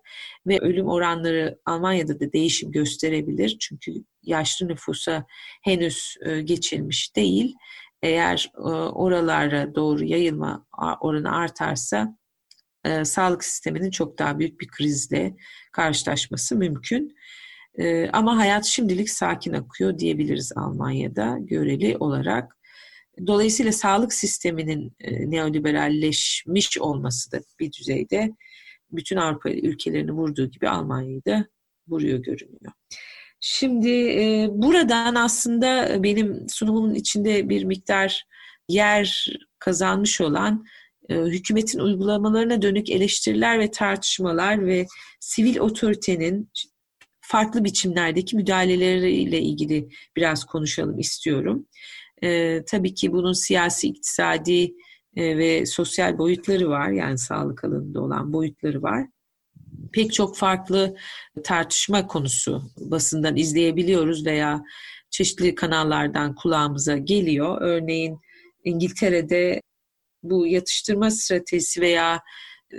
ve 0.47 0.59
ölüm 0.59 0.87
oranları 0.87 1.59
Almanya'da 1.65 2.19
da 2.19 2.33
değişim 2.33 2.71
gösterebilir. 2.71 3.57
Çünkü 3.59 3.91
yaşlı 4.23 4.67
nüfusa 4.67 5.25
henüz 5.63 6.15
e, 6.25 6.41
geçilmiş 6.41 7.15
değil. 7.15 7.55
Eğer 8.01 8.51
e, 8.57 8.61
oralara 8.61 9.75
doğru 9.75 10.03
yayılma 10.03 10.65
oranı 11.01 11.35
artarsa 11.35 12.18
e, 12.89 13.05
sağlık 13.05 13.43
sisteminin 13.43 13.91
çok 13.91 14.19
daha 14.19 14.39
büyük 14.39 14.59
bir 14.61 14.67
krizle 14.67 15.35
karşılaşması 15.71 16.55
mümkün. 16.55 17.15
E, 17.79 18.09
ama 18.09 18.37
hayat 18.37 18.65
şimdilik 18.65 19.09
sakin 19.09 19.53
akıyor 19.53 19.97
diyebiliriz 19.97 20.51
Almanya'da 20.55 21.37
göreli 21.41 21.97
olarak. 21.97 22.57
Dolayısıyla 23.27 23.71
sağlık 23.71 24.13
sisteminin 24.13 24.95
e, 24.99 25.31
neoliberalleşmiş 25.31 26.77
olması 26.77 27.31
da 27.31 27.39
bir 27.59 27.71
düzeyde 27.71 28.31
bütün 28.91 29.17
Avrupa 29.17 29.49
ülkelerini 29.49 30.11
vurduğu 30.11 30.51
gibi 30.51 30.69
Almanya'yı 30.69 31.25
da 31.25 31.45
vuruyor 31.87 32.19
görünüyor. 32.19 32.71
Şimdi 33.39 33.89
e, 33.89 34.47
buradan 34.51 35.15
aslında 35.15 36.03
benim 36.03 36.49
sunumumun 36.49 36.93
içinde 36.93 37.49
bir 37.49 37.63
miktar 37.63 38.25
yer 38.69 39.25
kazanmış 39.59 40.21
olan 40.21 40.65
hükümetin 41.09 41.79
uygulamalarına 41.79 42.61
dönük 42.61 42.89
eleştiriler 42.89 43.59
ve 43.59 43.71
tartışmalar 43.71 44.65
ve 44.65 44.85
sivil 45.19 45.57
otoritenin 45.57 46.49
farklı 47.21 47.63
biçimlerdeki 47.63 48.35
müdahaleleriyle 48.35 49.41
ilgili 49.41 49.89
biraz 50.15 50.43
konuşalım 50.43 50.99
istiyorum. 50.99 51.65
E, 52.23 52.61
tabii 52.65 52.93
ki 52.93 53.11
bunun 53.11 53.33
siyasi, 53.33 53.87
iktisadi 53.87 54.73
e, 55.15 55.37
ve 55.37 55.65
sosyal 55.65 56.17
boyutları 56.17 56.69
var. 56.69 56.89
Yani 56.89 57.17
sağlık 57.17 57.63
alanında 57.63 58.01
olan 58.01 58.33
boyutları 58.33 58.81
var. 58.81 59.07
Pek 59.93 60.13
çok 60.13 60.37
farklı 60.37 60.95
tartışma 61.43 62.07
konusu 62.07 62.61
basından 62.77 63.37
izleyebiliyoruz 63.37 64.25
veya 64.25 64.63
çeşitli 65.09 65.55
kanallardan 65.55 66.35
kulağımıza 66.35 66.97
geliyor. 66.97 67.57
Örneğin 67.61 68.19
İngiltere'de 68.63 69.61
bu 70.23 70.47
yatıştırma 70.47 71.11
stratejisi 71.11 71.81
veya 71.81 72.21
e, 72.73 72.75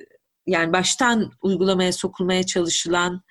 yani 0.47 0.73
baştan 0.73 1.33
uygulamaya 1.43 1.93
sokulmaya 1.93 2.43
çalışılan 2.43 3.23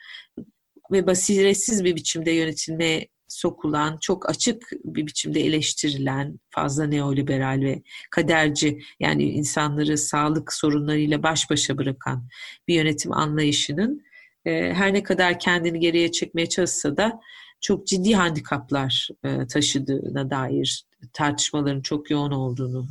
ve 0.91 1.07
basiretsiz 1.07 1.83
bir 1.83 1.95
biçimde 1.95 2.31
yönetilmeye 2.31 3.07
sokulan, 3.27 3.97
çok 4.01 4.29
açık 4.29 4.71
bir 4.83 5.07
biçimde 5.07 5.41
eleştirilen, 5.41 6.39
fazla 6.49 6.87
neoliberal 6.87 7.61
ve 7.61 7.81
kaderci 8.11 8.79
yani 8.99 9.23
insanları 9.23 9.97
sağlık 9.97 10.53
sorunlarıyla 10.53 11.23
baş 11.23 11.49
başa 11.49 11.77
bırakan 11.77 12.27
bir 12.67 12.75
yönetim 12.75 13.13
anlayışının 13.13 14.03
e, 14.45 14.73
her 14.73 14.93
ne 14.93 15.03
kadar 15.03 15.39
kendini 15.39 15.79
geriye 15.79 16.11
çekmeye 16.11 16.49
çalışsa 16.49 16.97
da 16.97 17.19
çok 17.61 17.87
ciddi 17.87 18.13
handikaplar 18.13 19.09
e, 19.23 19.47
taşıdığına 19.47 20.29
dair 20.29 20.85
tartışmaların 21.13 21.81
çok 21.81 22.11
yoğun 22.11 22.31
olduğunu 22.31 22.87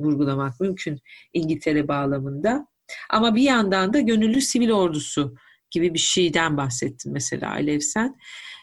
vurgulamak 0.00 0.60
mümkün 0.60 1.00
İngiltere 1.32 1.88
bağlamında. 1.88 2.66
Ama 3.10 3.34
bir 3.34 3.42
yandan 3.42 3.92
da 3.92 4.00
gönüllü 4.00 4.40
sivil 4.40 4.70
ordusu 4.70 5.34
gibi 5.70 5.94
bir 5.94 5.98
şeyden 5.98 6.56
bahsettin 6.56 7.12
mesela 7.12 7.50
Alev 7.50 7.80
sen. 7.80 8.16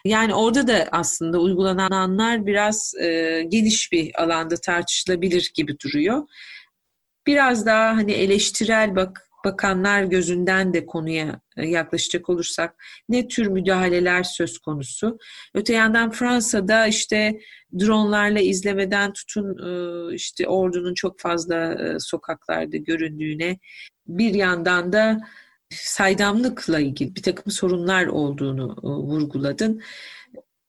Yani 0.04 0.34
orada 0.34 0.68
da 0.68 0.88
aslında 0.92 1.38
uygulananlar 1.38 2.46
biraz 2.46 2.94
e, 3.00 3.42
geniş 3.48 3.92
bir 3.92 4.22
alanda 4.22 4.56
tartışılabilir 4.56 5.52
gibi 5.54 5.76
duruyor. 5.80 6.22
Biraz 7.26 7.66
daha 7.66 7.96
hani 7.96 8.12
eleştirel 8.12 8.96
bak 8.96 9.27
bakanlar 9.44 10.02
gözünden 10.02 10.74
de 10.74 10.86
konuya 10.86 11.40
e, 11.56 11.66
yaklaşacak 11.68 12.28
olursak 12.28 12.74
ne 13.08 13.28
tür 13.28 13.46
müdahaleler 13.46 14.22
söz 14.22 14.58
konusu? 14.58 15.18
Öte 15.54 15.72
yandan 15.72 16.10
Fransa'da 16.10 16.86
işte 16.86 17.40
dronlarla 17.80 18.40
izlemeden 18.40 19.12
tutun 19.12 19.56
e, 19.58 20.14
işte 20.14 20.48
ordunun 20.48 20.94
çok 20.94 21.20
fazla 21.20 21.74
e, 21.74 21.98
sokaklarda 21.98 22.76
göründüğüne 22.76 23.58
bir 24.06 24.34
yandan 24.34 24.92
da 24.92 25.20
saydamlıkla 25.70 26.80
ilgili 26.80 27.16
bir 27.16 27.22
takım 27.22 27.52
sorunlar 27.52 28.06
olduğunu 28.06 28.76
vurguladın. 28.82 29.82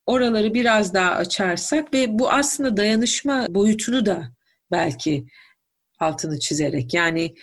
oraları 0.05 0.53
biraz 0.53 0.93
daha 0.93 1.11
açarsak 1.11 1.93
ve 1.93 2.20
bu 2.20 2.32
aslında 2.32 2.78
dayanışma 2.78 3.47
boyutunu 3.49 4.05
da 4.05 4.32
belki 4.72 5.26
altını 5.99 6.39
çizerek 6.39 6.93
yani 6.93 7.36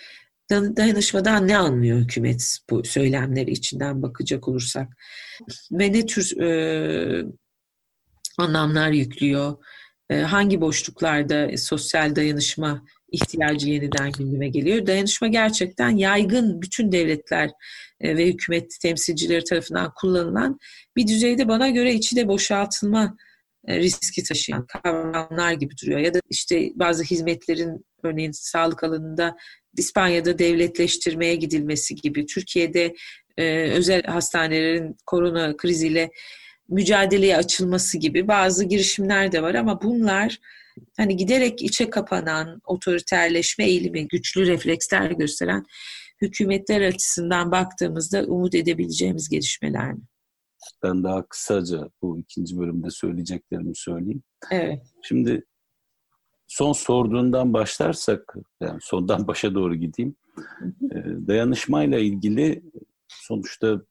dayanışmadan 0.49 1.47
ne 1.47 1.57
anlıyor 1.57 1.99
hükümet 1.99 2.57
bu 2.69 2.83
söylemleri 2.83 3.51
içinden 3.51 4.01
bakacak 4.01 4.47
olursak 4.47 4.87
ve 5.71 5.93
ne 5.93 6.05
tür 6.05 6.41
e, 6.41 7.25
anlamlar 8.37 8.89
yüklüyor, 8.89 9.57
e, 10.09 10.15
hangi 10.19 10.61
boşluklarda 10.61 11.57
sosyal 11.57 12.15
dayanışma 12.15 12.83
ihtiyacı 13.11 13.69
yeniden 13.69 14.11
gündeme 14.11 14.49
geliyor. 14.49 14.87
Dayanışma 14.87 15.27
gerçekten 15.27 15.89
yaygın 15.89 16.61
bütün 16.61 16.91
devletler 16.91 17.51
e, 18.01 18.17
ve 18.17 18.27
hükümet 18.27 18.79
temsilcileri 18.81 19.43
tarafından 19.43 19.91
kullanılan 19.95 20.59
bir 20.95 21.07
düzeyde 21.07 21.47
bana 21.47 21.69
göre 21.69 21.93
içi 21.93 22.15
de 22.15 22.27
boşaltılma 22.27 23.17
e, 23.67 23.79
riski 23.79 24.23
taşıyan 24.23 24.65
kavramlar 24.65 25.53
gibi 25.53 25.73
duruyor. 25.83 25.99
Ya 25.99 26.13
da 26.13 26.19
işte 26.29 26.71
bazı 26.75 27.03
hizmetlerin 27.03 27.85
örneğin 28.03 28.31
sağlık 28.31 28.83
alanında 28.83 29.37
İspanya'da 29.77 30.39
devletleştirmeye 30.39 31.35
gidilmesi 31.35 31.95
gibi, 31.95 32.25
Türkiye'de 32.25 32.95
e, 33.37 33.71
özel 33.71 34.03
hastanelerin 34.03 34.97
korona 35.05 35.57
kriziyle 35.57 36.11
mücadeleye 36.69 37.37
açılması 37.37 37.97
gibi 37.97 38.27
bazı 38.27 38.65
girişimler 38.65 39.31
de 39.31 39.43
var 39.43 39.55
ama 39.55 39.81
bunlar 39.81 40.39
hani 40.97 41.15
giderek 41.15 41.61
içe 41.61 41.89
kapanan, 41.89 42.61
otoriterleşme 42.65 43.65
eğilimi, 43.65 44.07
güçlü 44.07 44.47
refleksler 44.47 45.11
gösteren 45.11 45.65
hükümetler 46.21 46.81
açısından 46.81 47.51
baktığımızda 47.51 48.23
umut 48.23 48.55
edebileceğimiz 48.55 49.29
gelişmeler 49.29 49.93
mi? 49.93 50.01
Ben 50.83 51.03
daha 51.03 51.27
kısaca 51.27 51.89
bu 52.01 52.19
ikinci 52.19 52.57
bölümde 52.57 52.89
söyleyeceklerimi 52.89 53.75
söyleyeyim. 53.75 54.23
Evet. 54.51 54.83
Şimdi 55.03 55.43
son 56.47 56.73
sorduğundan 56.73 57.53
başlarsak, 57.53 58.35
yani 58.61 58.79
sondan 58.81 59.27
başa 59.27 59.55
doğru 59.55 59.75
gideyim. 59.75 60.15
Ee, 60.91 61.27
dayanışmayla 61.27 61.99
ilgili 61.99 62.63
sonuçta 63.07 63.81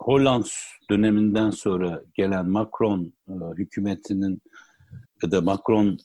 Holland 0.00 0.44
döneminden 0.90 1.50
sonra 1.50 2.02
gelen 2.14 2.50
Macron 2.50 3.12
e, 3.28 3.32
hükümetinin 3.56 4.42
ya 5.22 5.30
da 5.30 5.40
Macron 5.40 5.98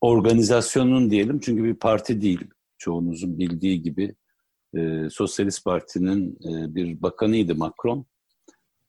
organizasyonunun 0.00 1.10
diyelim 1.10 1.40
çünkü 1.40 1.64
bir 1.64 1.74
parti 1.74 2.20
değil 2.20 2.44
çoğunuzun 2.78 3.38
bildiği 3.38 3.82
gibi 3.82 4.14
e, 4.74 5.08
Sosyalist 5.10 5.64
Parti'nin 5.64 6.32
e, 6.32 6.74
bir 6.74 7.02
bakanıydı 7.02 7.54
Macron. 7.54 8.06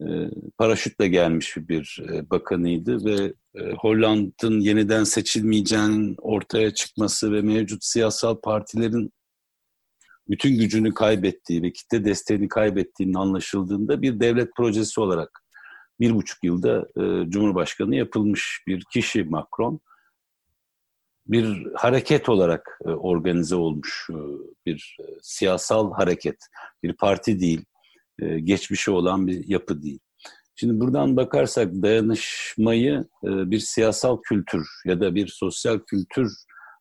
E, 0.01 0.29
paraşütle 0.57 1.07
gelmiş 1.07 1.57
bir 1.57 2.03
e, 2.09 2.29
bakanıydı 2.29 3.05
ve 3.05 3.33
e, 3.55 3.71
Hollanda'nın 3.71 4.59
yeniden 4.59 5.03
seçilmeyeceğinin 5.03 6.15
ortaya 6.17 6.73
çıkması 6.73 7.31
ve 7.31 7.41
mevcut 7.41 7.83
siyasal 7.83 8.35
partilerin 8.35 9.13
bütün 10.29 10.59
gücünü 10.59 10.93
kaybettiği 10.93 11.63
ve 11.63 11.71
kitle 11.71 12.05
desteğini 12.05 12.47
kaybettiğinin 12.47 13.13
anlaşıldığında 13.13 14.01
bir 14.01 14.19
devlet 14.19 14.55
projesi 14.55 15.01
olarak 15.01 15.43
bir 15.99 16.15
buçuk 16.15 16.43
yılda 16.43 16.87
Cumhurbaşkanı 17.29 17.95
yapılmış 17.95 18.63
bir 18.67 18.83
kişi 18.93 19.23
Macron. 19.23 19.79
Bir 21.27 21.67
hareket 21.75 22.29
olarak 22.29 22.79
organize 22.85 23.55
olmuş 23.55 24.09
bir 24.65 24.97
siyasal 25.21 25.93
hareket, 25.93 26.37
bir 26.83 26.93
parti 26.93 27.39
değil, 27.39 27.65
e, 28.21 28.39
geçmişi 28.39 28.91
olan 28.91 29.27
bir 29.27 29.47
yapı 29.47 29.81
değil. 29.81 29.99
Şimdi 30.55 30.79
buradan 30.79 31.17
bakarsak 31.17 31.73
dayanışmayı 31.73 33.05
e, 33.23 33.51
bir 33.51 33.59
siyasal 33.59 34.21
kültür 34.21 34.67
ya 34.85 35.01
da 35.01 35.15
bir 35.15 35.27
sosyal 35.27 35.79
kültür 35.79 36.31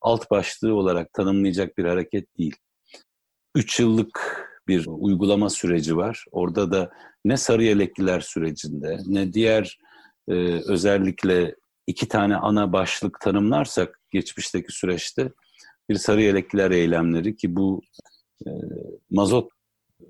alt 0.03 0.31
başlığı 0.31 0.75
olarak 0.75 1.13
tanımlayacak 1.13 1.79
bir 1.79 1.85
hareket 1.85 2.39
değil. 2.39 2.57
Üç 3.55 3.81
yıllık 3.81 4.47
bir 4.69 4.85
uygulama 4.89 5.51
süreci 5.51 5.97
var. 5.97 6.25
Orada 6.33 6.73
da 6.73 6.91
ne 7.25 7.37
sarı 7.37 7.65
yelekliler 7.65 8.21
sürecinde 8.21 8.99
ne 9.07 9.33
diğer 9.33 9.79
e, 10.29 10.35
özellikle 10.67 11.57
iki 11.87 12.09
tane 12.09 12.37
ana 12.37 12.73
başlık 12.73 13.21
tanımlarsak 13.21 14.01
geçmişteki 14.11 14.73
süreçte 14.73 15.33
bir 15.89 15.95
sarı 15.95 16.23
yelekliler 16.23 16.71
eylemleri 16.71 17.37
ki 17.37 17.57
bu 17.57 17.83
e, 18.47 18.51
mazot 19.11 19.51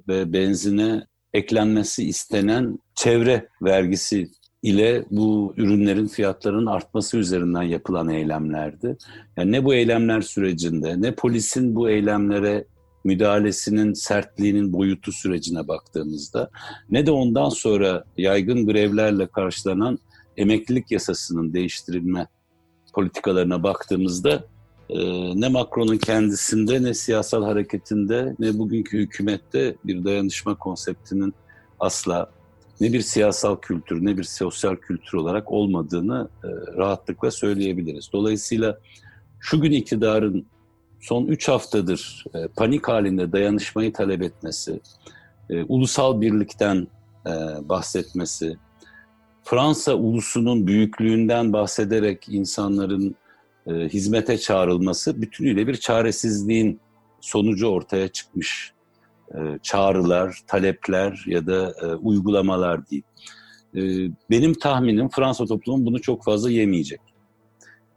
ve 0.09 0.33
benzine 0.33 1.07
eklenmesi 1.35 2.05
istenen 2.05 2.79
çevre 2.95 3.49
vergisi 3.63 4.31
ile 4.63 5.05
bu 5.11 5.55
ürünlerin 5.57 6.07
fiyatlarının 6.07 6.67
artması 6.67 7.17
üzerinden 7.17 7.63
yapılan 7.63 8.09
eylemlerdi. 8.09 8.97
Yani 9.37 9.53
ne 9.53 9.65
bu 9.65 9.75
eylemler 9.75 10.21
sürecinde 10.21 11.03
ne 11.03 11.15
polisin 11.15 11.75
bu 11.75 11.91
eylemlere 11.91 12.65
müdahalesinin 13.05 13.93
sertliğinin 13.93 14.73
boyutu 14.73 15.13
sürecine 15.13 15.69
baktığımızda 15.69 16.51
ne 16.91 17.07
de 17.07 17.11
ondan 17.11 17.49
sonra 17.49 18.05
yaygın 18.17 18.67
grevlerle 18.67 19.27
karşılanan 19.27 19.99
emeklilik 20.37 20.91
yasasının 20.91 21.53
değiştirilme 21.53 22.27
politikalarına 22.95 23.63
baktığımızda 23.63 24.45
ne 25.35 25.49
Macron'un 25.49 25.97
kendisinde 25.97 26.83
ne 26.83 26.95
siyasal 26.95 27.45
hareketinde 27.45 28.35
ne 28.39 28.59
bugünkü 28.59 28.99
hükümette 28.99 29.77
bir 29.85 30.05
dayanışma 30.05 30.55
konseptinin 30.55 31.35
asla 31.81 32.31
ne 32.81 32.93
bir 32.93 33.01
siyasal 33.01 33.57
kültür 33.57 34.05
ne 34.05 34.17
bir 34.17 34.23
sosyal 34.23 34.77
kültür 34.77 35.19
olarak 35.19 35.53
olmadığını 35.53 36.29
e, 36.45 36.49
rahatlıkla 36.77 37.31
söyleyebiliriz. 37.31 38.11
Dolayısıyla 38.13 38.79
şu 39.41 39.61
gün 39.61 39.73
iktidarın 39.73 40.47
son 41.01 41.27
üç 41.27 41.49
haftadır 41.49 42.25
e, 42.35 42.49
panik 42.49 42.89
halinde 42.89 43.33
dayanışmayı 43.33 43.93
talep 43.93 44.23
etmesi, 44.23 44.81
e, 45.51 45.63
ulusal 45.63 46.21
birlikten 46.21 46.87
bahsetmesi, 47.63 48.57
Fransa 49.45 49.95
ulusunun 49.95 50.67
büyüklüğünden 50.67 51.53
bahsederek 51.53 52.29
insanların 52.29 53.17
e, 53.71 53.89
hizmete 53.89 54.39
çağrılması 54.39 55.23
bütünüyle 55.23 55.67
bir 55.67 55.77
çaresizliğin 55.77 56.81
sonucu 57.21 57.67
ortaya 57.67 58.09
çıkmış 58.09 58.73
e, 59.35 59.39
çağrılar, 59.63 60.39
talepler 60.47 61.25
ya 61.27 61.47
da 61.47 61.75
e, 61.83 61.87
uygulamalar 61.87 62.91
değil. 62.91 63.03
E, 63.75 63.81
benim 64.31 64.55
tahminim 64.55 65.09
Fransa 65.09 65.47
toplumu 65.47 65.87
bunu 65.87 66.01
çok 66.01 66.25
fazla 66.25 66.51
yemeyecek. 66.51 67.01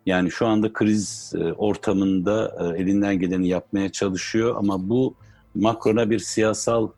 Yani 0.05 0.31
şu 0.31 0.47
anda 0.47 0.73
kriz 0.73 1.33
e, 1.35 1.53
ortamında 1.53 2.55
e, 2.59 2.81
elinden 2.81 3.19
geleni 3.19 3.47
yapmaya 3.47 3.91
çalışıyor 3.91 4.55
ama 4.57 4.89
bu 4.89 5.15
Macron'a 5.55 6.09
bir 6.09 6.19
siyasal 6.19 6.89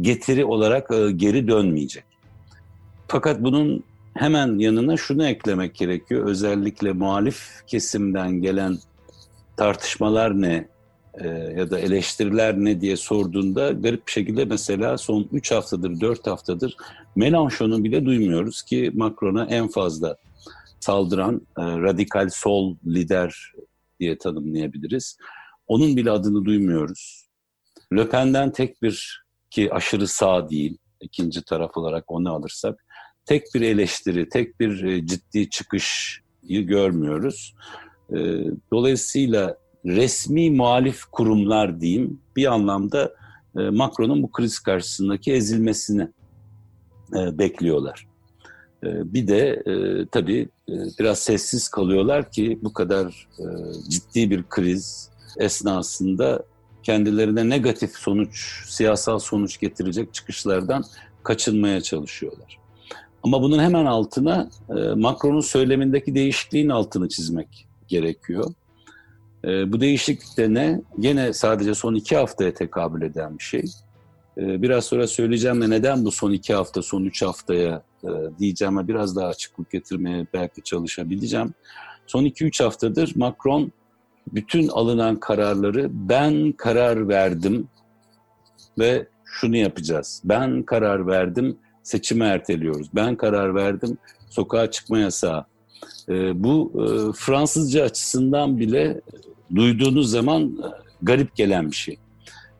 getiri 0.00 0.44
olarak 0.44 0.90
e, 0.90 1.10
geri 1.10 1.48
dönmeyecek. 1.48 2.04
Fakat 3.08 3.42
bunun 3.42 3.84
hemen 4.14 4.58
yanına 4.58 4.96
şunu 4.96 5.26
eklemek 5.26 5.74
gerekiyor. 5.74 6.26
Özellikle 6.26 6.92
muhalif 6.92 7.66
kesimden 7.66 8.32
gelen 8.32 8.78
tartışmalar 9.56 10.40
ne 10.40 10.68
ya 11.56 11.70
da 11.70 11.78
eleştiriler 11.78 12.56
ne 12.56 12.80
diye 12.80 12.96
sorduğunda 12.96 13.70
garip 13.70 14.06
bir 14.06 14.12
şekilde 14.12 14.44
mesela 14.44 14.98
son 14.98 15.28
3 15.32 15.50
haftadır, 15.52 16.00
4 16.00 16.26
haftadır 16.26 16.76
Mélenchon'u 17.16 17.84
bile 17.84 18.04
duymuyoruz 18.04 18.62
ki 18.62 18.90
Macron'a 18.94 19.44
en 19.44 19.68
fazla 19.68 20.16
saldıran 20.80 21.34
e, 21.58 21.62
radikal 21.62 22.28
sol 22.28 22.76
lider 22.86 23.52
diye 24.00 24.18
tanımlayabiliriz. 24.18 25.18
Onun 25.66 25.96
bile 25.96 26.10
adını 26.10 26.44
duymuyoruz. 26.44 27.26
Le 27.96 28.08
Pen'den 28.08 28.52
tek 28.52 28.82
bir 28.82 29.24
ki 29.50 29.74
aşırı 29.74 30.08
sağ 30.08 30.50
değil, 30.50 30.78
ikinci 31.00 31.44
taraf 31.44 31.76
olarak 31.76 32.10
onu 32.10 32.34
alırsak, 32.34 32.84
tek 33.30 33.54
bir 33.54 33.60
eleştiri, 33.60 34.28
tek 34.28 34.60
bir 34.60 34.84
e, 34.84 35.06
ciddi 35.06 35.50
çıkışı 35.50 36.20
görmüyoruz. 36.48 37.54
E, 38.12 38.16
dolayısıyla 38.72 39.56
resmi 39.84 40.50
muhalif 40.50 41.04
kurumlar 41.04 41.80
diyeyim 41.80 42.20
bir 42.36 42.46
anlamda 42.46 43.14
e, 43.58 43.60
Macron'un 43.60 44.22
bu 44.22 44.30
kriz 44.30 44.58
karşısındaki 44.58 45.32
ezilmesini 45.32 46.08
bekliyorlar. 47.12 48.06
Bir 48.82 49.28
de 49.28 49.62
tabii 50.12 50.48
biraz 50.98 51.18
sessiz 51.18 51.68
kalıyorlar 51.68 52.30
ki 52.30 52.58
bu 52.62 52.72
kadar 52.72 53.28
ciddi 53.88 54.30
bir 54.30 54.42
kriz 54.42 55.10
esnasında 55.38 56.42
kendilerine 56.82 57.48
negatif 57.48 57.96
sonuç, 57.96 58.64
siyasal 58.68 59.18
sonuç 59.18 59.60
getirecek 59.60 60.14
çıkışlardan 60.14 60.84
kaçınmaya 61.22 61.80
çalışıyorlar. 61.80 62.60
Ama 63.22 63.42
bunun 63.42 63.58
hemen 63.58 63.86
altına 63.86 64.50
e, 64.68 64.74
Macron'un 64.74 65.40
söylemindeki 65.40 66.14
değişikliğin 66.14 66.68
altını 66.68 67.08
çizmek 67.08 67.68
gerekiyor. 67.88 68.54
E, 69.44 69.72
bu 69.72 69.80
değişiklik 69.80 70.36
de 70.36 70.54
ne? 70.54 70.80
Gene 71.00 71.32
sadece 71.32 71.74
son 71.74 71.94
iki 71.94 72.16
haftaya 72.16 72.54
tekabül 72.54 73.02
eden 73.02 73.38
bir 73.38 73.44
şey. 73.44 73.64
E, 74.38 74.62
biraz 74.62 74.84
sonra 74.84 75.06
söyleyeceğim 75.06 75.62
de 75.62 75.70
neden 75.70 76.04
bu 76.04 76.10
son 76.10 76.32
iki 76.32 76.54
hafta, 76.54 76.82
son 76.82 77.04
üç 77.04 77.22
haftaya 77.22 77.82
e, 78.04 78.08
diyeceğime 78.38 78.88
biraz 78.88 79.16
daha 79.16 79.26
açıklık 79.26 79.70
getirmeye 79.70 80.26
belki 80.34 80.62
çalışabileceğim. 80.62 81.54
Son 82.06 82.24
2-3 82.24 82.64
haftadır 82.64 83.12
Macron 83.16 83.72
bütün 84.34 84.68
alınan 84.68 85.16
kararları 85.16 85.88
ben 85.92 86.52
karar 86.52 87.08
verdim 87.08 87.68
ve 88.78 89.06
şunu 89.24 89.56
yapacağız. 89.56 90.22
Ben 90.24 90.62
karar 90.62 91.06
verdim, 91.06 91.58
seçimi 91.82 92.24
erteliyoruz. 92.24 92.88
Ben 92.94 93.16
karar 93.16 93.54
verdim, 93.54 93.98
sokağa 94.30 94.70
çıkma 94.70 94.98
yasağı. 94.98 95.44
E, 96.08 96.44
bu 96.44 96.72
e, 96.74 97.12
Fransızca 97.12 97.84
açısından 97.84 98.58
bile 98.58 99.00
duyduğunuz 99.54 100.10
zaman 100.10 100.42
e, 100.42 100.66
garip 101.02 101.36
gelen 101.36 101.70
bir 101.70 101.76
şey. 101.76 101.98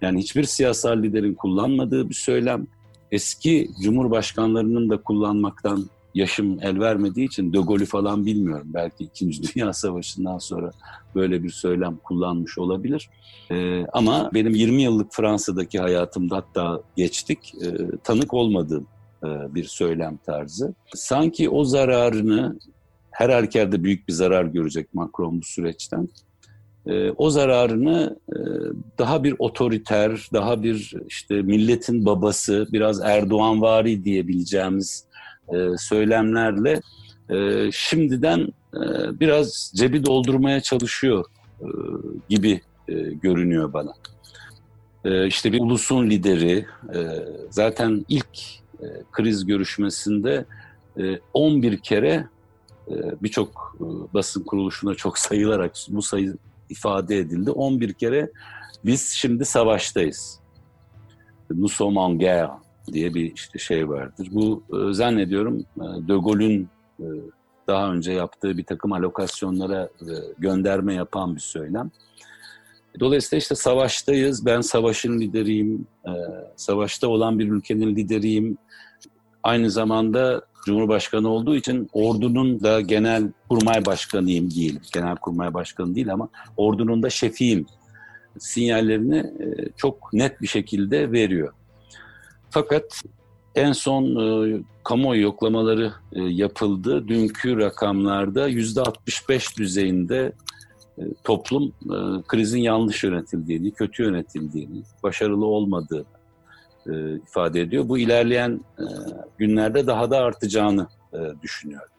Yani 0.01 0.19
hiçbir 0.19 0.45
siyasal 0.45 1.03
liderin 1.03 1.35
kullanmadığı 1.35 2.09
bir 2.09 2.15
söylem. 2.15 2.67
Eski 3.11 3.71
cumhurbaşkanlarının 3.83 4.91
da 4.91 5.03
kullanmaktan 5.03 5.87
yaşım 6.15 6.59
el 6.63 6.81
vermediği 6.81 7.27
için 7.27 7.53
De 7.53 7.59
Gaulle'ü 7.59 7.87
falan 7.87 8.27
bilmiyorum. 8.27 8.67
Belki 8.75 9.05
İkinci 9.05 9.43
Dünya 9.55 9.73
Savaşı'ndan 9.73 10.39
sonra 10.39 10.71
böyle 11.15 11.43
bir 11.43 11.51
söylem 11.51 11.97
kullanmış 11.97 12.59
olabilir. 12.59 13.11
Ee, 13.51 13.87
ama 13.93 14.31
benim 14.35 14.55
20 14.55 14.83
yıllık 14.83 15.13
Fransa'daki 15.13 15.79
hayatımda 15.79 16.37
hatta 16.37 16.83
geçtik 16.97 17.55
e, 17.63 17.97
tanık 18.05 18.35
olmadığım 18.35 18.87
bir 19.25 19.65
söylem 19.65 20.17
tarzı. 20.17 20.75
Sanki 20.95 21.51
o 21.51 21.65
zararını 21.65 22.59
her 23.11 23.31
halükarda 23.31 23.85
büyük 23.85 24.09
bir 24.09 24.13
zarar 24.13 24.45
görecek 24.45 24.95
Macron 24.95 25.41
bu 25.41 25.45
süreçten. 25.45 26.09
E, 26.87 27.11
o 27.11 27.31
zararını 27.31 28.17
e, 28.29 28.39
daha 28.99 29.25
bir 29.25 29.35
otoriter, 29.39 30.29
daha 30.33 30.63
bir 30.63 30.95
işte 31.09 31.43
milletin 31.43 32.07
babası, 32.07 32.67
biraz 32.73 33.01
Erdoğanvari 33.01 34.05
diyebileceğimiz 34.05 35.05
e, 35.55 35.69
söylemlerle 35.79 36.81
e, 37.31 37.71
şimdiden 37.73 38.41
e, 38.75 38.81
biraz 39.21 39.73
cebi 39.75 40.07
doldurmaya 40.07 40.61
çalışıyor 40.61 41.25
e, 41.61 41.67
gibi 42.29 42.61
e, 42.89 42.95
görünüyor 43.03 43.73
bana. 43.73 43.93
E, 45.05 45.27
işte 45.27 45.53
bir 45.53 45.61
ulusun 45.61 46.11
lideri, 46.11 46.67
e, 46.95 46.99
zaten 47.51 48.05
ilk 48.09 48.39
e, 48.83 48.87
kriz 49.13 49.47
görüşmesinde 49.47 50.45
e, 50.99 51.19
11 51.35 51.79
kere 51.79 52.27
e, 52.89 52.95
birçok 53.23 53.77
e, 53.81 54.15
basın 54.15 54.45
kuruluşuna 54.45 54.95
çok 54.95 55.19
sayılarak 55.19 55.73
bu 55.89 56.03
sayı 56.03 56.37
ifade 56.69 57.19
edildi. 57.19 57.51
11 57.51 57.93
kere 57.93 58.31
biz 58.85 59.09
şimdi 59.09 59.45
savaştayız. 59.45 60.41
Nous 61.51 61.73
sommes 61.73 62.11
en 62.11 62.19
guerre 62.19 62.51
diye 62.93 63.15
bir 63.15 63.35
işte 63.35 63.59
şey 63.59 63.89
vardır. 63.89 64.29
Bu 64.31 64.63
e, 64.73 64.93
zannediyorum 64.93 65.65
De 65.79 66.15
Gaulle'ün 66.15 66.69
daha 67.67 67.93
önce 67.93 68.13
yaptığı 68.13 68.59
bir 68.59 68.65
takım 68.65 68.93
alokasyonlara 68.93 69.89
gönderme 70.39 70.95
yapan 70.95 71.37
bir 71.37 71.41
söylem. 71.41 71.91
Dolayısıyla 73.01 73.39
işte 73.39 73.55
savaştayız, 73.55 74.47
ben 74.47 74.61
savaşın 74.61 75.21
lideriyim, 75.21 75.87
savaşta 76.57 77.09
olan 77.09 77.39
bir 77.39 77.49
ülkenin 77.49 77.97
lideriyim. 77.97 78.59
Aynı 79.43 79.71
zamanda 79.71 80.43
Cumhurbaşkanı 80.65 81.29
olduğu 81.29 81.57
için 81.57 81.89
ordunun 81.93 82.61
da 82.61 82.81
genel 82.81 83.33
kurmay 83.49 83.87
başkanıyım 83.87 84.51
diyelim. 84.51 84.81
Genel 84.95 85.17
kurmay 85.17 85.55
başkanı 85.55 85.95
değil 85.95 86.13
ama 86.13 86.29
ordunun 86.57 87.03
da 87.03 87.11
şefiyim 87.11 87.67
sinyallerini 88.39 89.17
e, 89.17 89.47
çok 89.77 90.13
net 90.13 90.43
bir 90.43 90.47
şekilde 90.47 91.13
veriyor. 91.13 91.53
Fakat 92.51 93.03
en 93.55 93.73
son 93.73 94.05
e, 94.05 94.61
kamuoyu 94.85 95.23
yoklamaları 95.23 95.93
e, 96.13 96.23
yapıldı. 96.23 97.09
Dünkü 97.09 97.57
rakamlarda 97.57 98.49
yüzde 98.49 98.81
65 98.81 99.59
düzeyinde 99.59 100.33
toplum 101.25 101.73
e, 101.85 102.23
krizin 102.29 102.61
yanlış 102.61 103.05
yönetildiğini, 103.05 103.71
kötü 103.71 104.03
yönetildiğini, 104.03 104.83
başarılı 105.03 105.47
olmadığını 105.47 106.05
e, 106.87 107.15
ifade 107.17 107.61
ediyor. 107.61 107.89
Bu 107.89 107.99
ilerleyen 107.99 108.61
e, 108.79 108.85
günlerde 109.39 109.87
daha 109.87 110.11
da 110.11 110.19
artacağını 110.19 110.89
e, 111.13 111.19
düşünüyorum. 111.43 111.93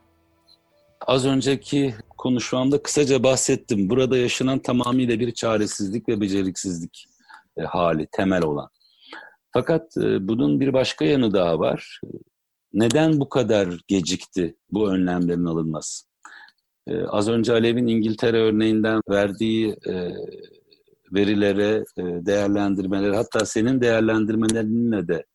Az 1.07 1.25
önceki 1.25 1.95
konuşmamda 2.17 2.83
kısaca 2.83 3.23
bahsettim. 3.23 3.89
Burada 3.89 4.17
yaşanan 4.17 4.59
tamamıyla 4.59 5.19
bir 5.19 5.31
çaresizlik 5.31 6.09
ve 6.09 6.21
beceriksizlik 6.21 7.07
e, 7.57 7.61
hali 7.61 8.07
temel 8.11 8.43
olan. 8.43 8.69
Fakat 9.53 9.97
e, 9.97 10.27
bunun 10.27 10.59
bir 10.59 10.73
başka 10.73 11.05
yanı 11.05 11.33
daha 11.33 11.59
var. 11.59 12.01
Neden 12.73 13.19
bu 13.19 13.29
kadar 13.29 13.79
gecikti 13.87 14.55
bu 14.71 14.89
önlemlerin 14.89 15.45
alınması? 15.45 16.10
E, 16.87 17.03
az 17.03 17.29
önce 17.29 17.53
Alev'in 17.53 17.87
İngiltere 17.87 18.37
örneğinden 18.37 19.01
verdiği 19.09 19.75
e, 19.87 20.11
verilere, 21.11 21.83
e, 21.97 22.03
değerlendirmelere 22.25 23.15
hatta 23.15 23.45
senin 23.45 23.81
değerlendirmelerinle 23.81 25.07
de 25.07 25.25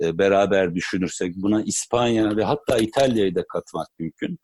e, 0.00 0.18
beraber 0.18 0.74
düşünürsek 0.74 1.36
buna 1.36 1.62
İspanya 1.62 2.36
ve 2.36 2.44
hatta 2.44 2.78
İtalya'yı 2.78 3.34
da 3.34 3.46
katmak 3.46 3.88
mümkün. 3.98 4.38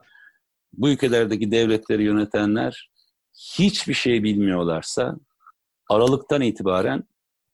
Bu 0.73 0.91
ülkelerdeki 0.91 1.51
devletleri 1.51 2.05
yönetenler 2.05 2.91
hiçbir 3.59 3.95
şey 3.95 4.23
bilmiyorlarsa 4.23 5.17
Aralık'tan 5.89 6.43
itibaren 6.43 7.05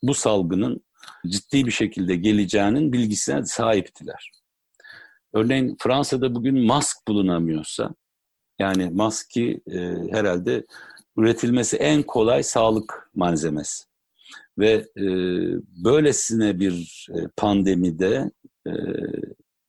bu 0.02 0.14
salgının 0.14 0.84
ciddi 1.26 1.66
bir 1.66 1.70
şekilde 1.70 2.16
geleceğinin 2.16 2.92
bilgisine 2.92 3.44
sahiptiler. 3.44 4.30
Örneğin 5.32 5.76
Fransa'da 5.80 6.34
bugün 6.34 6.66
mask 6.66 7.08
bulunamıyorsa, 7.08 7.94
yani 8.58 8.90
maski 8.90 9.60
e, 9.66 9.78
herhalde 10.10 10.66
üretilmesi 11.16 11.76
en 11.76 12.02
kolay 12.02 12.42
sağlık 12.42 13.10
malzemesi. 13.14 13.84
Ve 14.58 14.72
e, 14.96 15.04
böylesine 15.84 16.60
bir 16.60 17.06
e, 17.10 17.28
pandemide 17.36 18.30
e, 18.66 18.72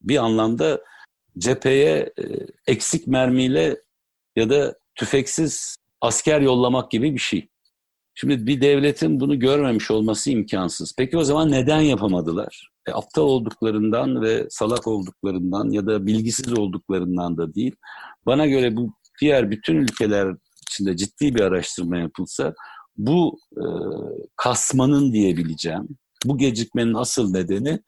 bir 0.02 0.18
anlamda 0.18 0.82
cepheye 1.38 2.14
e, 2.20 2.24
eksik 2.68 3.08
mermiyle 3.08 3.82
ya 4.36 4.50
da 4.50 4.76
tüfeksiz 4.96 5.76
asker 6.02 6.42
yollamak 6.42 6.92
gibi 6.92 7.14
bir 7.14 7.20
şey. 7.20 7.48
Şimdi 8.16 8.48
bir 8.48 8.62
devletin 8.62 9.20
bunu 9.20 9.40
görmemiş 9.40 9.92
olması 9.92 10.32
imkansız. 10.32 10.94
Peki 10.98 11.18
o 11.18 11.24
zaman 11.24 11.52
neden 11.52 11.82
yapamadılar? 11.82 12.75
E, 12.88 12.92
aptal 12.92 13.22
olduklarından 13.22 14.22
ve 14.22 14.48
salak 14.50 14.88
olduklarından 14.88 15.70
ya 15.70 15.88
da 15.88 16.06
bilgisiz 16.06 16.60
olduklarından 16.60 17.38
da 17.38 17.56
değil. 17.56 17.76
Bana 18.26 18.46
göre 18.46 18.76
bu 18.78 18.94
diğer 19.22 19.52
bütün 19.52 19.76
ülkeler 19.76 20.36
içinde 20.62 20.98
ciddi 20.98 21.36
bir 21.36 21.42
araştırma 21.42 21.98
yapılsa 21.98 22.54
bu 22.98 23.40
e, 23.58 23.66
kasmanın 24.36 25.14
diyebileceğim, 25.14 25.88
bu 26.26 26.38
gecikmenin 26.38 26.94
asıl 26.94 27.32
nedeni 27.32 27.80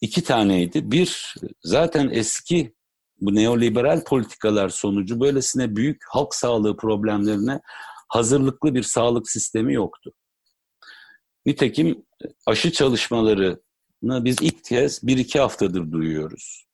iki 0.00 0.24
taneydi. 0.24 0.92
Bir, 0.92 1.34
zaten 1.62 2.10
eski 2.12 2.74
bu 3.20 3.34
neoliberal 3.34 4.04
politikalar 4.04 4.68
sonucu 4.68 5.20
böylesine 5.20 5.76
büyük 5.76 6.02
halk 6.10 6.34
sağlığı 6.34 6.76
problemlerine 6.76 7.60
hazırlıklı 8.08 8.74
bir 8.74 8.82
sağlık 8.82 9.30
sistemi 9.30 9.74
yoktu. 9.74 10.12
Nitekim 11.46 12.06
aşı 12.46 12.72
çalışmalarını 12.72 13.67
biz 14.02 14.36
ilk 14.42 14.64
kez 14.64 15.06
bir 15.06 15.18
iki 15.18 15.40
haftadır 15.40 15.92
duyuyoruz. 15.92 16.68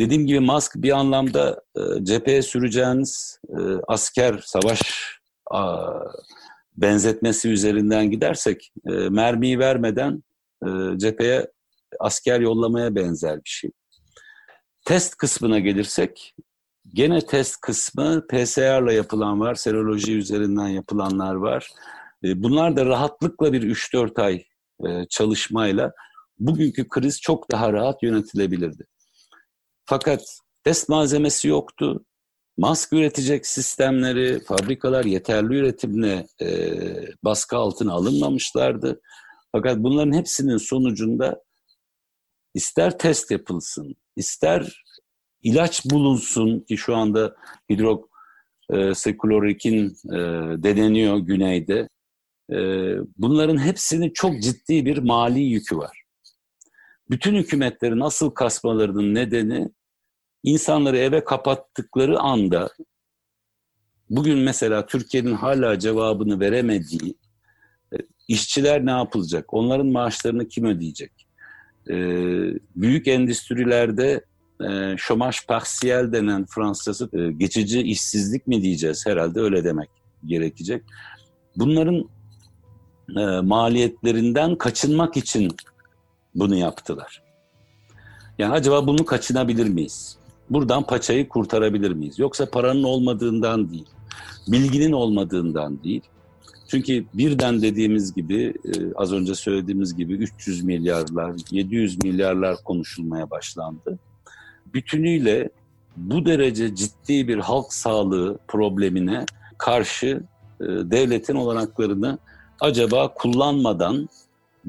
Dediğim 0.00 0.26
gibi 0.26 0.40
Musk 0.40 0.76
bir 0.76 0.98
anlamda 0.98 1.62
e, 1.76 2.04
cepheye 2.04 2.42
süreceğiniz 2.42 3.40
e, 3.48 3.60
asker 3.88 4.42
savaş 4.44 4.80
a, 5.50 5.90
benzetmesi 6.76 7.48
üzerinden 7.48 8.10
gidersek 8.10 8.72
e, 8.86 8.90
mermiyi 8.90 9.58
vermeden 9.58 10.22
e, 10.66 10.68
cepheye 10.98 11.46
asker 12.00 12.40
yollamaya 12.40 12.94
benzer 12.94 13.36
bir 13.36 13.50
şey. 13.50 13.70
Test 14.84 15.16
kısmına 15.16 15.58
gelirsek 15.58 16.34
gene 16.94 17.20
test 17.20 17.60
kısmı 17.60 18.26
PCR'la 18.26 18.92
yapılan 18.92 19.40
var, 19.40 19.54
seroloji 19.54 20.18
üzerinden 20.18 20.68
yapılanlar 20.68 21.34
var. 21.34 21.70
E, 22.24 22.42
bunlar 22.42 22.76
da 22.76 22.86
rahatlıkla 22.86 23.52
bir 23.52 23.62
3-4 23.62 24.22
ay 24.22 24.44
e, 24.86 25.08
çalışmayla 25.10 25.92
bugünkü 26.40 26.88
kriz 26.88 27.20
çok 27.20 27.50
daha 27.50 27.72
rahat 27.72 28.02
yönetilebilirdi. 28.02 28.86
Fakat 29.84 30.22
test 30.64 30.88
malzemesi 30.88 31.48
yoktu. 31.48 32.04
Mask 32.56 32.92
üretecek 32.92 33.46
sistemleri, 33.46 34.44
fabrikalar 34.44 35.04
yeterli 35.04 35.56
üretimle 35.56 36.26
e, 36.42 36.48
baskı 37.24 37.56
altına 37.56 37.92
alınmamışlardı. 37.92 39.00
Fakat 39.52 39.78
bunların 39.78 40.12
hepsinin 40.12 40.56
sonucunda 40.56 41.42
ister 42.54 42.98
test 42.98 43.30
yapılsın, 43.30 43.96
ister 44.16 44.84
ilaç 45.42 45.84
bulunsun 45.84 46.60
ki 46.60 46.76
şu 46.76 46.96
anda 46.96 47.36
hidroksiklorokin 47.70 49.86
e, 49.86 50.18
deneniyor 50.62 51.18
güneyde. 51.18 51.88
E, 52.52 52.56
bunların 53.18 53.58
hepsinin 53.58 54.10
çok 54.14 54.42
ciddi 54.42 54.86
bir 54.86 54.98
mali 54.98 55.40
yükü 55.40 55.76
var. 55.76 56.07
Bütün 57.10 57.34
hükümetlerin 57.34 58.00
asıl 58.00 58.30
kasmalarının 58.30 59.14
nedeni 59.14 59.68
insanları 60.42 60.98
eve 60.98 61.24
kapattıkları 61.24 62.18
anda 62.18 62.70
bugün 64.10 64.38
mesela 64.38 64.86
Türkiye'nin 64.86 65.34
hala 65.34 65.78
cevabını 65.78 66.40
veremediği 66.40 67.14
e, 67.92 67.96
işçiler 68.28 68.86
ne 68.86 68.90
yapılacak? 68.90 69.54
Onların 69.54 69.86
maaşlarını 69.86 70.48
kim 70.48 70.64
ödeyecek? 70.64 71.12
E, 71.90 71.94
büyük 72.76 73.08
endüstrilerde 73.08 74.24
e, 74.70 74.94
şomaj 74.96 75.46
parsiyel 75.46 76.12
denen 76.12 76.46
Fransızcası 76.46 77.10
e, 77.12 77.32
geçici 77.32 77.80
işsizlik 77.82 78.46
mi 78.46 78.62
diyeceğiz 78.62 79.06
herhalde 79.06 79.40
öyle 79.40 79.64
demek 79.64 79.88
gerekecek. 80.26 80.84
Bunların 81.56 82.08
e, 83.16 83.40
maliyetlerinden 83.40 84.58
kaçınmak 84.58 85.16
için 85.16 85.48
bunu 86.34 86.54
yaptılar. 86.54 87.22
Yani 88.38 88.52
acaba 88.52 88.86
bunu 88.86 89.04
kaçınabilir 89.04 89.68
miyiz? 89.68 90.16
Buradan 90.50 90.86
paçayı 90.86 91.28
kurtarabilir 91.28 91.90
miyiz? 91.90 92.18
Yoksa 92.18 92.50
paranın 92.50 92.82
olmadığından 92.82 93.70
değil, 93.70 93.86
bilginin 94.48 94.92
olmadığından 94.92 95.82
değil. 95.82 96.02
Çünkü 96.68 97.04
birden 97.14 97.62
dediğimiz 97.62 98.14
gibi, 98.14 98.54
e, 98.64 98.94
az 98.96 99.12
önce 99.12 99.34
söylediğimiz 99.34 99.96
gibi 99.96 100.12
300 100.12 100.64
milyarlar, 100.64 101.34
700 101.50 102.04
milyarlar 102.04 102.56
konuşulmaya 102.64 103.30
başlandı. 103.30 103.98
Bütünüyle 104.74 105.50
bu 105.96 106.26
derece 106.26 106.74
ciddi 106.74 107.28
bir 107.28 107.38
halk 107.38 107.72
sağlığı 107.72 108.38
problemine 108.48 109.24
karşı 109.58 110.22
e, 110.60 110.64
devletin 110.66 111.34
olanaklarını 111.34 112.18
acaba 112.60 113.14
kullanmadan 113.14 114.08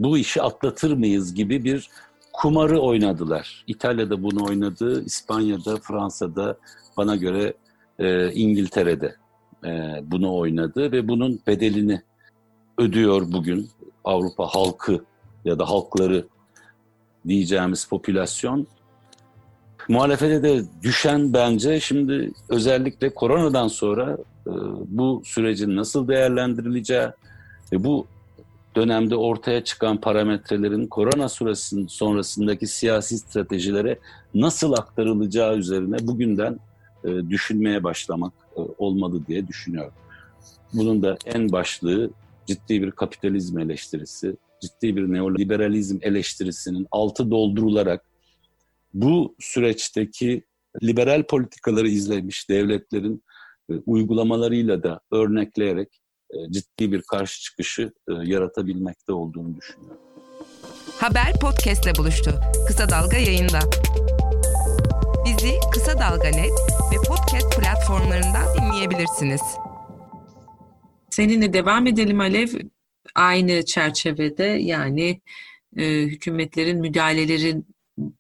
bu 0.04 0.18
işi 0.18 0.42
atlatır 0.42 0.94
mıyız 0.94 1.34
gibi 1.34 1.64
bir 1.64 1.90
kumarı 2.34 2.80
oynadılar. 2.80 3.64
İtalya'da 3.68 4.24
bunu 4.24 4.46
oynadı, 4.46 5.04
İspanya'da, 5.06 5.78
Fransa'da, 5.78 6.58
bana 6.98 7.16
göre 7.16 7.54
e, 8.00 8.32
İngiltere'de 8.32 9.16
e, 9.66 9.70
bunu 10.04 10.36
oynadı 10.36 10.92
ve 10.92 11.08
bunun 11.08 11.40
bedelini 11.48 12.02
ödüyor 12.78 13.32
bugün 13.32 13.70
Avrupa 14.04 14.46
halkı 14.46 15.06
ya 15.46 15.60
da 15.60 15.70
halkları 15.70 16.28
diyeceğimiz 17.28 17.86
popülasyon. 17.86 18.68
Muhalefete 19.90 20.44
de 20.44 20.64
düşen 20.84 21.34
bence 21.34 21.80
şimdi 21.80 22.32
özellikle 22.50 23.14
koronadan 23.14 23.68
sonra 23.68 24.18
e, 24.48 24.52
bu 24.88 25.22
sürecin 25.26 25.76
nasıl 25.76 26.08
değerlendirileceği 26.08 27.08
ve 27.74 27.84
bu 27.84 28.08
dönemde 28.76 29.16
ortaya 29.16 29.64
çıkan 29.64 30.02
parametrelerin 30.02 30.88
korona 30.88 31.30
süresinin 31.30 31.88
sonrasındaki 31.88 32.68
siyasi 32.68 33.18
stratejilere 33.18 34.00
nasıl 34.34 34.74
aktarılacağı 34.74 35.58
üzerine 35.58 35.98
bugünden 36.02 36.60
e, 37.04 37.30
düşünmeye 37.30 37.84
başlamak 37.84 38.34
e, 38.58 38.60
olmalı 38.78 39.26
diye 39.28 39.48
düşünüyorum. 39.48 39.94
Bunun 40.74 41.04
da 41.04 41.18
en 41.26 41.52
başlığı 41.52 42.10
ciddi 42.46 42.82
bir 42.82 42.92
kapitalizm 42.92 43.60
eleştirisi, 43.60 44.36
ciddi 44.62 44.96
bir 44.96 45.14
neoliberalizm 45.14 45.98
eleştirisinin 46.02 46.88
altı 46.92 47.32
doldurularak 47.32 48.06
bu 48.94 49.36
süreçteki 49.40 50.44
liberal 50.84 51.24
politikaları 51.24 51.88
izlemiş 51.88 52.50
devletlerin 52.50 53.24
e, 53.70 53.74
uygulamalarıyla 53.86 54.84
da 54.84 55.00
örnekleyerek 55.12 56.02
ciddi 56.50 56.92
bir 56.92 57.02
karşı 57.02 57.42
çıkışı 57.42 57.94
e, 58.10 58.14
yaratabilmekte 58.24 59.14
olduğunu 59.14 59.56
düşünüyorum. 59.58 60.02
Haber 61.00 61.34
podcastle 61.42 61.96
buluştu. 61.96 62.40
Kısa 62.68 62.90
Dalga 62.90 63.18
yayında. 63.18 63.60
Bizi 65.26 65.54
Kısa 65.74 66.00
Dalga 66.00 66.30
Net 66.30 66.52
ve 66.92 66.96
podcast 67.08 67.60
platformlarından 67.60 68.46
dinleyebilirsiniz. 68.58 69.42
Seninle 71.10 71.54
devam 71.54 71.88
edelim 71.88 72.20
Alev. 72.20 72.48
Aynı 73.16 73.66
çerçevede 73.66 74.44
yani 74.44 75.22
e, 75.78 75.86
hükümetlerin 75.86 76.80
müdahalelerin 76.80 77.68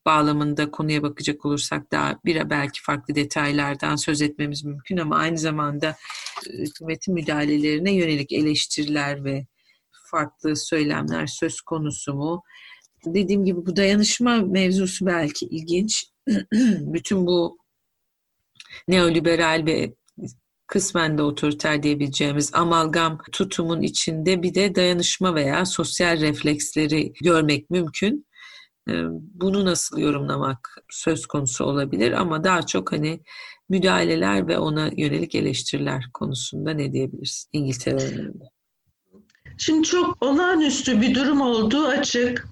bağlamında 0.05 0.71
konuya 0.71 1.03
bakacak 1.03 1.45
olursak 1.45 1.91
daha 1.91 2.19
bir 2.25 2.49
belki 2.49 2.82
farklı 2.82 3.15
detaylardan 3.15 3.95
söz 3.95 4.21
etmemiz 4.21 4.63
mümkün 4.63 4.97
ama 4.97 5.15
aynı 5.17 5.38
zamanda 5.38 5.95
e, 6.49 6.57
hükümetin 6.57 7.13
müdahalelerine 7.13 7.93
yönelik 7.93 8.32
eleştiriler 8.32 9.23
ve 9.23 9.45
farklı 10.11 10.55
söylemler 10.55 11.27
söz 11.27 11.61
konusu 11.61 12.13
mu? 12.13 12.43
Dediğim 13.05 13.45
gibi 13.45 13.65
bu 13.65 13.75
dayanışma 13.75 14.36
mevzusu 14.36 15.05
belki 15.05 15.45
ilginç. 15.45 16.05
Bütün 16.82 17.25
bu 17.25 17.57
neoliberal 18.88 19.63
ve 19.65 19.93
kısmen 20.67 21.17
de 21.17 21.21
otoriter 21.21 21.84
diyebileceğimiz 21.84 22.51
amalgam 22.53 23.17
tutumun 23.32 23.82
içinde 23.82 24.43
bir 24.43 24.55
de 24.55 24.75
dayanışma 24.75 25.36
veya 25.36 25.65
sosyal 25.65 26.19
refleksleri 26.19 27.13
görmek 27.21 27.69
mümkün. 27.69 28.28
Ee, 28.90 29.04
bunu 29.12 29.66
nasıl 29.66 30.00
yorumlamak 30.00 30.78
söz 30.90 31.26
konusu 31.26 31.66
olabilir 31.66 32.12
ama 32.12 32.44
daha 32.44 32.62
çok 32.62 32.92
hani 32.92 33.20
müdahaleler 33.70 34.48
ve 34.48 34.58
ona 34.58 34.90
yönelik 34.98 35.36
eleştiriler 35.36 36.06
konusunda 36.14 36.72
ne 36.72 36.94
diyebiliriz 36.94 37.48
İngiltere 37.54 37.96
örneğinde? 37.96 38.44
Şimdi 39.58 39.88
çok 39.88 40.24
olağanüstü 40.24 41.02
bir 41.02 41.16
durum 41.16 41.42
olduğu 41.42 41.88
açık. 41.88 42.48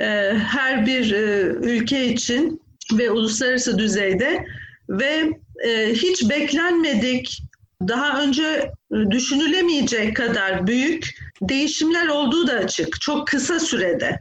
Ee, 0.00 0.04
her 0.46 0.86
bir 0.86 1.12
e, 1.12 1.42
ülke 1.46 2.08
için 2.08 2.62
ve 2.92 3.10
uluslararası 3.10 3.78
düzeyde 3.78 4.44
ve 4.88 5.30
e, 5.64 5.92
hiç 5.92 6.30
beklenmedik, 6.30 7.42
daha 7.88 8.22
önce 8.22 8.72
düşünülemeyecek 9.10 10.16
kadar 10.16 10.66
büyük 10.66 11.18
değişimler 11.42 12.06
olduğu 12.06 12.46
da 12.46 12.52
açık. 12.52 13.00
Çok 13.00 13.26
kısa 13.26 13.60
sürede. 13.60 14.20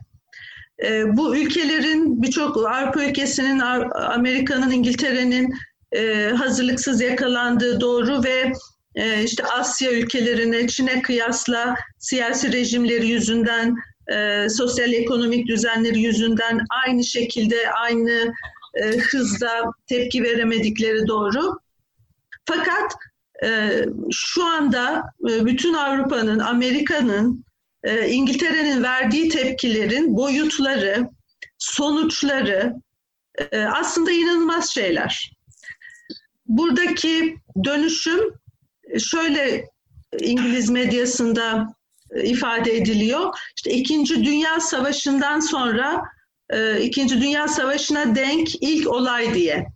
E, 0.83 1.17
bu 1.17 1.37
ülkelerin 1.37 2.21
birçok 2.21 2.57
Avrupa 2.57 3.03
ülkesinin, 3.03 3.59
Amerika'nın, 3.93 4.71
İngiltere'nin 4.71 5.53
e, 5.91 6.29
hazırlıksız 6.29 7.01
yakalandığı 7.01 7.81
doğru 7.81 8.23
ve 8.23 8.51
e, 8.95 9.23
işte 9.23 9.43
Asya 9.43 9.91
ülkelerine, 9.91 10.67
Çin'e 10.67 11.01
kıyasla 11.01 11.75
siyasi 11.99 12.51
rejimleri 12.51 13.07
yüzünden, 13.07 13.75
e, 14.07 14.49
sosyal 14.49 14.93
ekonomik 14.93 15.47
düzenleri 15.47 15.99
yüzünden 15.99 16.59
aynı 16.85 17.03
şekilde, 17.03 17.71
aynı 17.71 18.33
hızda 19.11 19.63
tepki 19.87 20.23
veremedikleri 20.23 21.07
doğru. 21.07 21.59
Fakat 22.45 22.95
şu 24.11 24.45
anda 24.45 25.03
bütün 25.21 25.73
Avrupa'nın, 25.73 26.39
Amerika'nın 26.39 27.45
e, 27.87 28.09
İngiltere'nin 28.09 28.83
verdiği 28.83 29.29
tepkilerin 29.29 30.17
boyutları, 30.17 31.09
sonuçları 31.57 32.73
e, 33.51 33.59
aslında 33.59 34.11
inanılmaz 34.11 34.69
şeyler. 34.69 35.37
Buradaki 36.45 37.37
dönüşüm 37.63 38.19
e, 38.83 38.99
şöyle 38.99 39.65
İngiliz 40.19 40.69
medyasında 40.69 41.67
ifade 42.23 42.77
ediliyor. 42.77 43.33
İşte 43.55 43.71
İkinci 43.71 44.25
Dünya 44.25 44.59
Savaşı'ndan 44.59 45.39
sonra 45.39 46.01
İkinci 46.81 47.21
Dünya 47.21 47.47
Savaşı'na 47.47 48.15
denk 48.15 48.55
ilk 48.55 48.87
olay 48.87 49.33
diye. 49.33 49.67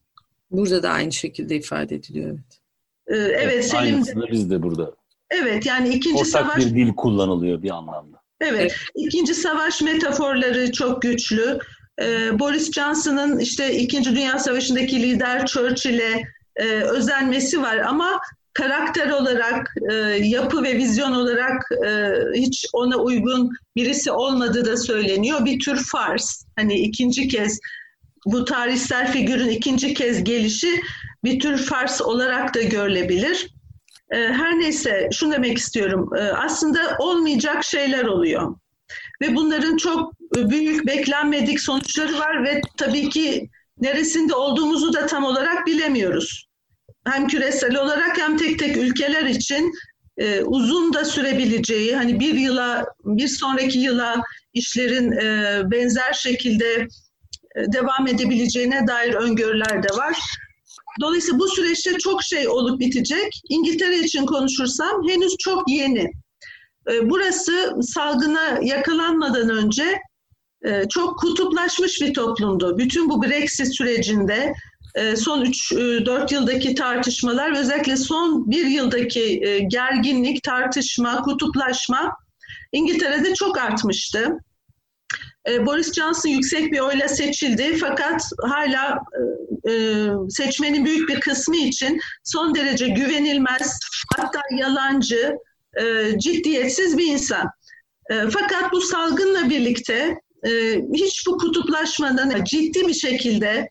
Burada 0.52 0.84
da 0.84 0.90
aynı 0.90 1.12
şekilde 1.12 1.56
ifade 1.56 1.96
ediliyor 1.96 2.30
evet. 2.30 2.62
Evet, 3.08 3.40
evet 3.44 3.66
Selim 3.66 4.06
de, 4.06 4.32
biz 4.32 4.50
de 4.50 4.64
burada 4.64 4.96
Evet 5.32 5.66
yani 5.66 5.90
ikinci 5.90 6.22
Ortak 6.22 6.32
savaş... 6.32 6.58
bir 6.58 6.76
dil 6.76 6.94
kullanılıyor 6.94 7.64
bir 7.64 7.70
anlamda. 7.70 8.22
Evet, 8.42 8.76
ikinci 8.96 9.34
savaş 9.34 9.82
metaforları 9.82 10.72
çok 10.72 11.02
güçlü. 11.02 11.60
Ee, 12.02 12.40
Boris 12.40 12.72
Johnson'ın 12.72 13.40
işte 13.40 13.76
İkinci 13.76 14.16
Dünya 14.16 14.40
Savaşı'ndaki 14.40 15.02
lider 15.02 15.46
Churchill'e 15.46 16.24
e, 16.56 16.66
özenmesi 16.66 17.62
var 17.62 17.78
ama 17.78 18.22
karakter 18.54 19.10
olarak, 19.10 19.76
e, 19.92 19.94
yapı 20.24 20.64
ve 20.64 20.78
vizyon 20.78 21.12
olarak 21.12 21.72
e, 21.86 22.12
hiç 22.36 22.66
ona 22.74 22.98
uygun 22.98 23.50
birisi 23.76 24.12
olmadığı 24.12 24.66
da 24.66 24.78
söyleniyor. 24.78 25.46
Bir 25.46 25.60
tür 25.60 25.84
fars. 25.84 26.44
Hani 26.56 26.80
ikinci 26.80 27.28
kez 27.28 27.60
bu 28.26 28.46
tarihsel 28.46 29.12
figürün 29.12 29.50
ikinci 29.50 29.94
kez 29.94 30.24
gelişi 30.24 30.82
bir 31.24 31.40
tür 31.40 31.58
fars 31.58 32.02
olarak 32.02 32.56
da 32.56 32.62
görülebilir. 32.62 33.48
Ee, 34.12 34.18
her 34.18 34.60
neyse 34.60 35.10
şunu 35.14 35.32
demek 35.32 35.58
istiyorum. 35.58 36.10
Ee, 36.18 36.22
aslında 36.22 36.96
olmayacak 37.00 37.64
şeyler 37.64 38.04
oluyor. 38.04 38.56
Ve 39.22 39.36
bunların 39.36 39.78
çok 39.78 40.14
büyük 40.36 40.88
beklenmedik 40.88 41.60
sonuçları 41.60 42.20
var 42.20 42.44
ve 42.44 42.62
tabii 42.78 43.10
ki 43.10 43.50
neresinde 43.80 44.36
olduğumuzu 44.36 44.94
da 44.94 45.06
tam 45.06 45.24
olarak 45.24 45.68
bilemiyoruz. 45.68 46.48
Hem 47.08 47.28
küresel 47.28 47.76
olarak 47.76 48.18
hem 48.18 48.38
tek 48.38 48.60
tek 48.60 48.78
ülkeler 48.78 49.26
için 49.26 49.74
e, 50.18 50.42
uzun 50.42 50.94
da 50.94 51.06
sürebileceği, 51.06 51.96
hani 51.96 52.20
bir 52.20 52.34
yıla, 52.34 52.86
bir 53.06 53.28
sonraki 53.28 53.80
yıla 53.80 54.22
işlerin 54.54 55.12
e, 55.12 55.62
benzer 55.72 56.14
şekilde 56.14 56.88
e, 57.56 57.72
devam 57.74 58.08
edebileceğine 58.08 58.88
dair 58.88 59.14
öngörüler 59.14 59.84
de 59.84 59.98
var. 59.98 60.18
Dolayısıyla 61.02 61.40
bu 61.40 61.48
süreçte 61.48 61.98
çok 61.98 62.24
şey 62.24 62.48
olup 62.48 62.80
bitecek. 62.80 63.42
İngiltere 63.50 64.00
için 64.00 64.26
konuşursam 64.26 65.08
henüz 65.10 65.36
çok 65.40 65.70
yeni. 65.70 66.12
E, 66.92 67.10
burası 67.10 67.76
salgına 67.82 68.60
yakalanmadan 68.62 69.50
önce 69.50 70.00
e, 70.66 70.88
çok 70.90 71.20
kutuplaşmış 71.20 72.02
bir 72.02 72.14
toplumdu. 72.14 72.78
Bütün 72.78 73.10
bu 73.10 73.24
Brexit 73.24 73.76
sürecinde 73.76 74.54
son 75.16 75.46
3-4 75.46 76.34
yıldaki 76.34 76.76
tartışmalar 76.76 77.60
özellikle 77.60 77.98
son 77.98 78.52
bir 78.52 78.66
yıldaki 78.66 79.42
gerginlik, 79.68 80.44
tartışma, 80.44 81.22
kutuplaşma 81.22 82.18
İngiltere'de 82.72 83.34
çok 83.34 83.58
artmıştı. 83.58 84.38
E, 85.50 85.66
Boris 85.66 85.94
Johnson 85.94 86.30
yüksek 86.30 86.72
bir 86.72 86.80
oyla 86.80 87.08
seçildi 87.08 87.78
fakat 87.78 88.24
hala 88.44 89.00
e, 89.66 89.72
e, 89.72 90.08
seçmenin 90.30 90.86
büyük 90.86 91.10
bir 91.10 91.20
kısmı 91.20 91.58
için 91.58 92.00
son 92.24 92.56
derece 92.56 92.88
güvenilmez, 92.88 93.80
hatta 94.18 94.42
yalancı, 94.58 95.36
ciddiyetsiz 96.18 96.98
bir 96.98 97.06
insan. 97.06 97.50
Fakat 98.10 98.72
bu 98.72 98.82
salgınla 98.82 99.50
birlikte 99.50 100.16
hiç 100.94 101.28
bu 101.28 101.38
kutuplaşmanın 101.38 102.44
ciddi 102.44 102.88
bir 102.88 102.94
şekilde 102.94 103.70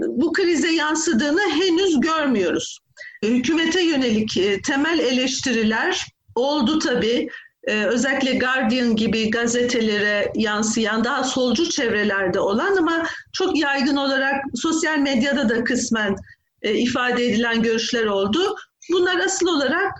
bu 0.00 0.32
krize 0.32 0.72
yansıdığını 0.72 1.40
henüz 1.40 2.00
görmüyoruz. 2.00 2.78
Hükümete 3.24 3.82
yönelik 3.82 4.38
temel 4.64 4.98
eleştiriler 4.98 6.06
oldu 6.34 6.78
tabii 6.78 7.28
e, 7.64 7.84
özellikle 7.84 8.38
Guardian 8.38 8.96
gibi 8.96 9.30
gazetelere 9.30 10.32
yansıyan 10.34 11.04
daha 11.04 11.24
solcu 11.24 11.70
çevrelerde 11.70 12.40
olan 12.40 12.76
ama 12.76 13.06
çok 13.32 13.58
yaygın 13.58 13.96
olarak 13.96 14.44
sosyal 14.54 14.98
medyada 14.98 15.48
da 15.48 15.64
kısmen 15.64 16.16
e, 16.62 16.74
ifade 16.74 17.26
edilen 17.26 17.62
görüşler 17.62 18.04
oldu. 18.04 18.56
Bunlar 18.92 19.20
asıl 19.20 19.46
olarak 19.46 19.92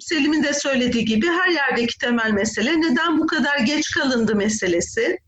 Selim'in 0.00 0.42
de 0.42 0.52
söylediği 0.52 1.04
gibi 1.04 1.26
her 1.26 1.48
yerdeki 1.48 1.98
temel 1.98 2.30
mesele 2.30 2.80
neden 2.80 3.18
bu 3.18 3.26
kadar 3.26 3.58
geç 3.58 3.90
kalındı 3.90 4.34
meselesi. 4.34 5.18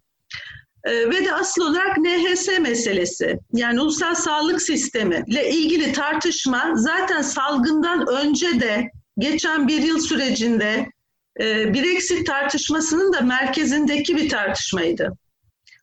E, 0.84 1.11
ve 1.11 1.24
de 1.24 1.34
asıl 1.34 1.62
olarak 1.62 1.99
NHS 1.99 2.49
meselesi 2.61 3.39
yani 3.53 3.80
ulusal 3.80 4.14
sağlık 4.14 4.62
sistemi 4.62 5.24
ile 5.26 5.51
ilgili 5.51 5.93
tartışma 5.93 6.72
zaten 6.74 7.22
salgından 7.22 8.07
önce 8.07 8.61
de 8.61 8.91
geçen 9.18 9.68
bir 9.68 9.82
yıl 9.82 10.01
sürecinde 10.01 10.86
e, 11.39 12.24
tartışmasının 12.24 13.12
da 13.12 13.20
merkezindeki 13.20 14.16
bir 14.16 14.28
tartışmaydı. 14.28 15.12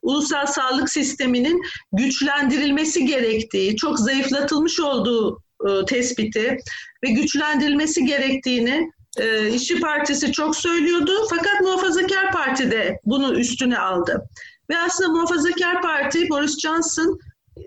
Ulusal 0.02 0.46
sağlık 0.46 0.90
sisteminin 0.90 1.62
güçlendirilmesi 1.94 3.06
gerektiği, 3.06 3.76
çok 3.76 4.00
zayıflatılmış 4.00 4.80
olduğu 4.80 5.40
e, 5.70 5.86
tespiti 5.86 6.58
ve 7.04 7.12
güçlendirilmesi 7.12 8.06
gerektiğini 8.06 8.90
e, 9.20 9.50
İşçi 9.54 9.80
Partisi 9.80 10.32
çok 10.32 10.56
söylüyordu. 10.56 11.12
Fakat 11.30 11.62
Muhafazakar 11.62 12.32
Parti 12.32 12.72
de 12.72 13.00
bunu 13.06 13.40
üstüne 13.40 13.78
aldı. 13.78 14.30
Ve 14.70 14.78
aslında 14.78 15.10
Muhafazakar 15.10 15.82
Parti 15.82 16.30
Boris 16.30 16.60
Johnson 16.60 17.20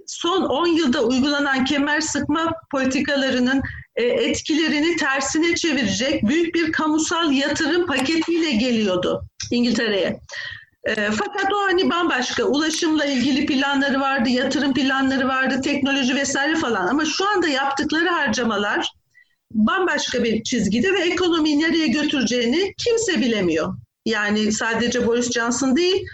son 0.07 0.43
10 0.43 0.66
yılda 0.66 1.05
uygulanan 1.05 1.64
kemer 1.64 2.01
sıkma 2.01 2.53
politikalarının 2.70 3.62
etkilerini 4.03 4.97
tersine 4.97 5.55
çevirecek 5.55 6.23
büyük 6.23 6.55
bir 6.55 6.73
kamusal 6.73 7.33
yatırım 7.33 7.87
paketiyle 7.87 8.51
geliyordu 8.51 9.25
İngiltere'ye. 9.51 10.21
E, 10.85 10.95
fakat 10.95 11.53
o 11.53 11.67
hani 11.67 11.91
bambaşka 11.91 12.45
ulaşımla 12.45 13.05
ilgili 13.05 13.47
planları 13.47 14.01
vardı, 14.01 14.29
yatırım 14.29 14.75
planları 14.75 15.29
vardı, 15.29 15.61
teknoloji 15.65 16.15
vesaire 16.15 16.57
falan. 16.57 16.87
Ama 16.87 17.05
şu 17.05 17.29
anda 17.29 17.49
yaptıkları 17.49 18.09
harcamalar 18.09 18.93
bambaşka 19.53 20.25
bir 20.25 20.43
çizgide 20.43 20.93
ve 20.93 21.01
ekonomiyi 21.01 21.61
nereye 21.61 21.87
götüreceğini 21.87 22.75
kimse 22.79 23.21
bilemiyor. 23.21 23.75
Yani 24.07 24.53
sadece 24.53 25.07
Boris 25.07 25.33
Johnson 25.33 25.77
değil, 25.77 26.07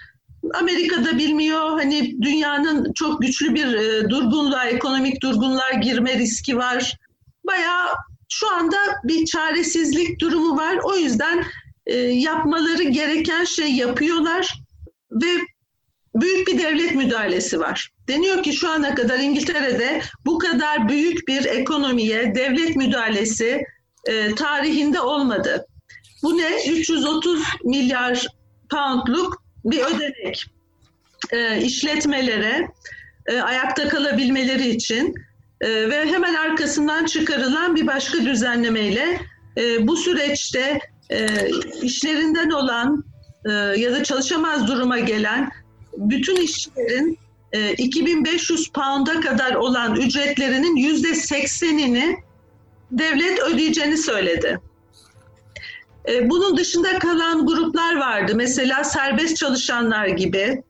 Amerika'da 0.54 1.18
bilmiyor. 1.18 1.70
Hani 1.70 2.22
dünyanın 2.22 2.92
çok 2.92 3.22
güçlü 3.22 3.54
bir 3.54 3.74
e, 3.74 4.10
durgunluğa, 4.10 4.66
ekonomik 4.66 5.22
durgunluğa 5.22 5.70
girme 5.82 6.18
riski 6.18 6.56
var 6.56 6.96
bayağı 7.46 7.88
şu 8.28 8.54
anda 8.54 8.76
bir 9.04 9.26
çaresizlik 9.26 10.20
durumu 10.20 10.56
var. 10.56 10.78
O 10.84 10.96
yüzden 10.96 11.44
e, 11.86 11.96
yapmaları 11.96 12.82
gereken 12.82 13.44
şey 13.44 13.72
yapıyorlar 13.72 14.54
ve 15.10 15.26
büyük 16.14 16.48
bir 16.48 16.58
devlet 16.58 16.94
müdahalesi 16.94 17.60
var. 17.60 17.90
Deniyor 18.08 18.42
ki 18.42 18.52
şu 18.52 18.70
ana 18.70 18.94
kadar 18.94 19.18
İngiltere'de 19.18 20.02
bu 20.26 20.38
kadar 20.38 20.88
büyük 20.88 21.28
bir 21.28 21.44
ekonomiye 21.44 22.34
devlet 22.34 22.76
müdahalesi 22.76 23.64
e, 24.08 24.34
tarihinde 24.34 25.00
olmadı. 25.00 25.66
Bu 26.22 26.38
ne? 26.38 26.70
330 26.70 27.42
milyar 27.64 28.26
poundluk 28.70 29.42
bir 29.64 29.80
ödenek 29.80 30.46
e, 31.30 31.62
işletmelere 31.62 32.68
e, 33.26 33.40
ayakta 33.40 33.88
kalabilmeleri 33.88 34.68
için 34.68 35.14
e, 35.64 35.90
ve 35.90 36.06
hemen 36.06 36.34
arkasından 36.34 37.04
çıkarılan 37.04 37.76
bir 37.76 37.86
başka 37.86 38.18
düzenlemeyle 38.18 39.20
e, 39.56 39.86
bu 39.86 39.96
süreçte 39.96 40.78
e, 41.10 41.26
işlerinden 41.82 42.50
olan 42.50 43.04
e, 43.44 43.50
ya 43.52 43.92
da 43.92 44.04
çalışamaz 44.04 44.68
duruma 44.68 44.98
gelen 44.98 45.50
bütün 45.96 46.36
işçilerin 46.36 47.18
e, 47.52 47.72
2500 47.72 48.68
pound'a 48.68 49.20
kadar 49.20 49.54
olan 49.54 49.96
ücretlerinin 49.96 50.76
yüzde 50.76 51.14
seksenini 51.14 52.16
devlet 52.90 53.40
ödeyeceğini 53.40 53.98
söyledi. 53.98 54.60
Bunun 56.24 56.56
dışında 56.56 56.98
kalan 56.98 57.46
gruplar 57.46 57.96
vardı. 57.96 58.32
Mesela 58.34 58.84
serbest 58.84 59.36
çalışanlar 59.36 60.06
gibi, 60.06 60.62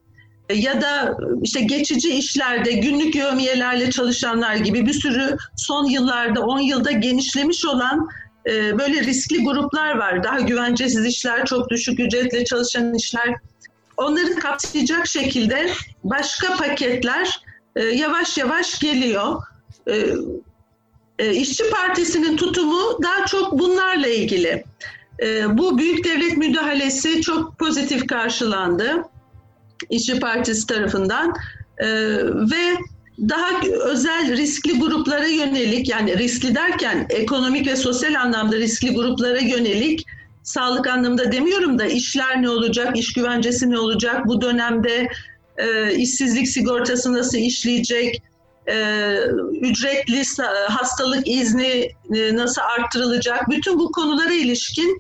ya 0.55 0.81
da 0.81 1.17
işte 1.43 1.61
geçici 1.61 2.11
işlerde 2.11 2.73
günlük 2.73 3.15
yövmiyelerle 3.15 3.91
çalışanlar 3.91 4.55
gibi 4.55 4.87
bir 4.87 4.93
sürü 4.93 5.37
son 5.57 5.85
yıllarda 5.85 6.41
10 6.41 6.59
yılda 6.59 6.93
genişlemiş 6.93 7.65
olan 7.65 8.09
e, 8.47 8.79
böyle 8.79 9.01
riskli 9.01 9.45
gruplar 9.45 9.97
var. 9.97 10.25
Daha 10.25 10.41
güvencesiz 10.41 11.07
işler, 11.07 11.45
çok 11.45 11.71
düşük 11.71 12.01
ücretle 12.01 12.45
çalışan 12.45 12.95
işler. 12.95 13.35
Onları 13.97 14.35
kapsayacak 14.35 15.07
şekilde 15.07 15.71
başka 16.05 16.57
paketler 16.57 17.41
e, 17.77 17.85
yavaş 17.85 18.39
yavaş 18.39 18.79
geliyor. 18.79 19.43
E, 19.89 20.07
e, 21.19 21.35
İşçi 21.35 21.71
Partisi'nin 21.71 22.37
tutumu 22.37 23.03
daha 23.03 23.27
çok 23.27 23.59
bunlarla 23.59 24.09
ilgili. 24.09 24.65
E, 25.23 25.59
bu 25.59 25.79
büyük 25.79 26.05
devlet 26.05 26.37
müdahalesi 26.37 27.21
çok 27.21 27.59
pozitif 27.59 28.07
karşılandı. 28.07 29.05
İşçi 29.91 30.21
Partisi 30.21 30.67
tarafından 30.67 31.35
e, 31.79 31.89
ve 32.27 32.79
daha 33.19 33.61
özel 33.85 34.37
riskli 34.37 34.79
gruplara 34.79 35.27
yönelik 35.27 35.89
yani 35.89 36.19
riskli 36.19 36.55
derken 36.55 37.07
ekonomik 37.11 37.67
ve 37.67 37.77
sosyal 37.77 38.15
anlamda 38.15 38.57
riskli 38.57 38.95
gruplara 38.95 39.39
yönelik 39.39 40.07
sağlık 40.43 40.87
anlamında 40.87 41.33
demiyorum 41.33 41.79
da 41.79 41.87
işler 41.87 42.43
ne 42.43 42.51
olacak, 42.51 42.99
iş 42.99 43.13
güvencesi 43.13 43.71
ne 43.71 43.79
olacak, 43.79 44.27
bu 44.27 44.41
dönemde 44.41 45.09
e, 45.57 45.95
işsizlik 45.95 46.49
sigortası 46.49 47.13
nasıl 47.13 47.39
işleyecek, 47.39 48.23
e, 48.67 49.17
ücretli 49.61 50.23
hastalık 50.69 51.29
izni 51.29 51.89
e, 52.15 52.37
nasıl 52.37 52.63
arttırılacak, 52.63 53.51
bütün 53.51 53.79
bu 53.79 53.93
konulara 53.93 54.33
ilişkin 54.33 54.99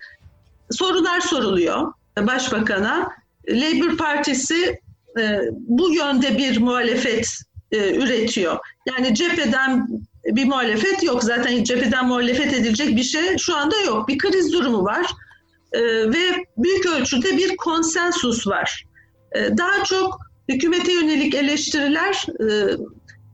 sorular 0.70 1.20
soruluyor 1.20 1.92
Başbakan'a 2.18 3.08
Labour 3.48 3.96
Partisi 3.96 4.78
e, 5.20 5.38
bu 5.52 5.94
yönde 5.94 6.38
bir 6.38 6.60
muhalefet 6.60 7.28
e, 7.72 7.94
üretiyor. 7.96 8.58
Yani 8.86 9.14
cepheden 9.14 9.88
bir 10.24 10.44
muhalefet 10.44 11.02
yok. 11.02 11.24
Zaten 11.24 11.64
cepheden 11.64 12.06
muhalefet 12.06 12.52
edilecek 12.52 12.96
bir 12.96 13.02
şey 13.02 13.38
şu 13.38 13.56
anda 13.56 13.80
yok. 13.80 14.08
Bir 14.08 14.18
kriz 14.18 14.52
durumu 14.52 14.84
var 14.84 15.06
e, 15.72 15.80
ve 16.12 16.44
büyük 16.56 16.86
ölçüde 16.86 17.36
bir 17.36 17.56
konsensus 17.56 18.46
var. 18.46 18.84
E, 19.32 19.58
daha 19.58 19.84
çok 19.84 20.20
hükümete 20.48 20.92
yönelik 20.92 21.34
eleştiriler 21.34 22.26
e, 22.40 22.76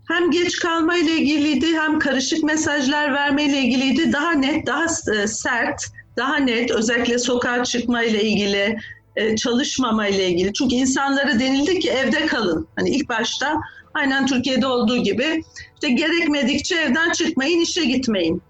hem 0.08 0.30
geç 0.30 0.58
kalma 0.58 0.96
ile 0.96 1.12
ilgiliydi 1.12 1.66
hem 1.78 1.98
karışık 1.98 2.44
mesajlar 2.44 3.14
verme 3.14 3.44
ile 3.44 3.58
ilgiliydi. 3.58 4.12
Daha 4.12 4.32
net, 4.32 4.66
daha 4.66 4.84
e, 4.84 5.26
sert, 5.26 5.84
daha 6.16 6.36
net 6.36 6.70
özellikle 6.70 7.18
sokağa 7.18 7.64
çıkma 7.64 8.02
ile 8.02 8.22
ilgili 8.24 8.78
e, 9.20 9.36
çalışmama 9.36 10.06
ile 10.06 10.28
ilgili. 10.28 10.52
Çünkü 10.52 10.74
insanlara 10.74 11.40
denildi 11.40 11.78
ki 11.78 11.90
evde 11.90 12.26
kalın. 12.26 12.68
Hani 12.76 12.90
ilk 12.90 13.08
başta 13.08 13.60
aynen 13.94 14.26
Türkiye'de 14.26 14.66
olduğu 14.66 14.96
gibi 14.96 15.44
işte 15.74 15.90
gerekmedikçe 15.94 16.76
evden 16.76 17.12
çıkmayın, 17.12 17.60
işe 17.60 17.84
gitmeyin. 17.84 18.42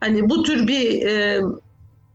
Hani 0.00 0.28
bu 0.30 0.42
tür 0.42 0.68
bir 0.68 1.06
e, 1.06 1.40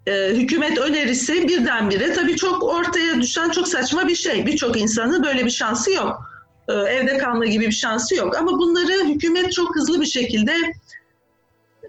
e, 0.07 0.29
hükümet 0.29 0.77
önerisi 0.77 1.47
birdenbire 1.47 2.13
tabii 2.13 2.35
çok 2.35 2.63
ortaya 2.63 3.21
düşen 3.21 3.49
çok 3.49 3.67
saçma 3.67 4.07
bir 4.07 4.15
şey. 4.15 4.45
Birçok 4.45 4.77
insanın 4.77 5.23
böyle 5.23 5.45
bir 5.45 5.49
şansı 5.49 5.91
yok. 5.91 6.29
e, 6.67 6.73
evde 6.73 7.17
kalma 7.17 7.45
gibi 7.45 7.67
bir 7.67 7.71
şansı 7.71 8.15
yok. 8.15 8.37
Ama 8.37 8.51
bunları 8.51 9.07
hükümet 9.07 9.51
çok 9.51 9.75
hızlı 9.75 10.01
bir 10.01 10.05
şekilde 10.05 10.53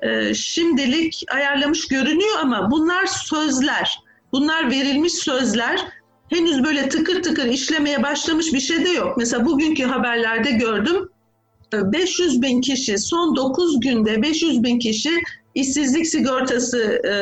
e, 0.03 0.35
şimdilik 0.35 1.25
ayarlamış 1.35 1.89
görünüyor 1.89 2.39
ama 2.41 2.71
bunlar 2.71 3.07
sözler. 3.07 4.01
Bunlar 4.33 4.71
verilmiş 4.71 5.13
sözler. 5.13 5.81
Henüz 6.31 6.65
böyle 6.65 6.89
tıkır 6.89 7.23
tıkır 7.23 7.47
işlemeye 7.47 8.03
başlamış 8.03 8.53
bir 8.53 8.61
şey 8.61 8.85
de 8.85 8.89
yok. 8.89 9.17
Mesela 9.17 9.47
bugünkü 9.47 9.85
haberlerde 9.85 10.51
gördüm. 10.51 11.09
500 11.73 12.43
bin 12.43 12.61
kişi 12.61 12.99
son 12.99 13.37
9 13.37 13.81
günde 13.81 14.23
500 14.23 14.63
bin 14.63 14.79
kişi 14.79 15.11
işsizlik 15.55 16.07
sigortası 16.07 16.79
e, 16.83 17.13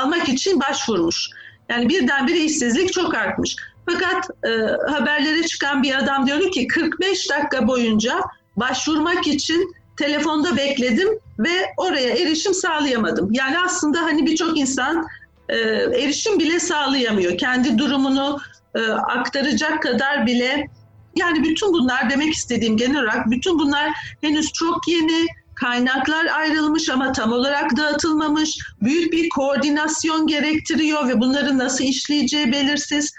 almak 0.00 0.28
için 0.28 0.60
başvurmuş. 0.60 1.30
Yani 1.68 1.88
birdenbire 1.88 2.38
işsizlik 2.38 2.92
çok 2.92 3.14
artmış. 3.14 3.56
Fakat 3.86 4.30
e, 4.44 4.50
haberlere 4.92 5.42
çıkan 5.42 5.82
bir 5.82 5.98
adam 5.98 6.26
diyor 6.26 6.52
ki 6.52 6.66
45 6.66 7.30
dakika 7.30 7.68
boyunca 7.68 8.20
başvurmak 8.56 9.26
için 9.26 9.74
telefonda 9.96 10.56
bekledim 10.56 11.08
ve 11.38 11.72
oraya 11.76 12.10
erişim 12.10 12.54
sağlayamadım. 12.54 13.28
Yani 13.32 13.56
aslında 13.58 14.02
hani 14.02 14.26
birçok 14.26 14.58
insan 14.58 15.06
e, 15.48 15.56
erişim 16.02 16.38
bile 16.38 16.60
sağlayamıyor. 16.60 17.38
Kendi 17.38 17.78
durumunu 17.78 18.40
e, 18.74 18.80
aktaracak 18.90 19.82
kadar 19.82 20.26
bile 20.26 20.68
yani 21.16 21.44
bütün 21.44 21.72
bunlar 21.72 22.10
demek 22.10 22.34
istediğim 22.34 22.76
genel 22.76 23.02
olarak 23.02 23.30
bütün 23.30 23.58
bunlar 23.58 23.90
henüz 24.20 24.52
çok 24.52 24.88
yeni 24.88 25.26
kaynaklar 25.54 26.26
ayrılmış 26.26 26.88
ama 26.88 27.12
tam 27.12 27.32
olarak 27.32 27.76
dağıtılmamış. 27.76 28.58
Büyük 28.82 29.12
bir 29.12 29.28
koordinasyon 29.28 30.26
gerektiriyor 30.26 31.08
ve 31.08 31.20
bunları 31.20 31.58
nasıl 31.58 31.84
işleyeceği 31.84 32.52
belirsiz 32.52 33.12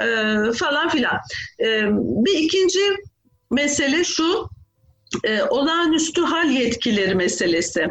e, 0.00 0.06
falan 0.52 0.88
filan. 0.88 1.16
E, 1.60 1.66
bir 1.94 2.38
ikinci 2.38 2.80
mesele 3.50 4.04
şu, 4.04 4.48
e, 5.24 5.42
olağanüstü 5.42 6.22
hal 6.22 6.50
yetkileri 6.50 7.14
meselesi. 7.14 7.88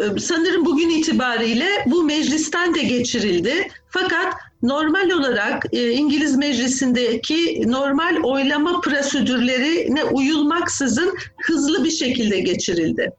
E, 0.00 0.20
sanırım 0.20 0.64
bugün 0.64 0.88
itibariyle 0.88 1.68
bu 1.86 2.02
meclisten 2.02 2.74
de 2.74 2.82
geçirildi. 2.82 3.68
Fakat 3.88 4.34
normal 4.62 5.10
olarak 5.10 5.64
e, 5.72 5.90
İngiliz 5.90 6.36
Meclisi'ndeki 6.36 7.62
normal 7.66 8.16
oylama 8.22 8.80
prosedürlerine 8.80 10.04
uyulmaksızın 10.04 11.14
hızlı 11.42 11.84
bir 11.84 11.90
şekilde 11.90 12.40
geçirildi. 12.40 13.10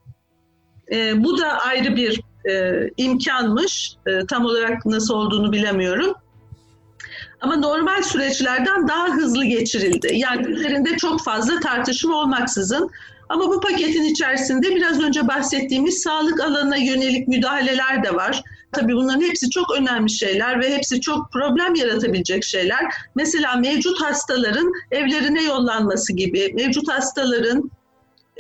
E, 0.92 1.24
bu 1.24 1.38
da 1.38 1.48
ayrı 1.48 1.96
bir 1.96 2.22
e, 2.50 2.90
imkanmış. 2.98 3.96
E, 4.08 4.26
tam 4.26 4.46
olarak 4.46 4.86
nasıl 4.86 5.14
olduğunu 5.14 5.52
bilemiyorum. 5.52 6.14
Ama 7.42 7.56
normal 7.56 8.04
süreçlerden 8.04 8.88
daha 8.88 9.08
hızlı 9.08 9.46
geçirildi. 9.46 10.08
Yani 10.14 10.48
üzerinde 10.48 10.98
çok 10.98 11.24
fazla 11.24 11.60
tartışma 11.60 12.16
olmaksızın. 12.16 12.90
Ama 13.34 13.50
bu 13.50 13.60
paketin 13.60 14.04
içerisinde 14.04 14.76
biraz 14.76 15.02
önce 15.02 15.28
bahsettiğimiz 15.28 16.02
sağlık 16.02 16.42
alanına 16.42 16.78
yönelik 16.78 17.28
müdahaleler 17.28 18.04
de 18.04 18.16
var. 18.16 18.44
Tabii 18.72 18.94
bunların 18.94 19.22
hepsi 19.22 19.50
çok 19.50 19.78
önemli 19.78 20.10
şeyler 20.10 20.60
ve 20.60 20.76
hepsi 20.76 21.02
çok 21.02 21.32
problem 21.32 21.76
yaratabilecek 21.76 22.44
şeyler. 22.44 22.94
Mesela 23.16 23.56
mevcut 23.56 24.02
hastaların 24.02 24.72
evlerine 24.92 25.44
yollanması 25.44 26.14
gibi, 26.14 26.54
mevcut 26.54 26.92
hastaların 26.92 27.72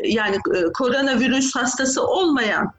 yani 0.04 0.36
e, 0.36 0.64
koronavirüs 0.74 1.56
hastası 1.56 2.08
olmayan 2.08 2.74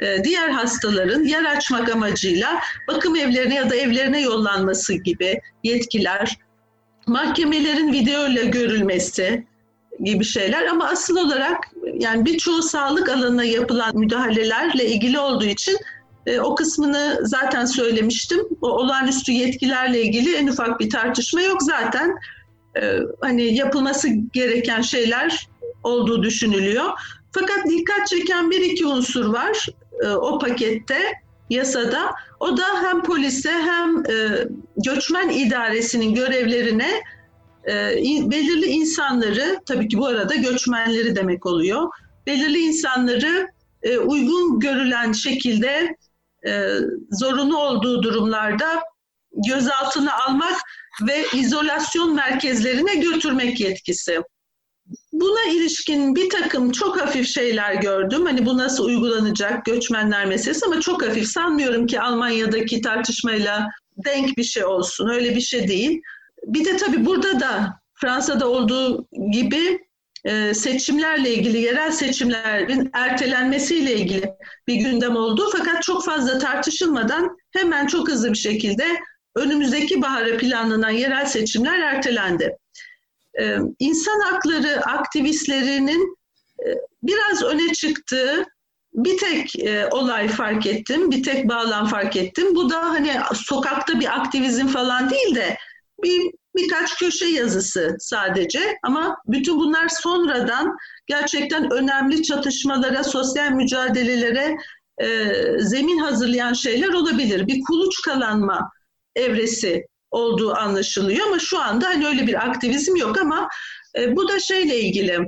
e, 0.00 0.24
diğer 0.24 0.48
hastaların 0.48 1.24
yer 1.24 1.44
açmak 1.44 1.88
amacıyla 1.88 2.60
bakım 2.88 3.16
evlerine 3.16 3.54
ya 3.54 3.70
da 3.70 3.76
evlerine 3.76 4.20
yollanması 4.20 4.94
gibi 4.94 5.40
yetkiler, 5.64 6.38
mahkemelerin 7.06 7.92
video 7.92 8.26
ile 8.26 8.44
görülmesi 8.44 9.46
gibi 10.04 10.24
şeyler 10.24 10.66
ama 10.66 10.84
asıl 10.84 11.16
olarak 11.16 11.56
yani 11.94 12.24
birçoğu 12.24 12.62
sağlık 12.62 13.08
alanına 13.08 13.44
yapılan 13.44 13.96
müdahalelerle 13.96 14.86
ilgili 14.86 15.18
olduğu 15.18 15.44
için 15.44 15.76
e, 16.26 16.40
o 16.40 16.54
kısmını 16.54 17.20
zaten 17.22 17.64
söylemiştim. 17.64 18.40
O 18.62 18.68
olağanüstü 18.68 19.32
yetkilerle 19.32 20.02
ilgili 20.02 20.36
en 20.36 20.46
ufak 20.46 20.80
bir 20.80 20.90
tartışma 20.90 21.40
yok 21.40 21.62
zaten. 21.62 22.16
E, 22.80 22.98
hani 23.20 23.54
yapılması 23.54 24.08
gereken 24.32 24.80
şeyler 24.80 25.48
olduğu 25.82 26.22
düşünülüyor. 26.22 26.84
Fakat 27.32 27.66
dikkat 27.68 28.06
çeken 28.06 28.50
bir 28.50 28.60
iki 28.60 28.86
unsur 28.86 29.24
var 29.24 29.66
e, 30.04 30.08
o 30.08 30.38
pakette, 30.38 30.98
yasada. 31.50 32.14
O 32.40 32.56
da 32.56 32.64
hem 32.82 33.02
polise 33.02 33.52
hem 33.52 33.96
e, 33.98 34.44
göçmen 34.76 35.28
idaresinin 35.28 36.14
görevlerine 36.14 36.90
belirli 38.30 38.66
insanları, 38.66 39.60
tabii 39.66 39.88
ki 39.88 39.98
bu 39.98 40.06
arada 40.06 40.34
göçmenleri 40.34 41.16
demek 41.16 41.46
oluyor, 41.46 41.88
belirli 42.26 42.58
insanları 42.58 43.48
e, 43.82 43.98
uygun 43.98 44.60
görülen 44.60 45.12
şekilde 45.12 45.96
e, 46.46 46.74
zorunlu 47.10 47.58
olduğu 47.58 48.02
durumlarda 48.02 48.82
gözaltına 49.48 50.18
almak 50.26 50.56
ve 51.06 51.24
izolasyon 51.34 52.14
merkezlerine 52.14 52.94
götürmek 52.94 53.60
yetkisi. 53.60 54.22
Buna 55.12 55.52
ilişkin 55.52 56.14
bir 56.14 56.30
takım 56.30 56.72
çok 56.72 57.00
hafif 57.00 57.28
şeyler 57.28 57.74
gördüm. 57.74 58.26
Hani 58.26 58.46
bu 58.46 58.58
nasıl 58.58 58.84
uygulanacak 58.84 59.64
göçmenler 59.64 60.26
meselesi 60.26 60.66
ama 60.66 60.80
çok 60.80 61.06
hafif. 61.06 61.28
Sanmıyorum 61.28 61.86
ki 61.86 62.00
Almanya'daki 62.00 62.80
tartışmayla 62.80 63.68
denk 64.04 64.36
bir 64.36 64.44
şey 64.44 64.64
olsun. 64.64 65.08
Öyle 65.08 65.36
bir 65.36 65.40
şey 65.40 65.68
değil. 65.68 66.02
Bir 66.44 66.64
de 66.64 66.76
tabii 66.76 67.06
burada 67.06 67.40
da 67.40 67.80
Fransa'da 67.94 68.48
olduğu 68.48 69.08
gibi 69.32 69.88
e, 70.24 70.54
seçimlerle 70.54 71.34
ilgili, 71.34 71.58
yerel 71.58 71.92
seçimlerin 71.92 72.90
ertelenmesiyle 72.92 73.94
ilgili 73.94 74.34
bir 74.66 74.74
gündem 74.74 75.16
oldu. 75.16 75.48
Fakat 75.56 75.82
çok 75.82 76.04
fazla 76.04 76.38
tartışılmadan 76.38 77.36
hemen 77.50 77.86
çok 77.86 78.08
hızlı 78.10 78.32
bir 78.32 78.38
şekilde 78.38 78.84
önümüzdeki 79.36 80.02
bahara 80.02 80.36
planlanan 80.36 80.90
yerel 80.90 81.26
seçimler 81.26 81.78
ertelendi. 81.78 82.56
Ee, 83.40 83.56
insan 83.78 84.20
hakları 84.20 84.80
aktivistlerinin 84.86 86.16
e, 86.66 86.68
biraz 87.02 87.42
öne 87.42 87.72
çıktığı 87.72 88.44
bir 88.94 89.18
tek 89.18 89.58
e, 89.58 89.88
olay 89.90 90.28
fark 90.28 90.66
ettim, 90.66 91.10
bir 91.10 91.22
tek 91.22 91.48
bağlam 91.48 91.86
fark 91.86 92.16
ettim. 92.16 92.54
Bu 92.54 92.70
da 92.70 92.80
hani 92.80 93.12
sokakta 93.34 94.00
bir 94.00 94.20
aktivizm 94.20 94.66
falan 94.66 95.10
değil 95.10 95.34
de 95.34 95.56
bir 96.02 96.30
birkaç 96.56 96.98
köşe 96.98 97.26
yazısı 97.26 97.96
sadece 97.98 98.78
ama 98.82 99.16
bütün 99.26 99.56
bunlar 99.56 99.88
sonradan 99.88 100.76
gerçekten 101.06 101.72
önemli 101.72 102.22
çatışmalara, 102.22 103.04
sosyal 103.04 103.50
mücadelelere 103.50 104.56
e, 104.98 105.08
zemin 105.58 105.98
hazırlayan 105.98 106.52
şeyler 106.52 106.88
olabilir. 106.88 107.46
Bir 107.46 107.62
kuluçkalanma 107.62 108.70
evresi 109.16 109.86
olduğu 110.10 110.54
anlaşılıyor 110.54 111.26
ama 111.26 111.38
şu 111.38 111.58
anda 111.58 111.86
hani 111.86 112.06
öyle 112.06 112.26
bir 112.26 112.46
aktivizm 112.46 112.96
yok 112.96 113.18
ama 113.18 113.48
e, 113.98 114.16
bu 114.16 114.28
da 114.28 114.40
şeyle 114.40 114.80
ilgili 114.80 115.18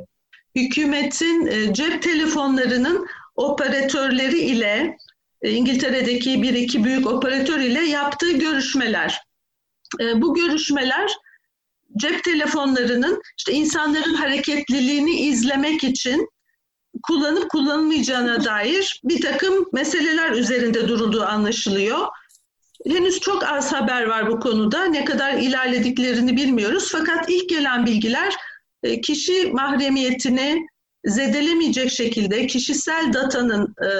hükümetin 0.56 1.46
e, 1.46 1.74
cep 1.74 2.02
telefonlarının 2.02 3.06
operatörleri 3.34 4.38
ile 4.38 4.96
e, 5.42 5.50
İngiltere'deki 5.50 6.42
bir 6.42 6.54
iki 6.54 6.84
büyük 6.84 7.06
operatör 7.06 7.60
ile 7.60 7.80
yaptığı 7.80 8.32
görüşmeler. 8.32 9.29
E, 10.00 10.22
bu 10.22 10.34
görüşmeler 10.34 11.12
cep 11.96 12.24
telefonlarının 12.24 13.22
işte 13.38 13.52
insanların 13.52 14.14
hareketliliğini 14.14 15.20
izlemek 15.20 15.84
için 15.84 16.28
kullanıp 17.02 17.50
kullanılmayacağına 17.50 18.44
dair 18.44 19.00
bir 19.04 19.20
takım 19.20 19.66
meseleler 19.72 20.30
üzerinde 20.30 20.88
durulduğu 20.88 21.22
anlaşılıyor. 21.22 22.06
Henüz 22.86 23.20
çok 23.20 23.44
az 23.44 23.72
haber 23.72 24.06
var 24.06 24.30
bu 24.30 24.40
konuda. 24.40 24.84
Ne 24.84 25.04
kadar 25.04 25.32
ilerlediklerini 25.32 26.36
bilmiyoruz. 26.36 26.88
Fakat 26.92 27.30
ilk 27.30 27.48
gelen 27.48 27.86
bilgiler 27.86 28.34
e, 28.82 29.00
kişi 29.00 29.50
mahremiyetini 29.52 30.66
zedelemeyecek 31.04 31.90
şekilde 31.90 32.46
kişisel 32.46 33.12
datanın 33.12 33.74
e, 33.84 33.90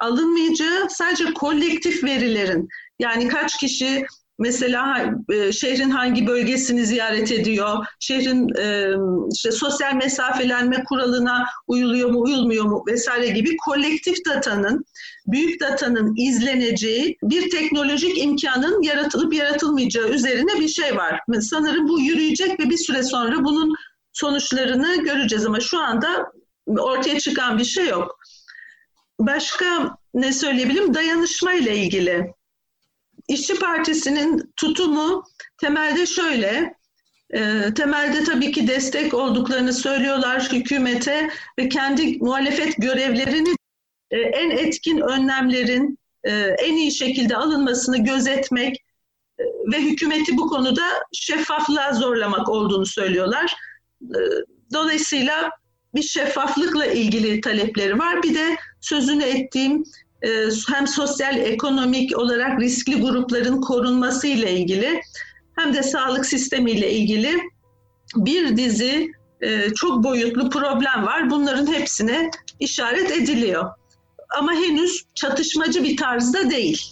alınmayacağı, 0.00 0.90
sadece 0.90 1.24
kolektif 1.34 2.04
verilerin 2.04 2.68
yani 2.98 3.28
kaç 3.28 3.56
kişi 3.56 4.06
Mesela 4.38 5.14
e, 5.32 5.52
şehrin 5.52 5.90
hangi 5.90 6.26
bölgesini 6.26 6.86
ziyaret 6.86 7.32
ediyor, 7.32 7.86
şehrin 8.00 8.48
e, 8.58 8.94
işte 9.32 9.50
sosyal 9.50 9.94
mesafelenme 9.94 10.84
kuralına 10.84 11.46
uyuluyor 11.66 12.10
mu, 12.10 12.20
uyulmuyor 12.20 12.64
mu 12.64 12.84
vesaire 12.86 13.28
gibi 13.28 13.56
kolektif 13.56 14.24
datanın, 14.26 14.84
büyük 15.26 15.60
datanın 15.60 16.16
izleneceği 16.16 17.16
bir 17.22 17.50
teknolojik 17.50 18.18
imkanın 18.18 18.82
yaratılıp 18.82 19.34
yaratılmayacağı 19.34 20.08
üzerine 20.08 20.60
bir 20.60 20.68
şey 20.68 20.96
var. 20.96 21.20
Sanırım 21.40 21.88
bu 21.88 22.00
yürüyecek 22.00 22.60
ve 22.60 22.70
bir 22.70 22.78
süre 22.78 23.02
sonra 23.02 23.44
bunun 23.44 23.74
sonuçlarını 24.12 25.02
göreceğiz 25.04 25.46
ama 25.46 25.60
şu 25.60 25.78
anda 25.78 26.32
ortaya 26.66 27.20
çıkan 27.20 27.58
bir 27.58 27.64
şey 27.64 27.88
yok. 27.88 28.18
Başka 29.20 29.96
ne 30.14 30.32
söyleyebilirim? 30.32 30.94
Dayanışma 30.94 31.52
ile 31.52 31.76
ilgili. 31.76 32.37
İşçi 33.28 33.58
Partisi'nin 33.58 34.52
tutumu 34.56 35.24
temelde 35.60 36.06
şöyle, 36.06 36.78
E, 37.34 37.74
temelde 37.74 38.24
tabii 38.24 38.52
ki 38.52 38.68
destek 38.68 39.14
olduklarını 39.14 39.72
söylüyorlar 39.72 40.48
hükümete 40.52 41.30
ve 41.58 41.68
kendi 41.68 42.18
muhalefet 42.18 42.76
görevlerini 42.76 43.54
e, 44.10 44.18
en 44.18 44.50
etkin 44.50 45.00
önlemlerin 45.00 45.98
e, 46.24 46.32
en 46.38 46.76
iyi 46.76 46.92
şekilde 46.92 47.36
alınmasını 47.36 48.04
gözetmek 48.04 48.76
e, 49.38 49.44
ve 49.72 49.80
hükümeti 49.80 50.36
bu 50.36 50.48
konuda 50.48 50.82
şeffaflığa 51.12 51.92
zorlamak 51.92 52.48
olduğunu 52.48 52.86
söylüyorlar. 52.86 53.54
E, 54.02 54.18
dolayısıyla 54.72 55.50
bir 55.94 56.02
şeffaflıkla 56.02 56.86
ilgili 56.86 57.40
talepleri 57.40 57.98
var. 57.98 58.22
Bir 58.22 58.34
de 58.34 58.56
sözünü 58.80 59.24
ettiğim 59.24 59.84
hem 60.68 60.86
sosyal 60.86 61.38
ekonomik 61.38 62.18
olarak 62.18 62.60
riskli 62.60 63.00
grupların 63.00 63.60
korunması 63.60 64.26
ile 64.26 64.52
ilgili 64.52 65.00
hem 65.56 65.74
de 65.74 65.82
sağlık 65.82 66.26
sistemiyle 66.26 66.92
ilgili 66.92 67.38
bir 68.16 68.56
dizi 68.56 69.12
e, 69.40 69.70
çok 69.74 70.04
boyutlu 70.04 70.50
problem 70.50 71.06
var. 71.06 71.30
Bunların 71.30 71.72
hepsine 71.72 72.30
işaret 72.60 73.10
ediliyor. 73.10 73.70
Ama 74.38 74.52
henüz 74.52 75.04
çatışmacı 75.14 75.84
bir 75.84 75.96
tarzda 75.96 76.50
değil. 76.50 76.82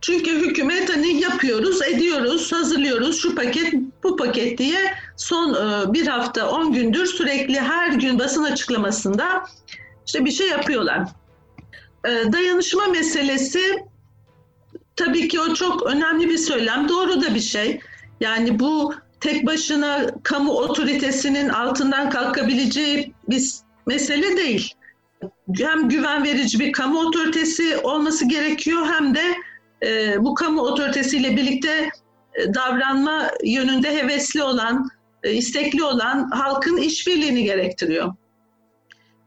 Çünkü 0.00 0.30
hükümet 0.30 0.96
hani 0.96 1.20
yapıyoruz, 1.20 1.82
ediyoruz, 1.82 2.52
hazırlıyoruz 2.52 3.22
şu 3.22 3.34
paket, 3.34 3.74
bu 4.02 4.16
paket 4.16 4.58
diye 4.58 4.94
son 5.16 5.54
e, 5.54 5.92
bir 5.92 6.06
hafta, 6.06 6.50
on 6.50 6.72
gündür 6.72 7.06
sürekli 7.06 7.60
her 7.60 7.92
gün 7.92 8.18
basın 8.18 8.44
açıklamasında 8.44 9.44
işte 10.06 10.24
bir 10.24 10.30
şey 10.30 10.48
yapıyorlar. 10.48 11.08
E, 12.04 12.32
dayanışma 12.32 12.86
meselesi 12.86 13.84
tabii 14.96 15.28
ki 15.28 15.40
o 15.40 15.54
çok 15.54 15.86
önemli 15.86 16.28
bir 16.28 16.38
söylem, 16.38 16.88
doğru 16.88 17.22
da 17.22 17.34
bir 17.34 17.40
şey. 17.40 17.80
Yani 18.20 18.58
bu 18.58 18.94
tek 19.20 19.46
başına 19.46 20.06
kamu 20.22 20.52
otoritesinin 20.52 21.48
altından 21.48 22.10
kalkabileceği 22.10 23.14
bir 23.28 23.52
mesele 23.86 24.36
değil. 24.36 24.74
Hem 25.58 25.88
güven 25.88 26.24
verici 26.24 26.60
bir 26.60 26.72
kamu 26.72 27.00
otoritesi 27.00 27.76
olması 27.76 28.28
gerekiyor 28.28 28.86
hem 28.86 29.14
de 29.14 29.34
e, 29.86 30.16
bu 30.24 30.34
kamu 30.34 30.60
otoritesiyle 30.60 31.36
birlikte 31.36 31.90
e, 32.34 32.54
davranma 32.54 33.30
yönünde 33.44 33.96
hevesli 33.96 34.42
olan, 34.42 34.88
e, 35.22 35.32
istekli 35.32 35.84
olan 35.84 36.30
halkın 36.30 36.76
işbirliğini 36.76 37.44
gerektiriyor. 37.44 38.14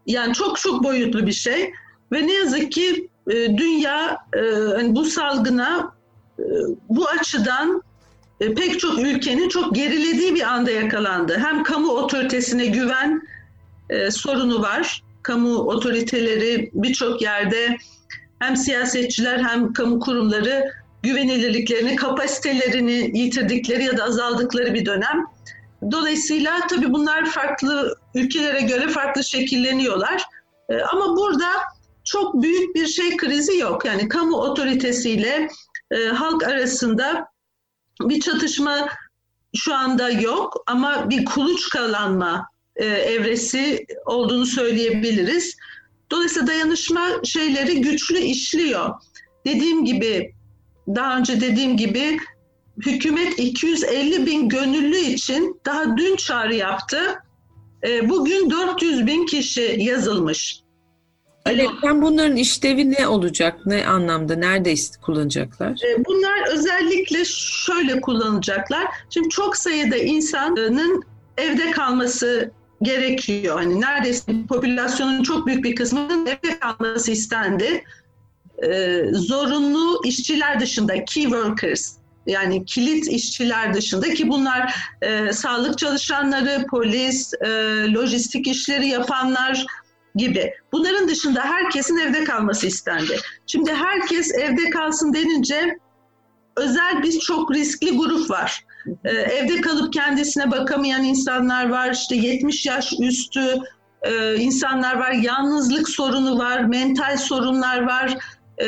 Yani 0.06 0.34
çok 0.34 0.58
çok 0.58 0.84
boyutlu 0.84 1.28
bir 1.28 1.32
şey 1.32 1.74
ve 2.12 2.28
ne 2.28 2.34
yazık 2.34 2.72
ki 2.72 3.10
e, 3.28 3.58
dünya 3.58 4.18
e, 4.34 4.42
hani 4.76 4.96
bu 4.96 5.06
salgına 5.06 5.92
e, 6.40 6.44
bu 6.90 7.08
açıdan 7.08 7.84
e, 8.40 8.54
pek 8.54 8.80
çok 8.80 9.00
ülkenin 9.00 9.50
çok 9.50 9.76
gerilediği 9.76 10.36
bir 10.36 10.42
anda 10.42 10.72
yakalandı. 10.72 11.38
Hem 11.38 11.64
kamu 11.64 11.92
otoritesine 11.92 12.66
güven 12.66 13.22
e, 13.90 14.12
sorunu 14.12 14.62
var. 14.62 15.04
Kamu 15.24 15.58
otoriteleri 15.58 16.72
birçok 16.74 17.22
yerde 17.22 17.78
hem 18.40 18.58
siyasetçiler 18.58 19.40
hem 19.40 19.74
kamu 19.74 20.00
kurumları 20.00 20.74
güvenilirliklerini, 21.04 21.96
kapasitelerini 21.96 23.20
yitirdikleri 23.20 23.84
ya 23.84 23.98
da 23.98 24.04
azaldıkları 24.04 24.74
bir 24.74 24.86
dönem. 24.86 25.26
Dolayısıyla 25.92 26.68
tabii 26.70 26.94
bunlar 26.94 27.26
farklı 27.26 27.96
ülkelere 28.16 28.62
göre 28.62 28.88
farklı 28.88 29.24
şekilleniyorlar. 29.24 30.24
E, 30.70 30.82
ama 30.82 31.18
burada 31.18 31.46
çok 32.04 32.42
büyük 32.42 32.76
bir 32.76 32.88
şey 32.88 33.18
krizi 33.18 33.58
yok. 33.58 33.86
Yani 33.86 34.08
kamu 34.08 34.36
otoritesiyle 34.38 35.48
e, 35.92 36.06
halk 36.06 36.44
arasında 36.44 37.28
bir 38.02 38.20
çatışma 38.20 38.90
şu 39.56 39.74
anda 39.74 40.10
yok 40.10 40.64
ama 40.68 41.10
bir 41.10 41.26
kuluçkalanma 41.26 42.48
e, 42.76 42.86
evresi 42.86 43.86
olduğunu 44.06 44.46
söyleyebiliriz. 44.46 45.58
Dolayısıyla 46.12 46.48
dayanışma 46.48 47.08
şeyleri 47.24 47.82
güçlü 47.82 48.18
işliyor. 48.18 48.90
Dediğim 49.46 49.86
gibi, 49.86 50.34
daha 50.88 51.18
önce 51.18 51.42
dediğim 51.42 51.78
gibi 51.78 52.18
hükümet 52.86 53.40
250 53.40 54.26
bin 54.26 54.50
gönüllü 54.50 54.98
için 54.98 55.62
daha 55.66 55.98
dün 55.98 56.16
çağrı 56.16 56.56
yaptı. 56.56 57.24
E, 57.84 58.10
bugün 58.10 58.50
400 58.50 59.08
bin 59.08 59.26
kişi 59.26 59.76
yazılmış. 59.80 60.63
Alevden 61.46 62.02
bunların 62.02 62.36
işlevi 62.36 62.92
ne 62.92 63.08
olacak? 63.08 63.66
Ne 63.66 63.88
anlamda? 63.88 64.36
Nerede 64.36 64.76
kullanacaklar? 65.02 65.72
E, 65.72 66.06
bunlar 66.06 66.54
özellikle 66.54 67.26
şöyle 67.66 68.02
kullanacaklar. 68.02 68.88
Şimdi 69.10 69.30
çok 69.30 69.58
sayıda 69.58 69.98
insanın 69.98 71.04
evde 71.38 71.72
kalması 71.72 72.52
gerekiyor. 72.82 73.56
Hani 73.56 73.82
neredeyse 73.82 74.32
popülasyonun 74.50 75.24
çok 75.24 75.48
büyük 75.48 75.64
bir 75.64 75.76
kısmının 75.76 76.26
evde 76.26 76.60
kalması 76.60 77.12
istendi. 77.12 77.84
Ee, 78.68 79.06
zorunlu 79.12 80.02
işçiler 80.06 80.60
dışında 80.60 81.06
key 81.06 81.24
workers 81.24 81.94
yani 82.28 82.66
kilit 82.66 83.08
işçiler 83.08 83.74
dışında 83.74 84.14
ki 84.14 84.30
bunlar 84.30 84.76
e, 85.02 85.34
sağlık 85.34 85.78
çalışanları, 85.78 86.66
polis, 86.70 87.34
e, 87.34 87.48
lojistik 87.94 88.48
işleri 88.48 88.88
yapanlar 88.88 89.66
gibi. 90.16 90.54
Bunların 90.72 91.08
dışında 91.08 91.42
herkesin 91.42 91.98
evde 91.98 92.24
kalması 92.24 92.68
istendi. 92.68 93.20
Şimdi 93.48 93.74
herkes 93.74 94.34
evde 94.34 94.70
kalsın 94.70 95.14
denince 95.14 95.78
özel 96.56 97.04
bir 97.04 97.20
çok 97.20 97.52
riskli 97.52 97.98
grup 97.98 98.30
var. 98.30 98.66
Ee, 99.06 99.10
evde 99.10 99.62
kalıp 99.62 99.94
kendisine 99.94 100.52
bakamayan 100.52 101.04
insanlar 101.04 101.70
var, 101.70 101.92
işte 101.92 102.16
70 102.16 102.66
yaş 102.66 102.94
üstü 103.00 103.60
e, 104.02 104.36
insanlar 104.36 104.96
var, 104.96 105.12
yalnızlık 105.12 105.90
sorunu 105.90 106.38
var, 106.38 106.60
mental 106.60 107.18
sorunlar 107.18 107.82
var, 107.82 108.18
e, 108.58 108.66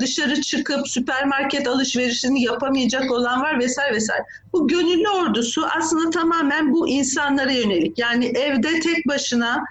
dışarı 0.00 0.40
çıkıp 0.40 0.88
süpermarket 0.88 1.68
alışverişini 1.68 2.42
yapamayacak 2.42 3.10
olan 3.10 3.42
var 3.42 3.58
vesaire 3.58 3.94
vesaire. 3.94 4.24
Bu 4.52 4.68
gönüllü 4.68 5.08
ordusu 5.08 5.66
aslında 5.78 6.10
tamamen 6.10 6.72
bu 6.72 6.88
insanlara 6.88 7.52
yönelik. 7.52 7.98
Yani 7.98 8.26
evde 8.26 8.80
tek 8.80 9.08
başına 9.08 9.64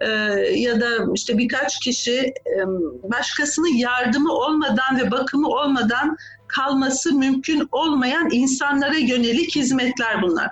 e, 0.00 0.08
ya 0.54 0.80
da 0.80 0.86
işte 1.14 1.38
birkaç 1.38 1.80
kişi 1.80 2.18
e, 2.18 2.58
başkasının 3.02 3.74
yardımı 3.76 4.32
olmadan 4.32 4.98
ve 4.98 5.10
bakımı 5.10 5.48
olmadan 5.48 6.16
kalması 6.48 7.14
mümkün 7.14 7.68
olmayan 7.72 8.28
insanlara 8.32 8.96
yönelik 8.96 9.56
hizmetler 9.56 10.22
bunlar. 10.22 10.50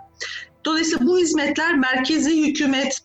Dolayısıyla 0.65 1.07
bu 1.07 1.19
hizmetler 1.19 1.75
merkezi 1.75 2.47
hükümet 2.47 3.01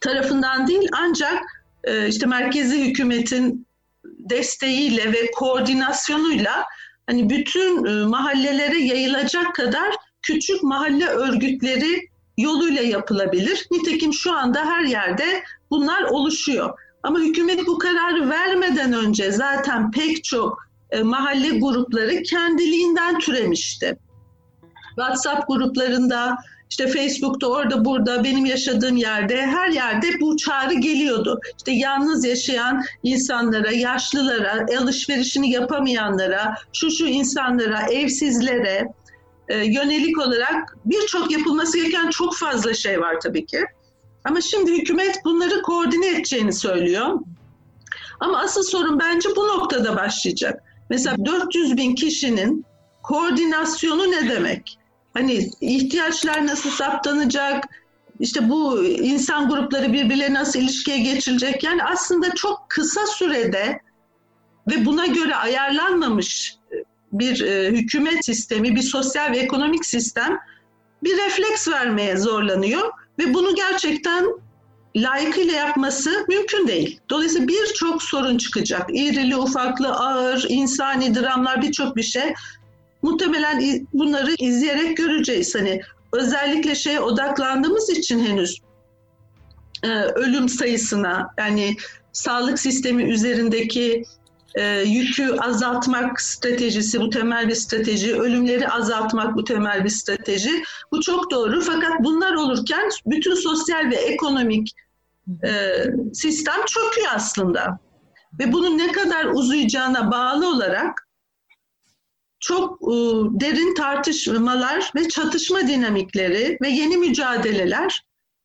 tarafından 0.00 0.66
değil 0.66 0.88
ancak 0.92 1.42
e, 1.84 2.08
işte 2.08 2.26
merkezi 2.26 2.84
hükümetin 2.84 3.66
desteğiyle 4.04 5.12
ve 5.12 5.30
koordinasyonuyla 5.30 6.64
hani 7.06 7.30
bütün 7.30 7.84
e, 7.84 8.06
mahallelere 8.06 8.78
yayılacak 8.78 9.54
kadar 9.54 9.94
küçük 10.22 10.62
mahalle 10.62 11.06
örgütleri 11.06 12.11
yoluyla 12.38 12.82
yapılabilir. 12.82 13.66
Nitekim 13.70 14.12
şu 14.12 14.32
anda 14.32 14.64
her 14.64 14.82
yerde 14.82 15.42
bunlar 15.70 16.02
oluşuyor. 16.02 16.78
Ama 17.02 17.18
hükümet 17.18 17.66
bu 17.66 17.78
kararı 17.78 18.30
vermeden 18.30 18.92
önce 18.92 19.32
zaten 19.32 19.90
pek 19.90 20.24
çok 20.24 20.58
e, 20.90 21.02
mahalle 21.02 21.58
grupları 21.58 22.22
kendiliğinden 22.22 23.18
türemişti. 23.18 23.98
WhatsApp 24.96 25.48
gruplarında, 25.48 26.36
işte 26.70 26.88
Facebook'ta, 26.88 27.46
orada 27.46 27.84
burada, 27.84 28.24
benim 28.24 28.46
yaşadığım 28.46 28.96
yerde, 28.96 29.46
her 29.46 29.68
yerde 29.68 30.06
bu 30.20 30.36
çağrı 30.36 30.74
geliyordu. 30.74 31.40
İşte 31.58 31.72
yalnız 31.72 32.24
yaşayan 32.24 32.82
insanlara, 33.02 33.70
yaşlılara, 33.70 34.66
alışverişini 34.80 35.50
yapamayanlara, 35.50 36.54
şu 36.72 36.90
şu 36.90 37.06
insanlara, 37.06 37.82
evsizlere 37.82 38.88
yönelik 39.56 40.18
olarak 40.18 40.76
birçok 40.84 41.30
yapılması 41.30 41.78
gereken 41.78 42.10
çok 42.10 42.36
fazla 42.36 42.74
şey 42.74 43.00
var 43.00 43.16
tabii 43.22 43.46
ki. 43.46 43.64
Ama 44.24 44.40
şimdi 44.40 44.72
hükümet 44.72 45.24
bunları 45.24 45.62
koordine 45.62 46.08
edeceğini 46.08 46.52
söylüyor. 46.52 47.18
Ama 48.20 48.38
asıl 48.38 48.62
sorun 48.62 49.00
bence 49.00 49.28
bu 49.36 49.48
noktada 49.48 49.96
başlayacak. 49.96 50.62
Mesela 50.90 51.16
400 51.24 51.76
bin 51.76 51.94
kişinin 51.94 52.64
koordinasyonu 53.02 54.10
ne 54.10 54.30
demek? 54.30 54.78
Hani 55.14 55.50
ihtiyaçlar 55.60 56.46
nasıl 56.46 56.70
saptanacak? 56.70 57.64
İşte 58.20 58.48
bu 58.48 58.84
insan 58.84 59.48
grupları 59.48 59.92
birbirlerine 59.92 60.38
nasıl 60.38 60.58
ilişkiye 60.60 60.98
geçilecek? 60.98 61.62
Yani 61.64 61.84
aslında 61.84 62.34
çok 62.34 62.66
kısa 62.68 63.06
sürede 63.06 63.80
ve 64.70 64.84
buna 64.84 65.06
göre 65.06 65.36
ayarlanmamış 65.36 66.56
bir 67.12 67.40
e, 67.40 67.70
hükümet 67.70 68.24
sistemi, 68.24 68.76
bir 68.76 68.82
sosyal 68.82 69.32
ve 69.32 69.38
ekonomik 69.38 69.86
sistem 69.86 70.38
bir 71.02 71.16
refleks 71.16 71.68
vermeye 71.68 72.16
zorlanıyor 72.16 72.90
ve 73.18 73.34
bunu 73.34 73.54
gerçekten 73.54 74.26
layıkıyla 74.96 75.52
yapması 75.52 76.26
mümkün 76.28 76.68
değil. 76.68 77.00
Dolayısıyla 77.10 77.48
birçok 77.48 78.02
sorun 78.02 78.38
çıkacak. 78.38 78.90
İrili, 78.90 79.36
ufaklı, 79.36 79.88
ağır, 79.88 80.46
insani 80.48 81.14
dramlar 81.14 81.62
birçok 81.62 81.96
bir 81.96 82.02
şey. 82.02 82.34
Muhtemelen 83.02 83.86
bunları 83.92 84.34
izleyerek 84.38 84.96
göreceğiz. 84.96 85.54
Hani 85.54 85.80
özellikle 86.12 86.74
şeye 86.74 87.00
odaklandığımız 87.00 87.90
için 87.90 88.26
henüz 88.26 88.58
e, 89.82 89.88
ölüm 89.88 90.48
sayısına 90.48 91.28
yani 91.38 91.76
sağlık 92.12 92.58
sistemi 92.58 93.02
üzerindeki 93.02 94.04
e, 94.54 94.80
yükü 94.80 95.36
azaltmak 95.38 96.20
stratejisi 96.20 97.00
bu 97.00 97.10
temel 97.10 97.48
bir 97.48 97.54
strateji, 97.54 98.16
ölümleri 98.16 98.68
azaltmak 98.68 99.36
bu 99.36 99.44
temel 99.44 99.84
bir 99.84 99.88
strateji. 99.88 100.62
Bu 100.92 101.00
çok 101.00 101.30
doğru 101.30 101.60
fakat 101.60 101.92
bunlar 102.00 102.34
olurken 102.34 102.88
bütün 103.06 103.34
sosyal 103.34 103.90
ve 103.90 103.96
ekonomik 103.96 104.72
e, 105.44 105.50
sistem 106.14 106.64
çöküyor 106.66 107.08
aslında. 107.14 107.78
Ve 108.38 108.52
bunun 108.52 108.78
ne 108.78 108.92
kadar 108.92 109.24
uzayacağına 109.24 110.10
bağlı 110.10 110.48
olarak 110.48 111.08
çok 112.40 112.82
e, 112.82 112.94
derin 113.40 113.74
tartışmalar 113.74 114.92
ve 114.96 115.08
çatışma 115.08 115.60
dinamikleri 115.68 116.58
ve 116.62 116.68
yeni 116.68 116.96
mücadeleler 116.96 118.04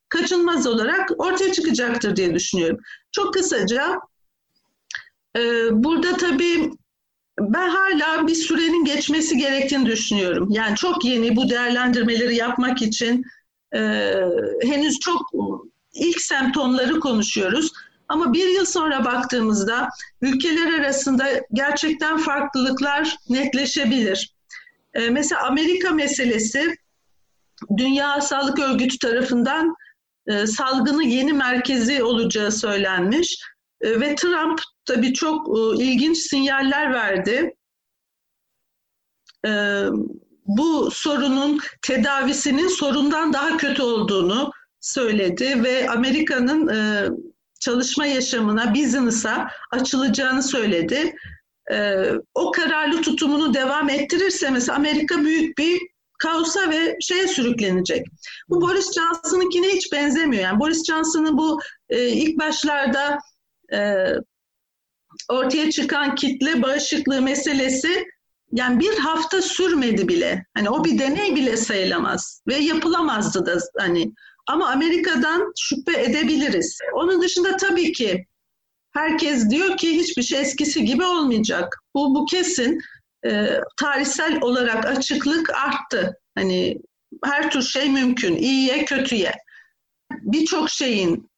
kaçınmaz 0.10 0.68
olarak 0.68 1.12
ortaya 1.18 1.54
çıkacaktır 1.54 2.16
diye 2.16 2.36
düşünüyorum. 2.36 2.80
Çok 3.12 3.34
kısaca 3.34 4.00
burada 5.72 6.18
tabii 6.18 6.72
ben 7.40 7.70
hala 7.70 8.28
bir 8.28 8.36
sürenin 8.36 8.86
geçmesi 8.86 9.38
gerektiğini 9.38 9.86
düşünüyorum. 9.86 10.48
Yani 10.52 10.76
çok 10.76 11.06
yeni 11.06 11.36
bu 11.36 11.50
değerlendirmeleri 11.50 12.36
yapmak 12.36 12.82
için 12.82 13.24
e, 13.76 13.80
henüz 14.64 15.00
çok 15.00 15.32
ilk 15.94 16.22
semptomları 16.22 17.00
konuşuyoruz. 17.00 17.72
Ama 18.10 18.34
bir 18.34 18.48
yıl 18.48 18.66
sonra 18.66 19.06
baktığımızda 19.06 19.90
ülkeler 20.22 20.80
arasında 20.80 21.26
gerçekten 21.54 22.18
farklılıklar 22.18 23.18
netleşebilir. 23.30 24.34
Ee, 24.94 25.10
mesela 25.10 25.44
Amerika 25.44 25.92
meselesi 25.92 26.76
Dünya 27.78 28.22
Sağlık 28.22 28.60
Örgütü 28.60 29.00
tarafından 29.00 29.76
e, 30.28 30.48
salgını 30.48 31.04
yeni 31.04 31.34
merkezi 31.34 32.04
olacağı 32.04 32.52
söylenmiş. 32.52 33.40
E, 33.82 34.00
ve 34.00 34.16
Trump 34.16 34.62
tabii 34.88 35.14
çok 35.14 35.48
e, 35.58 35.84
ilginç 35.84 36.18
sinyaller 36.18 36.94
verdi. 36.94 37.56
E, 39.46 39.84
bu 40.46 40.92
sorunun 40.92 41.60
tedavisinin 41.82 42.68
sorundan 42.68 43.34
daha 43.34 43.58
kötü 43.58 43.82
olduğunu 43.82 44.52
söyledi 44.82 45.64
ve 45.64 45.90
Amerika'nın 45.90 46.68
e, 46.68 47.10
çalışma 47.60 48.06
yaşamına, 48.06 48.76
business'a 48.76 49.48
açılacağını 49.72 50.44
söyledi. 50.44 51.16
O 52.34 52.52
kararlı 52.52 53.02
tutumunu 53.02 53.54
devam 53.54 53.90
ettirirse 53.90 54.50
mesela 54.50 54.78
Amerika 54.78 55.18
büyük 55.18 55.58
bir 55.58 55.82
kaosa 56.18 56.70
ve 56.70 56.98
şeye 57.02 57.28
sürüklenecek. 57.28 58.08
Bu 58.50 58.62
Boris 58.62 58.92
Johnson'ınkine 58.94 59.68
hiç 59.68 59.92
benzemiyor. 59.92 60.44
Yani 60.44 60.60
Boris 60.60 60.86
Johnson'ın 60.86 61.38
bu 61.38 61.60
e, 61.90 62.08
ilk 62.08 62.40
başlarda 62.40 63.20
e, 63.74 64.06
ortaya 65.30 65.72
çıkan 65.72 66.16
kitle 66.16 66.62
bağışıklığı 66.62 67.22
meselesi 67.22 68.06
yani 68.52 68.80
bir 68.80 68.98
hafta 68.98 69.42
sürmedi 69.42 70.08
bile. 70.08 70.46
Hani 70.54 70.70
o 70.70 70.84
bir 70.84 71.00
deney 71.00 71.36
bile 71.36 71.58
sayılamaz 71.58 72.42
ve 72.48 72.56
yapılamazdı 72.56 73.46
da 73.46 73.58
hani 73.78 74.12
ama 74.48 74.70
Amerika'dan 74.70 75.54
şüphe 75.58 76.02
edebiliriz. 76.02 76.78
Onun 76.94 77.22
dışında 77.22 77.58
tabii 77.58 77.92
ki 77.92 78.26
herkes 78.92 79.50
diyor 79.50 79.78
ki 79.78 80.00
hiçbir 80.00 80.24
şey 80.24 80.42
eskisi 80.42 80.86
gibi 80.86 81.04
olmayacak. 81.06 81.84
Bu, 81.96 82.16
bu 82.16 82.26
kesin. 82.26 82.80
E, 83.26 83.48
tarihsel 83.80 84.42
olarak 84.42 84.86
açıklık 84.86 85.50
arttı. 85.50 86.18
Hani 86.36 86.78
her 87.24 87.52
tür 87.52 87.62
şey 87.62 87.90
mümkün. 87.90 88.36
İyiye, 88.36 88.86
kötüye. 88.86 89.34
Birçok 90.12 90.70
şeyin 90.70 91.30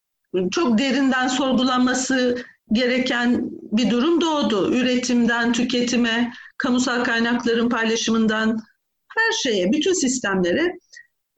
çok 0.50 0.78
derinden 0.78 1.28
sorgulanması 1.28 2.44
gereken 2.72 3.50
bir 3.72 3.90
durum 3.90 4.20
doğdu. 4.20 4.74
Üretimden, 4.74 5.52
tüketime, 5.52 6.32
kamusal 6.58 7.04
kaynakların 7.04 7.68
paylaşımından 7.68 8.58
her 9.18 9.32
şeye, 9.32 9.72
bütün 9.72 9.92
sistemlere 9.92 10.78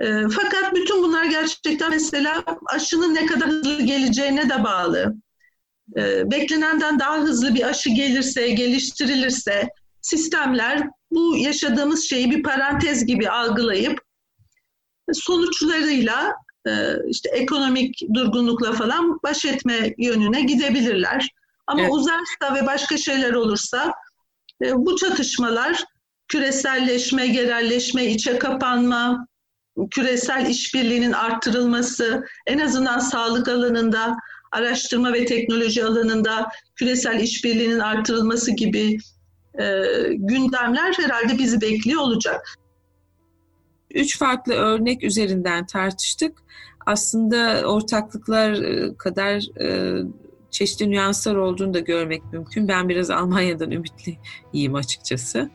e, 0.00 0.28
fakat 0.36 0.74
bütün 0.74 1.02
bunlar 1.02 1.24
gerçekten 1.24 1.90
mesela 1.90 2.44
aşının 2.74 3.14
ne 3.14 3.26
kadar 3.26 3.48
hızlı 3.48 3.82
geleceğine 3.82 4.50
de 4.50 4.64
bağlı. 4.64 5.14
E, 5.96 6.30
beklenenden 6.30 6.98
daha 6.98 7.20
hızlı 7.20 7.54
bir 7.54 7.68
aşı 7.68 7.90
gelirse, 7.90 8.48
geliştirilirse 8.48 9.68
sistemler 10.00 10.88
bu 11.10 11.36
yaşadığımız 11.36 12.04
şeyi 12.08 12.30
bir 12.30 12.42
parantez 12.42 13.06
gibi 13.06 13.30
algılayıp 13.30 14.00
sonuçlarıyla 15.12 16.32
işte 17.06 17.30
ekonomik 17.30 18.00
durgunlukla 18.14 18.72
falan 18.72 19.20
baş 19.22 19.44
etme 19.44 19.94
yönüne 19.98 20.42
gidebilirler. 20.42 21.28
Ama 21.66 21.80
evet. 21.80 21.92
uzarsa 21.92 22.54
ve 22.54 22.66
başka 22.66 22.96
şeyler 22.96 23.32
olursa 23.32 23.94
e, 24.64 24.74
bu 24.74 24.96
çatışmalar 24.96 25.84
küreselleşme, 26.28 27.26
yerelleşme, 27.26 28.06
içe 28.06 28.38
kapanma, 28.38 29.26
küresel 29.90 30.46
işbirliğinin 30.46 31.12
arttırılması, 31.12 32.24
en 32.46 32.58
azından 32.58 32.98
sağlık 32.98 33.48
alanında, 33.48 34.16
araştırma 34.52 35.12
ve 35.12 35.24
teknoloji 35.24 35.84
alanında 35.84 36.48
küresel 36.76 37.20
işbirliğinin 37.20 37.78
arttırılması 37.78 38.50
gibi 38.50 38.98
e, 39.58 39.64
gündemler 40.08 40.94
herhalde 41.00 41.38
bizi 41.38 41.60
bekliyor 41.60 42.00
olacak. 42.00 42.58
Üç 43.94 44.18
farklı 44.18 44.54
örnek 44.54 45.04
üzerinden 45.04 45.66
tartıştık. 45.66 46.42
Aslında 46.86 47.62
ortaklıklar 47.66 48.52
e, 48.52 48.96
kadar 48.96 49.60
e, 49.60 49.96
çeşitli 50.52 50.90
nüanslar 50.90 51.34
olduğunu 51.34 51.74
da 51.74 51.78
görmek 51.78 52.22
mümkün. 52.32 52.68
Ben 52.68 52.88
biraz 52.88 53.10
Almanya'dan 53.10 53.70
ümitliyim 53.70 54.74
açıkçası. 54.74 55.50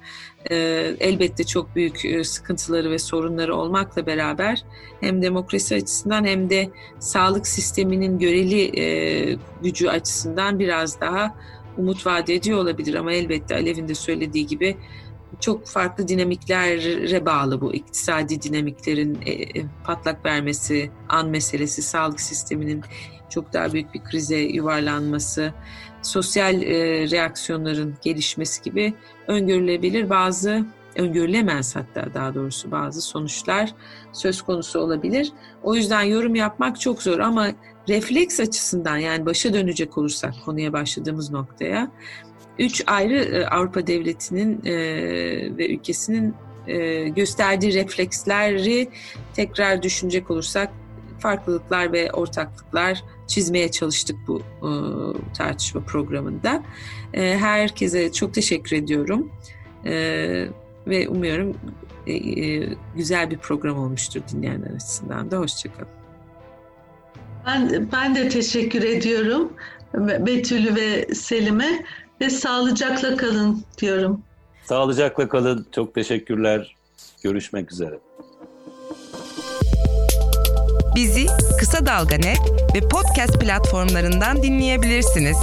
Ee, 0.52 0.56
elbette 1.00 1.44
çok 1.44 1.76
büyük 1.76 2.06
e, 2.06 2.24
sıkıntıları 2.24 2.92
ve 2.92 3.00
sorunları 3.00 3.56
olmakla 3.56 4.06
beraber 4.06 4.64
hem 5.02 5.22
demokrasi 5.22 5.76
açısından 5.76 6.26
hem 6.26 6.50
de 6.50 6.70
sağlık 7.00 7.48
sisteminin 7.48 8.20
göreli 8.20 8.80
e, 8.82 9.38
gücü 9.64 9.88
açısından 9.88 10.60
biraz 10.60 11.02
daha 11.02 11.36
umut 11.78 12.06
vaat 12.06 12.30
ediyor 12.30 12.60
olabilir. 12.60 12.94
Ama 12.94 13.14
elbette 13.14 13.56
Alev'in 13.56 13.88
de 13.88 13.96
söylediği 13.96 14.48
gibi 14.48 14.78
çok 15.40 15.68
farklı 15.68 16.08
dinamiklere 16.08 17.26
bağlı 17.26 17.62
bu 17.62 17.74
iktisadi 17.74 18.42
dinamiklerin 18.42 19.20
e, 19.26 19.66
patlak 19.84 20.26
vermesi, 20.26 20.92
an 21.10 21.28
meselesi, 21.28 21.82
sağlık 21.82 22.22
sisteminin 22.22 22.84
çok 23.30 23.54
daha 23.54 23.74
büyük 23.74 23.94
bir 23.94 24.04
krize 24.04 24.38
yuvarlanması, 24.38 25.54
sosyal 26.02 26.62
e, 26.62 27.10
reaksiyonların 27.12 27.96
gelişmesi 28.02 28.64
gibi 28.64 28.94
öngörülebilir 29.28 30.10
bazı 30.10 30.66
öngörülemez 30.96 31.76
hatta 31.76 32.14
daha 32.14 32.36
doğrusu 32.36 32.72
bazı 32.72 33.02
sonuçlar 33.02 33.74
söz 34.14 34.42
konusu 34.42 34.80
olabilir. 34.80 35.32
O 35.64 35.76
yüzden 35.76 36.02
yorum 36.02 36.36
yapmak 36.36 36.80
çok 36.80 37.02
zor 37.02 37.20
ama 37.20 37.48
refleks 37.90 38.40
açısından 38.40 38.98
yani 38.98 39.26
başa 39.26 39.54
dönecek 39.54 39.98
olursak 39.98 40.34
konuya 40.46 40.74
başladığımız 40.74 41.32
noktaya 41.32 41.92
üç 42.60 42.84
ayrı 42.88 43.16
e, 43.16 43.46
Avrupa 43.46 43.88
devletinin 43.88 44.62
e, 44.66 44.74
ve 45.58 45.74
ülkesinin 45.74 46.34
e, 46.68 47.08
gösterdiği 47.10 47.74
refleksleri 47.74 48.90
tekrar 49.34 49.84
düşünecek 49.84 50.32
olursak 50.32 50.72
farklılıklar 51.20 51.94
ve 51.94 52.12
ortaklıklar 52.12 53.04
çizmeye 53.28 53.72
çalıştık 53.72 54.16
bu 54.28 54.42
tartışma 55.38 55.82
programında. 55.82 56.64
Herkese 57.14 58.12
çok 58.12 58.34
teşekkür 58.34 58.76
ediyorum 58.76 59.32
ve 60.88 61.10
umuyorum 61.10 61.54
güzel 62.96 63.32
bir 63.32 63.38
program 63.38 63.78
olmuştur 63.80 64.22
dinleyenler 64.34 64.70
açısından 64.70 65.32
da. 65.32 65.38
Hoşçakalın. 65.38 65.88
Ben, 67.46 67.90
ben 67.92 68.16
de 68.16 68.30
teşekkür 68.30 68.84
ediyorum 68.84 69.54
Betül'ü 69.94 70.76
ve 70.76 71.16
Selim'e 71.16 71.86
ve 72.22 72.30
sağlıcakla 72.30 73.18
kalın 73.18 73.64
diyorum. 73.78 74.22
Sağlıcakla 74.64 75.30
kalın. 75.30 75.68
Çok 75.76 75.94
teşekkürler. 75.96 76.76
Görüşmek 77.24 77.72
üzere. 77.72 78.00
Bizi 80.96 81.26
Kısa 81.60 81.86
Dalga 81.86 82.16
Net 82.16 82.40
ve 82.76 82.80
podcast 82.90 83.40
platformlarından 83.40 84.44
dinleyebilirsiniz. 84.44 85.38